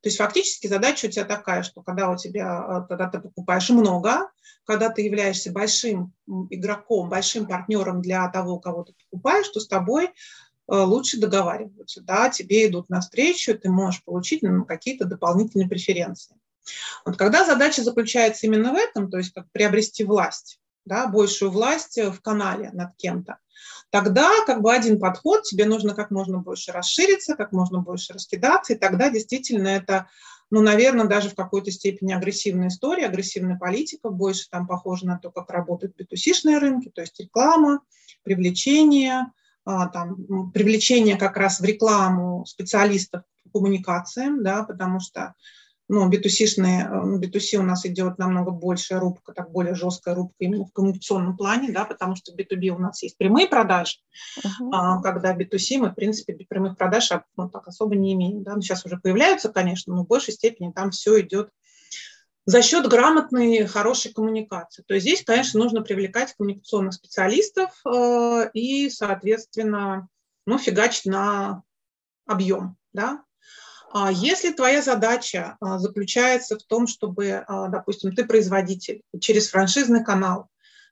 То 0.00 0.08
есть 0.08 0.18
фактически 0.18 0.66
задача 0.66 1.06
у 1.06 1.10
тебя 1.10 1.24
такая, 1.24 1.62
что 1.62 1.82
когда 1.82 2.10
у 2.10 2.16
тебя, 2.16 2.82
э, 2.84 2.88
когда 2.88 3.08
ты 3.08 3.20
покупаешь 3.20 3.70
много, 3.70 4.30
когда 4.64 4.88
ты 4.88 5.02
являешься 5.02 5.52
большим 5.52 6.12
игроком, 6.50 7.08
большим 7.08 7.46
партнером 7.46 8.00
для 8.00 8.28
того, 8.28 8.58
кого 8.58 8.84
ты 8.84 8.94
покупаешь, 8.94 9.48
то 9.48 9.60
с 9.60 9.68
тобой 9.68 10.06
э, 10.06 10.10
лучше 10.68 11.18
договариваются, 11.18 12.00
да, 12.02 12.30
тебе 12.30 12.68
идут 12.68 12.88
навстречу, 12.88 13.58
ты 13.58 13.70
можешь 13.70 14.02
получить 14.04 14.42
ну, 14.42 14.64
какие-то 14.64 15.04
дополнительные 15.04 15.68
преференции. 15.68 16.36
Вот 17.04 17.16
когда 17.18 17.44
задача 17.44 17.82
заключается 17.82 18.46
именно 18.46 18.72
в 18.72 18.76
этом, 18.76 19.10
то 19.10 19.18
есть 19.18 19.32
как 19.34 19.50
приобрести 19.52 20.04
власть, 20.04 20.60
да, 20.84 21.06
большую 21.06 21.50
власть 21.50 21.98
в 21.98 22.20
канале 22.20 22.70
над 22.72 22.96
кем-то, 22.96 23.38
тогда 23.90 24.30
как 24.46 24.62
бы 24.62 24.72
один 24.72 24.98
подход, 24.98 25.42
тебе 25.42 25.66
нужно 25.66 25.94
как 25.94 26.10
можно 26.10 26.38
больше 26.38 26.72
расшириться, 26.72 27.36
как 27.36 27.52
можно 27.52 27.80
больше 27.80 28.12
раскидаться, 28.12 28.74
и 28.74 28.78
тогда 28.78 29.10
действительно 29.10 29.68
это, 29.68 30.08
ну, 30.50 30.60
наверное, 30.60 31.06
даже 31.06 31.30
в 31.30 31.34
какой-то 31.34 31.70
степени 31.70 32.12
агрессивная 32.12 32.68
история, 32.68 33.06
агрессивная 33.06 33.56
политика, 33.56 34.10
больше 34.10 34.48
там 34.50 34.66
похоже 34.66 35.06
на 35.06 35.18
то, 35.18 35.30
как 35.30 35.50
работают 35.50 35.96
b 35.96 36.58
рынки, 36.58 36.90
то 36.94 37.00
есть 37.00 37.18
реклама, 37.20 37.80
привлечение, 38.22 39.32
а, 39.64 39.88
там, 39.88 40.50
привлечение 40.52 41.16
как 41.16 41.36
раз 41.36 41.60
в 41.60 41.64
рекламу 41.64 42.44
специалистов 42.46 43.22
по 43.44 43.60
коммуникациям, 43.60 44.42
да, 44.42 44.64
потому 44.64 45.00
что 45.00 45.34
ну, 45.94 46.10
B2C-шные, 46.10 47.20
B2C 47.20 47.56
у 47.58 47.62
нас 47.62 47.86
идет 47.86 48.18
намного 48.18 48.50
больше 48.50 48.98
рубка, 48.98 49.32
так 49.32 49.50
более 49.50 49.74
жесткая 49.74 50.14
рубка 50.14 50.36
именно 50.40 50.66
в 50.66 50.72
коммуникационном 50.72 51.36
плане, 51.36 51.70
да, 51.70 51.84
потому 51.84 52.16
что 52.16 52.32
в 52.32 52.36
B2B 52.36 52.68
у 52.70 52.78
нас 52.78 53.02
есть 53.02 53.16
прямые 53.16 53.46
продажи, 53.46 53.98
uh-huh. 54.38 54.70
а, 54.72 55.00
когда 55.02 55.36
B2C 55.36 55.78
мы, 55.78 55.90
в 55.90 55.94
принципе, 55.94 56.34
прямых 56.48 56.76
продаж 56.76 57.10
ну, 57.36 57.48
так 57.48 57.68
особо 57.68 57.96
не 57.96 58.14
имеем. 58.14 58.42
Да. 58.42 58.54
Ну, 58.54 58.62
сейчас 58.62 58.84
уже 58.84 58.98
появляются, 58.98 59.50
конечно, 59.50 59.94
но 59.94 60.04
в 60.04 60.08
большей 60.08 60.34
степени 60.34 60.72
там 60.72 60.90
все 60.90 61.20
идет 61.20 61.50
за 62.46 62.60
счет 62.62 62.86
грамотной, 62.88 63.66
хорошей 63.66 64.12
коммуникации. 64.12 64.82
То 64.86 64.94
есть 64.94 65.06
здесь, 65.06 65.24
конечно, 65.24 65.60
нужно 65.60 65.82
привлекать 65.82 66.34
коммуникационных 66.34 66.94
специалистов 66.94 67.70
э, 67.86 68.50
и, 68.52 68.90
соответственно, 68.90 70.08
ну, 70.46 70.58
фигачить 70.58 71.06
на 71.06 71.62
объем, 72.26 72.76
да, 72.92 73.22
если 74.10 74.52
твоя 74.52 74.82
задача 74.82 75.56
а, 75.60 75.78
заключается 75.78 76.58
в 76.58 76.64
том, 76.64 76.86
чтобы, 76.86 77.44
а, 77.46 77.68
допустим, 77.68 78.14
ты 78.14 78.24
производитель 78.24 79.02
через 79.20 79.48
франшизный 79.50 80.04
канал, 80.04 80.48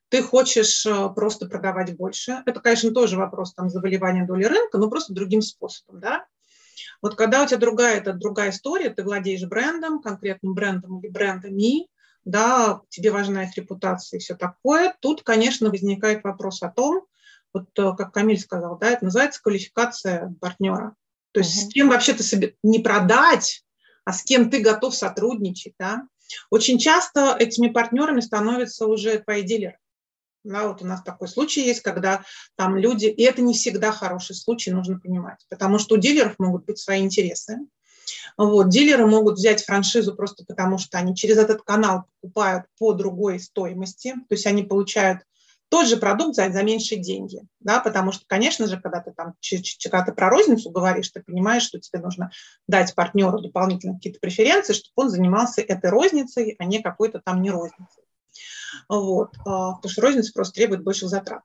ты 0.08 0.22
хочешь 0.22 0.86
просто 1.14 1.46
продавать 1.46 1.96
больше, 1.96 2.42
это, 2.44 2.60
конечно, 2.60 2.90
тоже 2.92 3.16
вопрос 3.16 3.54
там 3.54 3.70
завоевания 3.70 4.26
доли 4.26 4.44
рынка, 4.44 4.78
но 4.78 4.90
просто 4.90 5.14
другим 5.14 5.40
способом, 5.40 6.00
да. 6.00 6.26
Вот 7.00 7.16
когда 7.16 7.42
у 7.42 7.46
тебя 7.46 7.58
другая, 7.58 7.96
это 7.96 8.12
другая 8.12 8.50
история, 8.50 8.90
ты 8.90 9.02
владеешь 9.02 9.44
брендом, 9.44 10.02
конкретным 10.02 10.54
брендом 10.54 11.00
или 11.00 11.08
брендами, 11.08 11.88
да, 12.24 12.82
тебе 12.88 13.10
важна 13.10 13.44
их 13.44 13.56
репутация 13.56 14.18
и 14.18 14.20
все 14.20 14.34
такое, 14.34 14.94
тут, 15.00 15.22
конечно, 15.22 15.70
возникает 15.70 16.22
вопрос 16.24 16.62
о 16.62 16.68
том, 16.68 17.06
вот 17.52 17.68
э, 17.78 17.92
как 17.96 18.12
Камиль 18.12 18.38
сказал, 18.38 18.78
да, 18.78 18.90
это 18.90 19.04
называется 19.04 19.42
квалификация 19.42 20.34
партнера. 20.40 20.94
То 21.32 21.40
есть 21.40 21.56
угу. 21.56 21.70
с 21.70 21.72
кем 21.72 21.88
вообще 21.88 22.12
ты 22.12 22.22
себе 22.22 22.54
не 22.62 22.78
продать, 22.78 23.64
а 24.04 24.12
с 24.12 24.22
кем 24.22 24.50
ты 24.50 24.60
готов 24.60 24.94
сотрудничать. 24.94 25.74
Да? 25.78 26.02
Очень 26.50 26.78
часто 26.78 27.36
этими 27.38 27.68
партнерами 27.68 28.20
становятся 28.20 28.86
уже 28.86 29.18
твои 29.18 29.42
дилеры. 29.42 29.78
Да, 30.44 30.66
вот 30.66 30.82
у 30.82 30.86
нас 30.86 31.02
такой 31.02 31.28
случай 31.28 31.64
есть, 31.64 31.82
когда 31.82 32.24
там 32.56 32.76
люди, 32.76 33.06
и 33.06 33.22
это 33.22 33.42
не 33.42 33.54
всегда 33.54 33.92
хороший 33.92 34.34
случай, 34.34 34.72
нужно 34.72 34.98
понимать, 34.98 35.46
потому 35.48 35.78
что 35.78 35.94
у 35.94 35.98
дилеров 35.98 36.34
могут 36.38 36.64
быть 36.64 36.78
свои 36.78 37.00
интересы. 37.00 37.58
Вот, 38.36 38.68
дилеры 38.68 39.06
могут 39.06 39.36
взять 39.36 39.64
франшизу 39.64 40.16
просто 40.16 40.44
потому, 40.44 40.78
что 40.78 40.98
они 40.98 41.14
через 41.14 41.38
этот 41.38 41.62
канал 41.62 42.06
покупают 42.20 42.64
по 42.76 42.92
другой 42.92 43.38
стоимости, 43.38 44.14
то 44.14 44.34
есть 44.34 44.46
они 44.46 44.64
получают 44.64 45.20
тот 45.72 45.86
же 45.86 45.96
продукт 45.96 46.34
за, 46.34 46.50
за 46.50 46.62
меньшие 46.62 47.00
деньги, 47.00 47.40
да, 47.60 47.80
потому 47.80 48.12
что, 48.12 48.26
конечно 48.26 48.66
же, 48.66 48.78
когда 48.78 49.00
ты 49.00 49.10
там, 49.12 49.32
когда 49.82 50.04
ты 50.04 50.12
про 50.12 50.28
розницу 50.28 50.68
говоришь, 50.68 51.08
ты 51.08 51.22
понимаешь, 51.22 51.62
что 51.62 51.80
тебе 51.80 51.98
нужно 52.02 52.30
дать 52.68 52.94
партнеру 52.94 53.40
дополнительно 53.40 53.94
какие-то 53.94 54.20
преференции, 54.20 54.74
чтобы 54.74 54.92
он 54.96 55.08
занимался 55.08 55.62
этой 55.62 55.88
розницей, 55.88 56.56
а 56.58 56.66
не 56.66 56.82
какой-то 56.82 57.22
там 57.24 57.40
не 57.40 57.50
розницей. 57.50 58.04
Вот, 58.86 59.30
а, 59.46 59.72
потому 59.76 59.90
что 59.90 60.02
розница 60.02 60.32
просто 60.34 60.52
требует 60.56 60.84
больших 60.84 61.08
затрат. 61.08 61.40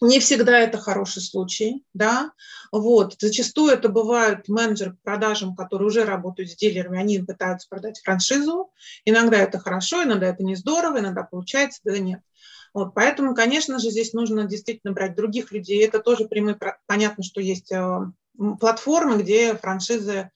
Не 0.00 0.18
всегда 0.18 0.58
это 0.58 0.78
хороший 0.78 1.22
случай, 1.22 1.84
да, 1.94 2.32
вот, 2.72 3.14
зачастую 3.20 3.72
это 3.72 3.88
бывают 3.88 4.48
менеджеры 4.48 4.94
по 4.94 5.12
продажам, 5.12 5.54
которые 5.54 5.86
уже 5.86 6.04
работают 6.04 6.50
с 6.50 6.56
дилерами, 6.56 6.98
они 6.98 7.20
пытаются 7.20 7.68
продать 7.68 8.00
франшизу, 8.02 8.72
иногда 9.04 9.36
это 9.38 9.60
хорошо, 9.60 10.02
иногда 10.02 10.26
это 10.26 10.42
не 10.42 10.56
здорово, 10.56 10.98
иногда 10.98 11.22
получается, 11.22 11.80
да 11.84 11.96
нет. 11.98 12.20
Вот, 12.76 12.92
поэтому, 12.92 13.34
конечно 13.34 13.78
же, 13.78 13.88
здесь 13.88 14.12
нужно 14.12 14.44
действительно 14.44 14.92
брать 14.92 15.16
других 15.16 15.50
людей. 15.50 15.82
Это 15.82 15.98
тоже 15.98 16.28
прямые, 16.28 16.58
понятно, 16.84 17.24
что 17.24 17.40
есть 17.40 17.72
э, 17.72 18.00
платформы, 18.60 19.16
где 19.22 19.54
франшизы 19.54 20.12
э, 20.14 20.26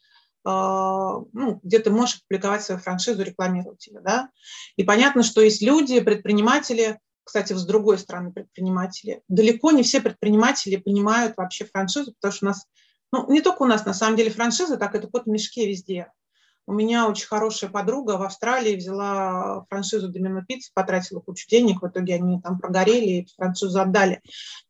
ну, 0.45 1.61
где 1.63 1.81
ты 1.81 1.91
можешь 1.91 2.23
публиковать 2.23 2.63
свою 2.65 2.81
франшизу, 2.81 3.23
рекламировать 3.23 3.87
ее, 3.87 4.01
да. 4.01 4.31
И 4.77 4.85
понятно, 4.85 5.23
что 5.23 5.43
есть 5.43 5.61
люди, 5.61 6.01
предприниматели, 6.01 6.99
кстати, 7.25 7.53
с 7.53 7.67
другой 7.67 7.99
стороны 7.99 8.33
предприниматели. 8.33 9.21
Далеко 9.29 9.73
не 9.73 9.83
все 9.83 10.01
предприниматели 10.01 10.77
понимают 10.77 11.35
вообще 11.37 11.67
франшизу, 11.67 12.15
потому 12.15 12.33
что 12.33 12.47
у 12.47 12.49
нас, 12.49 12.67
ну, 13.13 13.31
не 13.31 13.43
только 13.43 13.65
у 13.65 13.67
нас, 13.67 13.85
на 13.85 13.93
самом 13.93 14.17
деле, 14.17 14.31
франшиза, 14.31 14.79
так 14.79 14.95
это 14.95 15.09
кот 15.09 15.27
в 15.27 15.29
мешке 15.29 15.69
везде. 15.69 16.11
У 16.71 16.73
меня 16.73 17.09
очень 17.09 17.27
хорошая 17.27 17.69
подруга 17.69 18.17
в 18.17 18.23
Австралии 18.23 18.77
взяла 18.77 19.65
франшизу 19.69 20.09
Домино 20.09 20.45
Пицца, 20.47 20.71
потратила 20.73 21.19
кучу 21.19 21.49
денег, 21.49 21.83
в 21.83 21.89
итоге 21.89 22.15
они 22.15 22.41
там 22.41 22.61
прогорели 22.61 23.11
и 23.11 23.29
франшизу 23.37 23.81
отдали. 23.81 24.21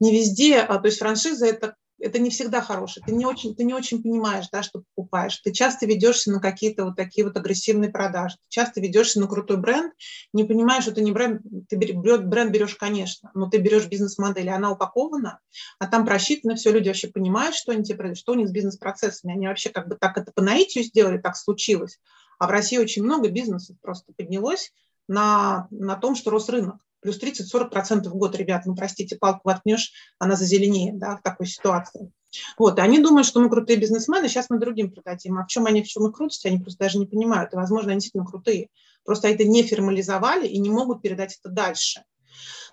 Не 0.01 0.11
везде, 0.11 0.61
а, 0.61 0.79
то 0.79 0.87
есть 0.87 0.99
франшиза– 0.99 1.45
это 1.49 1.75
это 2.01 2.19
не 2.19 2.31
всегда 2.31 2.61
хорошее. 2.61 3.05
Ты 3.07 3.13
не 3.13 3.27
очень, 3.27 3.55
ты 3.55 3.65
не 3.65 3.75
очень 3.75 4.03
понимаешь, 4.03 4.47
да, 4.51 4.63
что 4.63 4.83
покупаешь. 4.95 5.37
Ты 5.39 5.53
часто 5.53 5.87
ведешься 5.87 6.33
на 6.33 6.41
какие-то 6.41 6.85
вот 6.85 6.97
такие 6.97 7.27
вот 7.27 7.37
агрессивные 7.37 7.91
продажи. 7.91 8.37
Ты 8.37 8.47
часто 8.49 8.81
ведешься 8.81 9.21
на 9.21 9.27
крутой 9.27 9.59
бренд, 9.59 9.93
не 10.33 10.45
понимаешь, 10.45 10.85
что 10.85 10.93
ты 10.93 11.03
не 11.03 11.13
бренд, 11.13 11.43
ты 11.69 11.77
бренд 11.77 12.53
берешь, 12.53 12.75
конечно, 12.75 13.31
но 13.35 13.49
ты 13.49 13.59
берешь 13.59 13.87
бизнес-модель, 13.87 14.49
она 14.49 14.73
упакована, 14.73 15.41
а 15.79 15.87
там 15.87 16.05
просчитано 16.05 16.57
все, 16.57 16.73
люди 16.73 16.89
вообще 16.89 17.09
понимают, 17.09 17.55
что 17.55 17.73
они 17.73 17.85
тебе 17.85 18.15
что 18.15 18.33
у 18.33 18.35
них 18.35 18.49
с 18.49 18.53
бизнес-процессами. 18.53 19.35
Они 19.35 19.47
вообще 19.47 19.71
как 19.71 19.89
бы 19.89 19.97
так 19.97 20.17
это 20.17 20.33
по 20.33 20.43
наитию 20.43 20.85
сделали, 20.85 21.19
так 21.19 21.37
случилось. 21.37 21.99
А 22.39 22.47
в 22.47 22.51
России 22.51 22.79
очень 22.79 23.03
много 23.03 23.29
бизнесов 23.29 23.77
просто 23.83 24.13
поднялось 24.17 24.73
на, 25.09 25.69
на 25.71 25.97
том, 25.97 26.15
что 26.15 26.31
рос 26.31 26.49
рынок 26.49 26.77
плюс 27.01 27.19
30-40% 27.21 28.09
в 28.09 28.15
год, 28.15 28.37
ребят, 28.37 28.67
ну, 28.67 28.75
простите, 28.75 29.17
палку 29.17 29.43
воткнешь, 29.45 29.93
она 30.19 30.37
зазеленеет, 30.37 30.99
да, 30.99 31.17
в 31.17 31.23
такой 31.23 31.47
ситуации. 31.47 32.13
Вот, 32.59 32.79
и 32.79 32.83
они 32.83 33.01
думают, 33.01 33.27
что 33.27 33.41
мы 33.41 33.51
крутые 33.51 33.79
бизнесмены, 33.79 34.29
сейчас 34.29 34.51
мы 34.51 34.59
другим 34.59 34.93
продадим. 34.93 35.39
А 35.39 35.45
в 35.45 35.49
чем 35.49 35.67
они, 35.67 35.83
в 35.83 35.89
чем 35.89 36.07
их 36.07 36.15
крутость, 36.15 36.47
они 36.47 36.59
просто 36.59 36.85
даже 36.85 36.99
не 36.99 37.07
понимают. 37.07 37.53
И, 37.53 37.57
возможно, 37.57 37.91
они 37.91 38.01
действительно 38.01 38.27
крутые. 38.27 38.69
Просто 39.05 39.29
это 39.29 39.45
не 39.45 39.63
формализовали 39.63 40.47
и 40.47 40.59
не 40.59 40.71
могут 40.71 41.03
передать 41.03 41.39
это 41.43 41.53
дальше. 41.53 42.05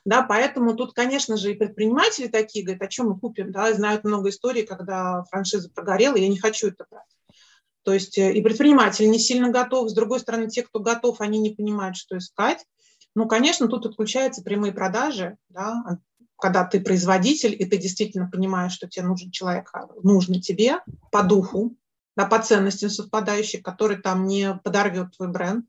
Да, 0.06 0.22
поэтому 0.22 0.76
тут, 0.76 0.94
конечно 0.94 1.38
же, 1.38 1.52
и 1.52 1.56
предприниматели 1.56 2.28
такие 2.28 2.64
говорят, 2.64 2.84
о 2.84 2.88
чем 2.88 3.10
мы 3.10 3.20
купим, 3.20 3.52
да, 3.52 3.74
знают 3.74 4.04
много 4.04 4.30
историй, 4.30 4.66
когда 4.66 5.24
франшиза 5.30 5.70
прогорела, 5.70 6.16
я 6.16 6.30
не 6.30 6.38
хочу 6.38 6.68
это 6.68 6.86
брать. 6.90 7.04
То 7.84 7.94
есть 7.94 8.18
и 8.18 8.42
предприниматель 8.42 9.10
не 9.10 9.18
сильно 9.20 9.50
готов, 9.50 9.90
с 9.90 9.94
другой 9.94 10.20
стороны, 10.20 10.50
те, 10.50 10.62
кто 10.62 10.80
готов, 10.80 11.22
они 11.22 11.40
не 11.40 11.52
понимают, 11.52 11.96
что 11.96 12.18
искать. 12.18 12.66
Ну, 13.18 13.28
конечно, 13.28 13.68
тут 13.68 13.88
отключаются 13.88 14.44
прямые 14.44 14.72
продажи, 14.72 15.38
да, 15.50 15.98
когда 16.38 16.64
ты 16.66 16.80
производитель, 16.80 17.56
и 17.58 17.66
ты 17.66 17.78
действительно 17.78 18.30
понимаешь, 18.30 18.74
что 18.74 18.88
тебе 18.88 19.08
нужен 19.08 19.32
человек, 19.32 19.72
а, 19.74 19.88
нужный 20.04 20.40
тебе 20.40 20.82
по 21.12 21.24
духу, 21.24 21.76
да, 22.16 22.28
по 22.28 22.38
ценностям 22.38 22.92
совпадающий, 22.92 23.60
который 23.60 23.98
там 23.98 24.28
не 24.28 24.54
подорвет 24.64 25.18
твой 25.18 25.30
бренд, 25.30 25.66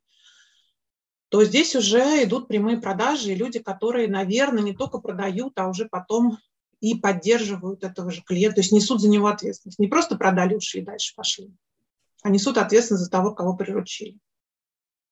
то 1.31 1.43
здесь 1.43 1.75
уже 1.75 2.23
идут 2.23 2.49
прямые 2.49 2.83
продажи, 2.83 3.33
и 3.33 3.35
люди, 3.35 3.61
которые, 3.61 4.09
наверное, 4.09 4.63
не 4.63 4.75
только 4.75 4.99
продают, 4.99 5.59
а 5.59 5.69
уже 5.69 5.87
потом 5.87 6.37
и 6.83 6.97
поддерживают 6.97 7.83
этого 7.83 8.11
же 8.11 8.21
клиента, 8.21 8.57
то 8.57 8.61
есть 8.61 8.73
несут 8.73 9.01
за 9.01 9.09
него 9.09 9.27
ответственность. 9.27 9.79
Не 9.79 9.89
просто 9.89 10.17
продали, 10.19 10.55
ушли, 10.55 10.83
дальше 10.83 11.15
пошли, 11.17 11.51
а 12.23 12.29
несут 12.29 12.59
ответственность 12.59 13.05
за 13.05 13.11
того, 13.11 13.33
кого 13.33 13.57
приручили. 13.57 14.19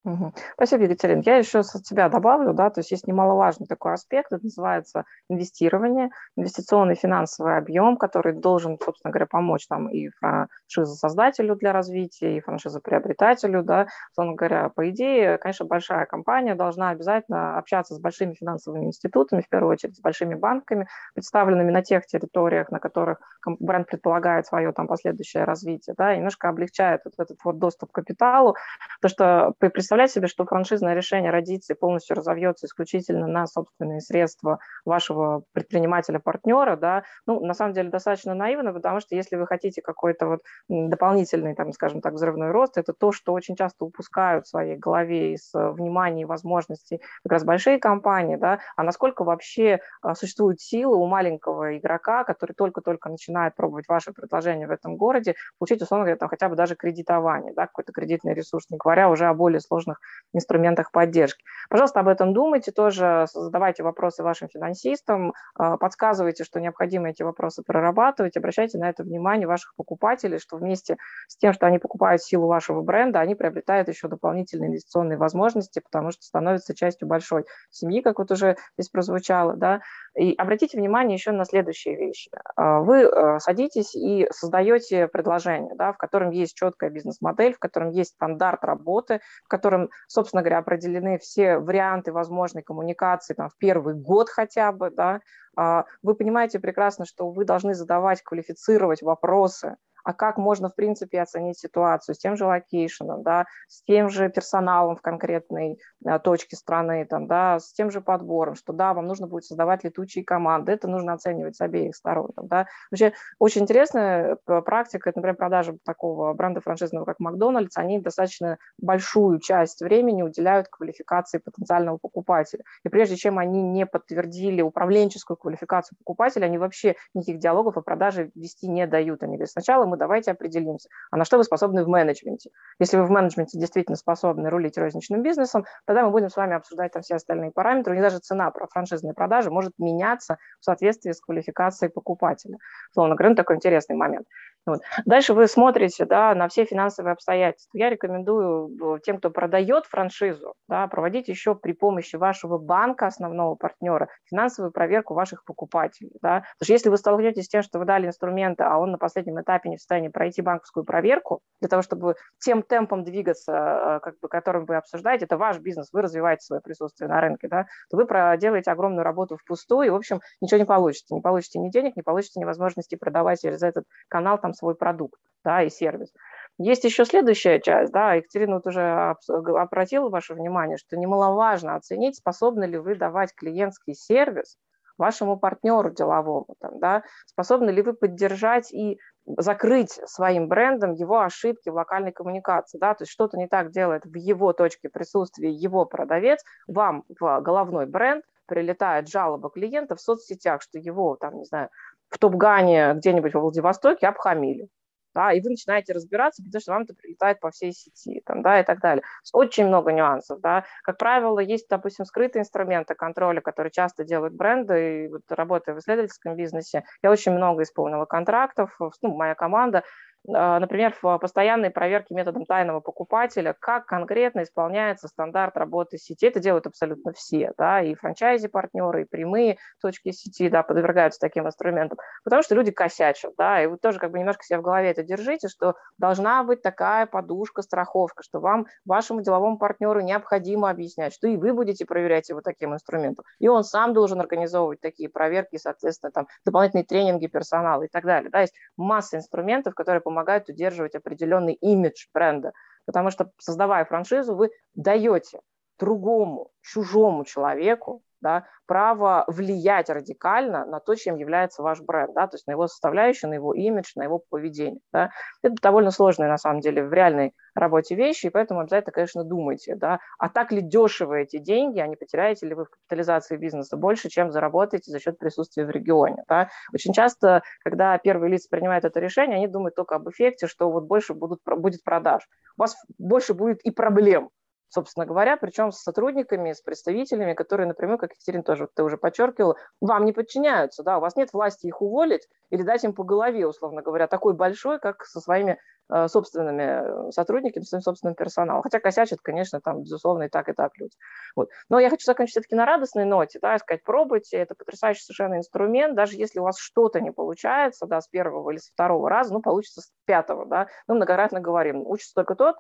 Угу. 0.07 0.35
Спасибо, 0.55 0.85
Екатерина. 0.85 1.21
Я 1.27 1.39
еще 1.39 1.59
от 1.59 1.67
себя 1.67 2.09
добавлю, 2.09 2.55
да, 2.55 2.71
то 2.71 2.79
есть 2.79 2.93
есть 2.93 3.09
немаловажный 3.09 3.67
такой 3.67 3.95
аспект, 3.95 4.33
это 4.33 4.45
называется 4.45 5.05
инвестирование, 5.29 6.11
инвестиционный 6.37 6.95
финансовый 6.95 7.57
объем, 7.57 7.97
который 7.97 8.33
должен, 8.33 8.79
собственно 8.79 9.11
говоря, 9.11 9.27
помочь 9.27 9.67
там 9.67 9.89
и 9.89 10.09
франшиза-создателю 10.21 11.57
для 11.57 11.73
развития, 11.73 12.37
и 12.37 12.41
франшиза-приобретателю, 12.41 13.65
да, 13.65 13.89
собственно 14.15 14.37
говоря, 14.37 14.69
по 14.69 14.89
идее, 14.91 15.39
конечно, 15.39 15.67
большая 15.67 16.07
компания 16.07 16.55
должна 16.55 16.91
обязательно 16.91 17.59
общаться 17.59 17.97
с 17.97 17.99
большими 17.99 18.35
финансовыми 18.35 18.85
институтами, 18.85 19.41
в 19.41 19.49
первую 19.49 19.73
очередь 19.73 19.97
с 19.97 20.01
большими 20.01 20.37
банками, 20.37 20.87
представленными 21.15 21.73
на 21.73 21.83
тех 21.83 22.07
территориях, 22.07 22.71
на 22.71 22.79
которых 22.79 23.19
бренд 23.45 23.89
предполагает 23.89 24.47
свое 24.47 24.71
там 24.71 24.87
последующее 24.87 25.43
развитие, 25.43 25.95
да, 25.99 26.15
и 26.15 26.19
немножко 26.19 26.49
облегчает 26.49 27.01
вот 27.05 27.15
этот 27.19 27.39
вот 27.43 27.59
доступ 27.59 27.91
к 27.91 27.95
капиталу, 27.97 28.55
то 29.03 29.09
что 29.09 29.53
при 29.59 29.69
представлять 29.97 30.11
себе, 30.13 30.27
что 30.29 30.45
франшизное 30.45 30.95
решение 30.95 31.31
родится 31.31 31.73
и 31.73 31.77
полностью 31.77 32.17
разовьется 32.17 32.67
исключительно 32.67 33.27
на 33.27 33.47
собственные 33.47 34.01
средства 34.01 34.59
вашего 34.85 35.43
предпринимателя-партнера, 35.53 36.77
да, 36.77 37.05
ну, 37.27 37.41
на 37.41 37.55
самом 37.55 37.73
деле 37.73 37.89
достаточно 37.89 38.35
наивно, 38.35 38.73
потому 38.73 39.01
что 39.01 39.15
если 39.15 39.37
вы 39.37 39.47
хотите 39.47 39.81
какой-то 39.81 40.27
вот 40.27 40.41
дополнительный, 40.69 41.55
там, 41.55 41.73
скажем 41.73 42.01
так, 42.03 42.13
взрывной 42.13 42.51
рост, 42.51 42.77
это 42.77 42.93
то, 42.93 43.11
что 43.11 43.33
очень 43.33 43.57
часто 43.57 43.87
упускают 43.87 44.45
в 44.45 44.49
своей 44.49 44.77
голове 44.77 45.33
из 45.33 45.55
э, 45.55 45.71
внимания 45.71 46.23
и 46.23 46.25
возможностей 46.27 47.01
как 47.23 47.33
раз 47.33 47.45
большие 47.45 47.79
компании, 47.79 48.37
да, 48.37 48.59
а 48.77 48.83
насколько 48.83 49.25
вообще 49.25 49.81
а, 50.03 50.15
существует 50.15 50.61
сила 50.61 50.97
у 50.97 51.07
маленького 51.07 51.79
игрока, 51.79 52.25
который 52.25 52.53
только-только 52.53 53.09
начинает 53.09 53.55
пробовать 53.55 53.89
ваше 53.89 54.13
предложение 54.13 54.67
в 54.67 54.71
этом 54.71 54.97
городе, 54.97 55.35
получить, 55.59 55.81
условно 55.81 56.05
говоря, 56.05 56.19
там 56.19 56.29
хотя 56.29 56.49
бы 56.49 56.57
даже 56.57 56.77
кредитование, 56.77 57.55
да, 57.55 57.67
какой-то 57.67 57.93
кредитный 57.93 58.35
ресурс, 58.35 58.67
не 58.71 58.77
говоря 58.77 59.09
уже 59.09 59.27
о 59.27 59.35
более 59.35 59.61
сложных 59.61 59.86
сложных 59.87 60.01
инструментах 60.33 60.91
поддержки. 60.91 61.43
Пожалуйста, 61.71 62.01
об 62.01 62.09
этом 62.09 62.35
думайте 62.35 62.71
тоже, 62.71 63.27
задавайте 63.33 63.83
вопросы 63.83 64.23
вашим 64.23 64.49
финансистам, 64.49 65.33
а, 65.55 65.77
подсказывайте, 65.79 66.45
что 66.45 66.61
необходимо 66.61 67.09
эти 67.09 67.23
вопросы 67.23 67.63
прорабатывать, 67.63 68.37
обращайте 68.37 68.79
на 68.79 68.91
это 68.91 69.03
внимание 69.03 69.47
ваших 69.47 69.75
покупателей, 69.77 70.39
что 70.39 70.57
вместе 70.57 70.97
с 71.29 71.37
тем, 71.37 71.53
что 71.53 71.67
они 71.67 71.79
покупают 71.79 72.23
силу 72.23 72.47
вашего 72.47 72.83
бренда, 72.83 73.21
они 73.21 73.35
приобретают 73.35 73.89
еще 73.89 74.09
дополнительные 74.09 74.69
инвестиционные 74.69 75.17
возможности, 75.17 75.81
потому 75.81 76.11
что 76.11 76.23
становятся 76.23 76.75
частью 76.75 77.09
большой 77.09 77.47
семьи, 77.71 78.03
как 78.03 78.19
вот 78.19 78.31
уже 78.31 78.57
здесь 78.77 78.91
прозвучало, 78.91 79.57
да, 79.57 79.81
и 80.15 80.35
обратите 80.35 80.79
внимание 80.79 81.15
еще 81.15 81.33
на 81.33 81.45
следующие 81.45 81.97
вещи. 81.97 82.31
А, 82.57 82.81
вы 82.81 83.03
э, 83.03 83.39
садитесь 83.39 83.95
и 83.95 84.27
создаете 84.31 85.09
предложение, 85.09 85.75
да, 85.77 85.93
в 85.93 85.97
котором 85.97 86.31
есть 86.31 86.55
четкая 86.55 86.91
бизнес-модель, 86.91 87.55
в 87.55 87.59
котором 87.59 87.91
есть 87.91 88.11
стандарт 88.11 88.65
работы, 88.65 89.21
в 89.45 89.49
котором, 89.49 89.66
собственно 90.09 90.43
говоря, 90.43 90.59
определены 90.59 91.19
все 91.19 91.59
варианты 91.59 92.13
возможной 92.13 92.63
коммуникации 92.63 93.35
там, 93.35 93.49
в 93.49 93.57
первый 93.59 93.95
год 93.95 94.29
хотя 94.29 94.73
бы. 94.73 94.91
Да. 94.91 95.21
А, 95.57 95.85
вы 96.03 96.15
понимаете 96.15 96.61
прекрасно, 96.61 97.05
что 97.05 97.31
вы 97.31 97.45
должны 97.45 97.75
задавать, 97.75 98.23
квалифицировать 98.23 99.03
вопросы, 99.03 99.77
а 100.07 100.13
как 100.13 100.39
можно, 100.39 100.71
в 100.71 100.77
принципе, 100.77 101.21
оценить 101.21 101.59
ситуацию 101.59 102.15
с 102.15 102.19
тем 102.19 102.37
же 102.37 102.47
location 102.47 103.03
ом, 103.03 103.25
да, 103.25 103.47
с 103.67 103.83
тем 103.83 104.09
же 104.09 104.29
персоналом 104.29 104.95
в 104.95 105.03
конкретной 105.03 105.81
а, 106.05 106.21
точке 106.21 106.55
страны, 106.55 107.05
там, 107.07 107.27
да, 107.27 107.59
с 107.59 107.73
тем 107.73 107.91
же 107.91 108.01
подбором, 108.01 108.55
что 108.55 108.73
да, 108.73 108.95
вам 108.95 109.07
нужно 109.07 109.27
будет 109.27 109.47
создавать 109.47 109.83
летучие 109.83 110.25
команды, 110.25 110.71
это 110.71 110.87
нужно 110.87 111.13
оценивать 111.15 111.57
с 111.57 111.61
обеих 111.61 111.97
сторон. 111.97 112.31
Там, 112.37 112.47
да. 112.47 112.67
Вообще 112.93 113.15
очень 113.41 113.63
интересная 113.63 114.39
э, 114.47 114.63
практика, 114.63 115.11
это, 115.11 115.19
например, 115.19 115.37
продажа 115.37 115.77
такого 115.85 116.33
бренда 116.35 116.61
франшизного, 116.61 117.05
как 117.05 117.19
Макдональдс, 117.19 117.77
они 117.77 117.99
достаточно 117.99 118.59
большую 118.79 119.41
часть 119.41 119.81
времени 119.81 120.23
уделяют 120.23 120.69
квалификации 120.69 121.39
потенциального 121.39 121.99
покупателя. 121.99 122.63
И 122.85 122.89
прежде 122.89 123.17
чем 123.17 123.41
они 123.41 123.61
не 123.61 123.87
подтвердили 123.87 124.63
управленческую 124.63 125.37
квалификацию 125.37 125.99
покупателя, 125.99 126.45
они 126.45 126.59
вообще 126.59 126.95
никаких 127.13 127.41
диалогов 127.41 127.77
о 127.77 127.83
продаже 127.83 128.31
вести 128.37 128.69
не 128.69 128.87
дают. 128.87 129.25
Они 129.25 129.33
говорят, 129.33 129.51
сначала 129.51 129.85
мы 129.85 129.96
давайте 129.97 130.31
определимся, 130.31 130.89
а 131.11 131.17
на 131.17 131.25
что 131.25 131.37
вы 131.37 131.45
способны 131.45 131.85
в 131.85 131.89
менеджменте. 131.89 132.51
Если 132.79 132.97
вы 132.97 133.05
в 133.05 133.11
менеджменте 133.11 133.59
действительно 133.59 133.97
способны 133.97 134.51
рулить 134.51 134.79
розничным 134.79 135.23
бизнесом, 135.23 135.65
тогда 135.85 136.05
мы 136.05 136.11
будем 136.11 136.29
с 136.29 136.37
вами 136.37 136.55
обсуждать 136.55 136.93
там 136.93 137.03
все 137.03 137.17
остальные 137.17 137.51
параметры. 137.53 137.93
У 137.93 137.95
них 137.95 138.03
даже 138.03 138.19
цена 138.19 138.51
про 138.51 138.67
франшизные 138.67 139.15
продажи 139.15 139.51
может 139.51 139.73
меняться 139.79 140.39
в 140.61 140.65
соответствии 140.65 141.13
с 141.13 141.21
квалификацией 141.21 141.91
покупателя. 141.91 142.59
Словно 142.93 143.15
говоря, 143.15 143.31
ну, 143.31 143.37
такой 143.37 143.57
интересный 143.57 143.97
момент. 143.97 144.27
Вот. 144.67 144.81
Дальше 145.05 145.33
вы 145.33 145.47
смотрите 145.47 146.05
да, 146.07 146.35
на 146.35 146.49
все 146.49 146.65
финансовые 146.65 147.13
обстоятельства. 147.13 147.79
Я 147.79 147.89
рекомендую 147.89 148.97
э, 148.97 149.01
тем, 149.01 149.19
кто 149.19 149.31
продает 149.31 149.87
франшизу, 149.87 150.55
да, 150.69 150.89
проводить 150.89 151.29
еще 151.29 151.55
при 151.55 151.73
помощи 151.73 152.17
вашего 152.17 152.59
банка, 152.59 153.07
основного 153.07 153.55
партнера, 153.55 154.09
финансовую 154.25 154.73
проверку 154.73 155.15
ваших 155.15 155.45
покупателей. 155.45 156.11
Да. 156.21 156.41
Потому 156.59 156.65
что 156.65 156.73
если 156.73 156.89
вы 156.89 156.97
столкнетесь 156.97 157.45
с 157.45 157.49
тем, 157.49 157.63
что 157.63 157.79
вы 157.79 157.85
дали 157.85 158.09
инструменты, 158.09 158.65
а 158.65 158.79
он 158.79 158.91
на 158.91 158.99
последнем 158.99 159.41
этапе 159.41 159.69
не 159.69 159.77
в 159.77 159.81
состоянии 159.81 160.09
пройти 160.09 160.43
банковскую 160.43 160.85
проверку, 160.85 161.43
для 161.61 161.69
того, 161.69 161.83
чтобы 161.83 162.17
тем 162.41 162.63
темпом 162.63 163.05
двигаться, 163.05 163.53
э, 163.53 164.01
как 164.01 164.19
бы, 164.19 164.29
которым 164.29 164.65
вы 164.65 164.77
обсуждаете, 164.77 165.27
это 165.27 165.37
ваш 165.37 165.61
бизнес, 165.61 165.91
вы 165.93 166.03
развиваете 166.03 166.45
свое 166.45 166.61
присутствие 166.61 167.09
на 167.09 167.21
рынке, 167.21 167.47
да, 167.47 167.67
то 167.89 167.97
вы 167.97 168.05
проделаете 168.07 168.73
огромную 168.73 169.05
работу 169.05 169.37
впустую, 169.37 169.87
и, 169.87 169.91
в 169.91 169.95
общем, 169.95 170.21
ничего 170.41 170.59
не 170.59 170.67
получите. 170.67 171.15
Не 171.15 171.21
получите 171.21 171.61
ни 171.61 171.71
денег, 171.71 171.95
не 171.95 172.03
получите 172.03 172.41
ни 172.41 172.45
возможности 172.45 172.97
продавать 172.97 173.41
через 173.41 173.63
этот 173.63 173.85
канал 174.09 174.39
там 174.39 174.55
свой 174.57 174.75
продукт 174.75 175.21
да, 175.47 175.63
и 175.63 175.71
сервис. 175.71 176.13
Есть 176.59 176.85
еще 176.85 177.05
следующая 177.05 177.61
часть, 177.61 177.93
да, 177.93 178.15
Екатерина 178.15 178.57
вот 178.57 178.67
уже 178.67 179.15
обратила 179.31 180.09
ваше 180.09 180.35
внимание, 180.35 180.77
что 180.77 180.97
немаловажно 180.97 181.77
оценить, 181.77 182.17
способны 182.17 182.65
ли 182.65 182.79
вы 182.79 182.97
давать 182.97 183.35
клиентский 183.35 183.95
сервис 183.95 184.57
вашему 184.99 185.39
партнеру 185.39 185.91
деловому, 185.91 186.57
там, 186.59 186.81
да, 186.81 187.03
способны 187.27 187.71
ли 187.71 187.83
вы 187.83 187.93
поддержать 187.93 188.73
и 188.73 188.99
закрыть 189.27 190.01
своим 190.07 190.49
брендом 190.49 190.93
его 190.95 191.21
ошибки 191.21 191.69
в 191.69 191.75
локальной 191.75 192.13
коммуникации, 192.13 192.79
да, 192.79 192.95
то 192.95 193.03
есть 193.03 193.13
что-то 193.13 193.37
не 193.37 193.47
так 193.47 193.71
делает 193.71 194.05
в 194.05 194.15
его 194.17 194.53
точке 194.53 194.89
присутствия 194.89 195.51
его 195.51 195.85
продавец, 195.85 196.43
вам 196.67 197.05
в 197.21 197.41
головной 197.41 197.87
бренд 197.87 198.25
прилетает 198.47 199.09
жалоба 199.09 199.51
клиента 199.51 199.97
в 199.97 200.01
соцсетях, 200.01 200.63
что 200.63 200.79
его, 200.79 201.17
там, 201.17 201.37
не 201.39 201.45
знаю, 201.45 201.69
в 202.17 202.19
Топгане 202.19 202.95
где-нибудь 202.95 203.35
во 203.35 203.41
Владивостоке 203.41 204.07
обхамили. 204.07 204.69
Да, 205.15 205.33
и 205.33 205.41
вы 205.41 205.49
начинаете 205.51 205.95
разбираться, 205.95 206.43
потому 206.43 206.61
что 206.61 206.73
вам 206.73 206.83
это 206.83 206.93
прилетает 206.95 207.41
по 207.41 207.51
всей 207.51 207.73
сети, 207.73 208.21
там, 208.27 208.43
да, 208.43 208.61
и 208.61 208.65
так 208.65 208.81
далее. 208.81 209.03
Очень 209.33 209.67
много 209.67 209.91
нюансов, 209.93 210.41
да. 210.43 210.65
Как 210.83 210.99
правило, 210.99 211.39
есть, 211.39 211.69
допустим, 211.71 212.05
скрытые 212.05 212.43
инструменты 212.43 212.95
контроля, 212.95 213.41
которые 213.41 213.71
часто 213.71 214.05
делают 214.05 214.35
бренды, 214.35 215.05
и 215.07 215.09
вот 215.09 215.23
работая 215.31 215.75
в 215.75 215.79
исследовательском 215.79 216.37
бизнесе, 216.37 216.85
я 217.03 217.11
очень 217.11 217.33
много 217.33 217.63
исполнила 217.63 218.05
контрактов, 218.05 218.77
ну, 219.01 219.15
моя 219.17 219.35
команда, 219.35 219.85
например, 220.27 220.95
в 221.01 221.19
постоянной 221.19 221.71
проверке 221.71 222.15
методом 222.15 222.45
тайного 222.45 222.81
покупателя, 222.81 223.55
как 223.59 223.87
конкретно 223.87 224.43
исполняется 224.43 225.09
стандарт 225.09 225.57
работы 225.57 225.99
сети. 225.99 226.27
Это 226.27 226.41
делают 226.41 226.67
абсолютно 226.67 227.13
все, 227.13 227.53
да, 227.57 227.83
и 227.83 227.95
франчайзи-партнеры, 227.95 229.03
и 229.03 229.05
прямые 229.05 229.59
точки 229.81 230.11
сети, 230.11 230.49
да, 230.49 230.63
подвергаются 230.63 231.21
таким 231.21 231.47
инструментам, 231.47 231.99
потому 232.25 232.43
что 232.43 232.55
люди 232.55 232.71
косячат, 232.71 233.33
да, 233.39 233.63
и 233.63 233.67
вы 233.67 233.79
тоже 233.79 233.99
как 233.99 234.11
бы 234.11 234.19
немножко 234.19 234.45
себя 234.45 234.59
в 234.59 234.63
голове 234.63 234.91
это 234.91 235.03
держите, 235.03 235.49
что 235.49 235.75
должна 235.99 236.43
быть 236.45 236.63
такая 236.63 237.07
подушка, 237.07 237.63
страховка, 237.63 238.23
что 238.23 238.41
вам, 238.41 238.67
вашему 238.85 239.23
деловому 239.23 239.59
партнеру 239.59 240.01
необходимо 240.01 240.71
объяснять, 240.71 241.15
что 241.15 241.29
и 241.29 241.37
вы 241.37 241.53
будете 241.53 241.87
проверять 241.87 242.29
его 242.29 242.41
таким 242.41 242.75
инструментом, 242.75 243.25
и 243.39 243.49
он 243.49 243.65
сам 243.65 243.95
должен 243.95 244.21
организовывать 244.21 244.81
такие 244.81 245.09
проверки, 245.09 245.57
соответственно, 245.57 246.11
там, 246.11 246.27
дополнительные 246.45 246.85
тренинги 246.85 247.27
персонала 247.27 247.83
и 247.83 247.89
так 247.89 248.05
далее, 248.05 248.31
да, 248.31 248.41
есть 248.41 248.55
масса 248.77 249.17
инструментов, 249.17 249.75
которые 249.75 250.01
помогают 250.01 250.16
помогают 250.17 250.49
удерживать 250.49 250.95
определенный 250.95 251.53
имидж 251.53 252.07
бренда. 252.15 252.53
Потому 252.87 253.11
что, 253.11 253.31
создавая 253.39 253.85
франшизу, 253.85 254.35
вы 254.35 254.51
даете 254.75 255.41
другому, 255.79 256.51
чужому 256.63 257.25
человеку 257.27 258.03
да, 258.21 258.45
право 258.67 259.25
влиять 259.29 259.89
радикально 259.91 260.65
на 260.67 260.81
то, 260.81 260.95
чем 260.95 261.17
является 261.17 261.63
ваш 261.63 261.81
бренд, 261.81 262.15
да, 262.15 262.27
то 262.27 262.37
есть 262.37 262.47
на 262.47 262.53
его 262.53 262.67
составляющие, 262.67 263.29
на 263.29 263.35
его 263.35 263.55
имидж, 263.55 263.93
на 263.97 264.03
его 264.03 264.23
поведение. 264.31 264.81
Да. 264.93 265.11
Это 265.43 265.55
довольно 265.63 265.91
сложные, 265.91 266.29
на 266.29 266.39
самом 266.39 266.61
деле, 266.61 266.85
в 266.85 266.93
реальной 266.93 267.33
работе 267.55 267.95
вещи, 267.95 268.27
и 268.27 268.31
поэтому 268.31 268.61
обязательно, 268.61 268.93
конечно, 268.93 269.25
думайте, 269.25 269.75
да, 269.77 270.01
а 270.19 270.29
так 270.29 270.53
ли 270.53 270.61
дешево 270.61 271.15
эти 271.15 271.39
деньги, 271.39 271.79
а 271.79 271.87
не 271.87 271.97
потеряете 271.97 272.47
ли 272.47 272.55
вы 272.55 272.67
в 272.67 272.71
капитализации 272.71 273.37
бизнеса 273.37 273.77
больше, 273.77 274.09
чем 274.09 274.31
заработаете 274.31 274.91
за 274.91 275.01
счет 275.01 275.19
присутствия 275.19 275.65
в 275.65 275.71
регионе. 275.71 276.23
Да. 276.29 276.51
Очень 276.73 276.93
часто, 276.93 277.43
когда 277.61 277.97
первые 277.99 278.31
лица 278.31 278.49
принимают 278.51 278.85
это 278.85 279.01
решение, 279.01 279.37
они 279.37 279.49
думают 279.49 279.75
только 279.75 279.97
об 279.97 280.09
эффекте, 280.09 280.47
что 280.47 280.71
вот 280.71 280.85
больше 280.85 281.15
будут, 281.15 281.41
будет 281.45 281.83
продаж. 281.83 282.29
У 282.59 282.63
вас 282.63 282.77
больше 282.99 283.35
будет 283.35 283.61
и 283.63 283.71
проблем, 283.71 284.31
собственно 284.69 285.07
говоря, 285.07 285.37
причем 285.37 285.73
с 285.73 285.81
сотрудниками, 285.83 286.53
с 286.53 286.61
представителями, 286.61 287.35
которые 287.35 287.67
напрямую, 287.67 287.99
как 287.99 288.13
Екатерина 288.13 288.43
тоже 288.43 288.69
ты 288.75 288.83
уже 288.83 288.97
подчеркивала, 288.97 289.57
вам 289.81 290.05
не 290.05 290.13
подчиняются, 290.13 290.83
да, 290.83 290.99
у 290.99 291.01
вас 291.01 291.17
нет 291.17 291.33
власти 291.33 291.67
их 291.67 291.81
уволить 291.83 292.29
или 292.51 292.63
дать 292.63 292.85
им 292.85 292.93
по 292.93 293.05
голове, 293.05 293.47
условно 293.47 293.83
говоря, 293.83 294.07
такой 294.07 294.35
большой, 294.35 294.79
как 294.79 295.05
со 295.05 295.21
своими 295.21 295.59
э, 295.93 296.09
собственными 296.09 297.11
сотрудниками, 297.11 297.65
своим 297.65 297.83
собственным 297.83 298.15
персоналом. 298.15 298.63
Хотя 298.63 298.81
косячат, 298.81 299.21
конечно, 299.23 299.61
там, 299.61 299.83
безусловно, 299.83 300.25
и 300.25 300.29
так, 300.29 300.49
и 300.49 300.53
так 300.53 300.73
люди. 300.79 300.95
Вот. 301.35 301.49
Но 301.69 301.79
я 301.79 301.91
хочу 301.91 302.05
закончить 302.05 302.33
все-таки 302.33 302.55
на 302.55 302.67
радостной 302.67 303.05
ноте, 303.05 303.39
да, 303.41 303.59
сказать, 303.59 303.83
пробуйте, 303.85 304.37
это 304.37 304.55
потрясающий 304.55 305.03
совершенно 305.03 305.37
инструмент, 305.37 305.95
даже 305.95 306.17
если 306.17 306.41
у 306.41 306.45
вас 306.45 306.59
что-то 306.59 307.01
не 307.01 307.13
получается, 307.13 307.87
да, 307.87 308.01
с 308.01 308.09
первого 308.09 308.51
или 308.51 308.59
с 308.59 308.71
второго 308.71 309.09
раза, 309.09 309.33
ну, 309.33 309.41
получится 309.41 309.81
с 309.81 309.91
пятого, 310.05 310.47
да, 310.47 310.69
мы 310.87 310.97
многократно 310.97 311.41
говорим, 311.41 311.87
учится 311.87 312.15
только 312.15 312.35
тот, 312.35 312.57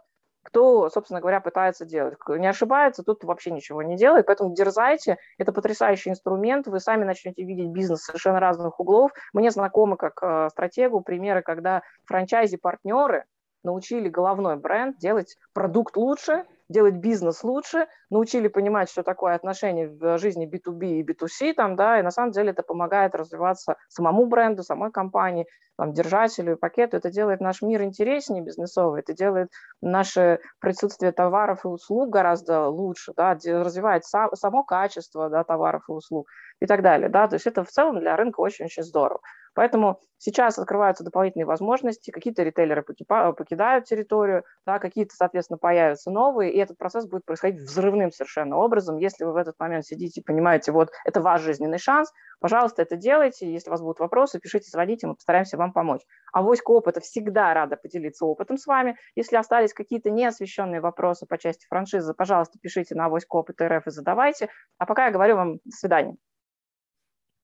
кто, 0.46 0.88
собственно 0.90 1.20
говоря, 1.20 1.40
пытается 1.40 1.84
делать. 1.84 2.14
Не 2.28 2.46
ошибается, 2.46 3.02
тут 3.02 3.24
вообще 3.24 3.50
ничего 3.50 3.82
не 3.82 3.96
делает, 3.96 4.26
поэтому 4.26 4.54
дерзайте, 4.54 5.16
это 5.38 5.52
потрясающий 5.52 6.10
инструмент, 6.10 6.66
вы 6.68 6.78
сами 6.80 7.04
начнете 7.04 7.42
видеть 7.42 7.70
бизнес 7.70 8.02
совершенно 8.02 8.40
разных 8.40 8.78
углов. 8.78 9.10
Мне 9.32 9.50
знакомы 9.50 9.96
как 9.96 10.22
э, 10.22 10.48
стратегу 10.50 11.00
примеры, 11.00 11.42
когда 11.42 11.82
франчайзи-партнеры 12.06 13.24
научили 13.64 14.08
головной 14.08 14.56
бренд 14.56 14.98
делать 14.98 15.36
продукт 15.52 15.96
лучше, 15.96 16.44
делать 16.68 16.94
бизнес 16.94 17.44
лучше, 17.44 17.86
научили 18.10 18.48
понимать, 18.48 18.90
что 18.90 19.02
такое 19.02 19.34
отношение 19.34 19.88
в 19.88 20.18
жизни 20.18 20.48
B2B 20.48 21.00
и 21.00 21.02
B2C, 21.02 21.54
там, 21.54 21.76
да, 21.76 21.98
и 22.00 22.02
на 22.02 22.10
самом 22.10 22.32
деле 22.32 22.50
это 22.50 22.62
помогает 22.62 23.14
развиваться 23.14 23.76
самому 23.88 24.26
бренду, 24.26 24.62
самой 24.62 24.90
компании, 24.90 25.46
там, 25.76 25.92
держателю 25.92 26.54
и 26.54 26.58
пакету. 26.58 26.96
Это 26.96 27.10
делает 27.10 27.40
наш 27.40 27.62
мир 27.62 27.82
интереснее 27.82 28.42
бизнесовый, 28.42 29.00
это 29.00 29.14
делает 29.14 29.50
наше 29.80 30.40
присутствие 30.60 31.12
товаров 31.12 31.64
и 31.64 31.68
услуг 31.68 32.10
гораздо 32.10 32.66
лучше, 32.68 33.12
да, 33.16 33.34
развивает 33.34 34.04
сам, 34.04 34.34
само 34.34 34.64
качество 34.64 35.28
да, 35.28 35.44
товаров 35.44 35.84
и 35.88 35.92
услуг 35.92 36.28
и 36.60 36.66
так 36.66 36.82
далее. 36.82 37.08
Да, 37.08 37.28
то 37.28 37.34
есть 37.34 37.46
это 37.46 37.64
в 37.64 37.68
целом 37.68 38.00
для 38.00 38.16
рынка 38.16 38.40
очень-очень 38.40 38.82
здорово. 38.82 39.20
Поэтому 39.56 39.98
сейчас 40.18 40.58
открываются 40.58 41.02
дополнительные 41.02 41.46
возможности, 41.46 42.10
какие-то 42.10 42.42
ритейлеры 42.42 42.82
покидают 42.82 43.86
территорию, 43.86 44.44
да, 44.66 44.78
какие-то, 44.78 45.14
соответственно, 45.16 45.56
появятся 45.56 46.10
новые, 46.10 46.52
и 46.52 46.58
этот 46.58 46.76
процесс 46.76 47.06
будет 47.06 47.24
происходить 47.24 47.62
взрывным 47.62 48.12
совершенно 48.12 48.58
образом. 48.58 48.98
Если 48.98 49.24
вы 49.24 49.32
в 49.32 49.36
этот 49.36 49.58
момент 49.58 49.86
сидите 49.86 50.20
и 50.20 50.22
понимаете, 50.24 50.72
вот 50.72 50.90
это 51.06 51.22
ваш 51.22 51.40
жизненный 51.40 51.78
шанс, 51.78 52.12
пожалуйста, 52.38 52.82
это 52.82 52.96
делайте. 52.96 53.50
Если 53.50 53.70
у 53.70 53.72
вас 53.72 53.80
будут 53.80 53.98
вопросы, 53.98 54.38
пишите, 54.38 54.68
звоните, 54.70 55.06
мы 55.06 55.14
постараемся 55.14 55.56
вам 55.56 55.72
помочь. 55.72 56.02
А 56.34 56.42
Воська 56.42 56.70
опыта 56.70 57.00
всегда 57.00 57.54
рада 57.54 57.76
поделиться 57.76 58.26
опытом 58.26 58.58
с 58.58 58.66
вами. 58.66 58.98
Если 59.14 59.36
остались 59.36 59.72
какие-то 59.72 60.10
неосвещенные 60.10 60.82
вопросы 60.82 61.24
по 61.24 61.38
части 61.38 61.66
франшизы, 61.66 62.12
пожалуйста, 62.12 62.58
пишите 62.60 62.94
на 62.94 63.08
Воська 63.08 63.36
опыта 63.36 63.66
РФ 63.66 63.86
и 63.86 63.90
задавайте. 63.90 64.50
А 64.76 64.84
пока 64.84 65.06
я 65.06 65.12
говорю 65.12 65.36
вам 65.36 65.54
до 65.64 65.70
свидания. 65.70 66.14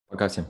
Пока 0.08 0.28
всем. 0.28 0.44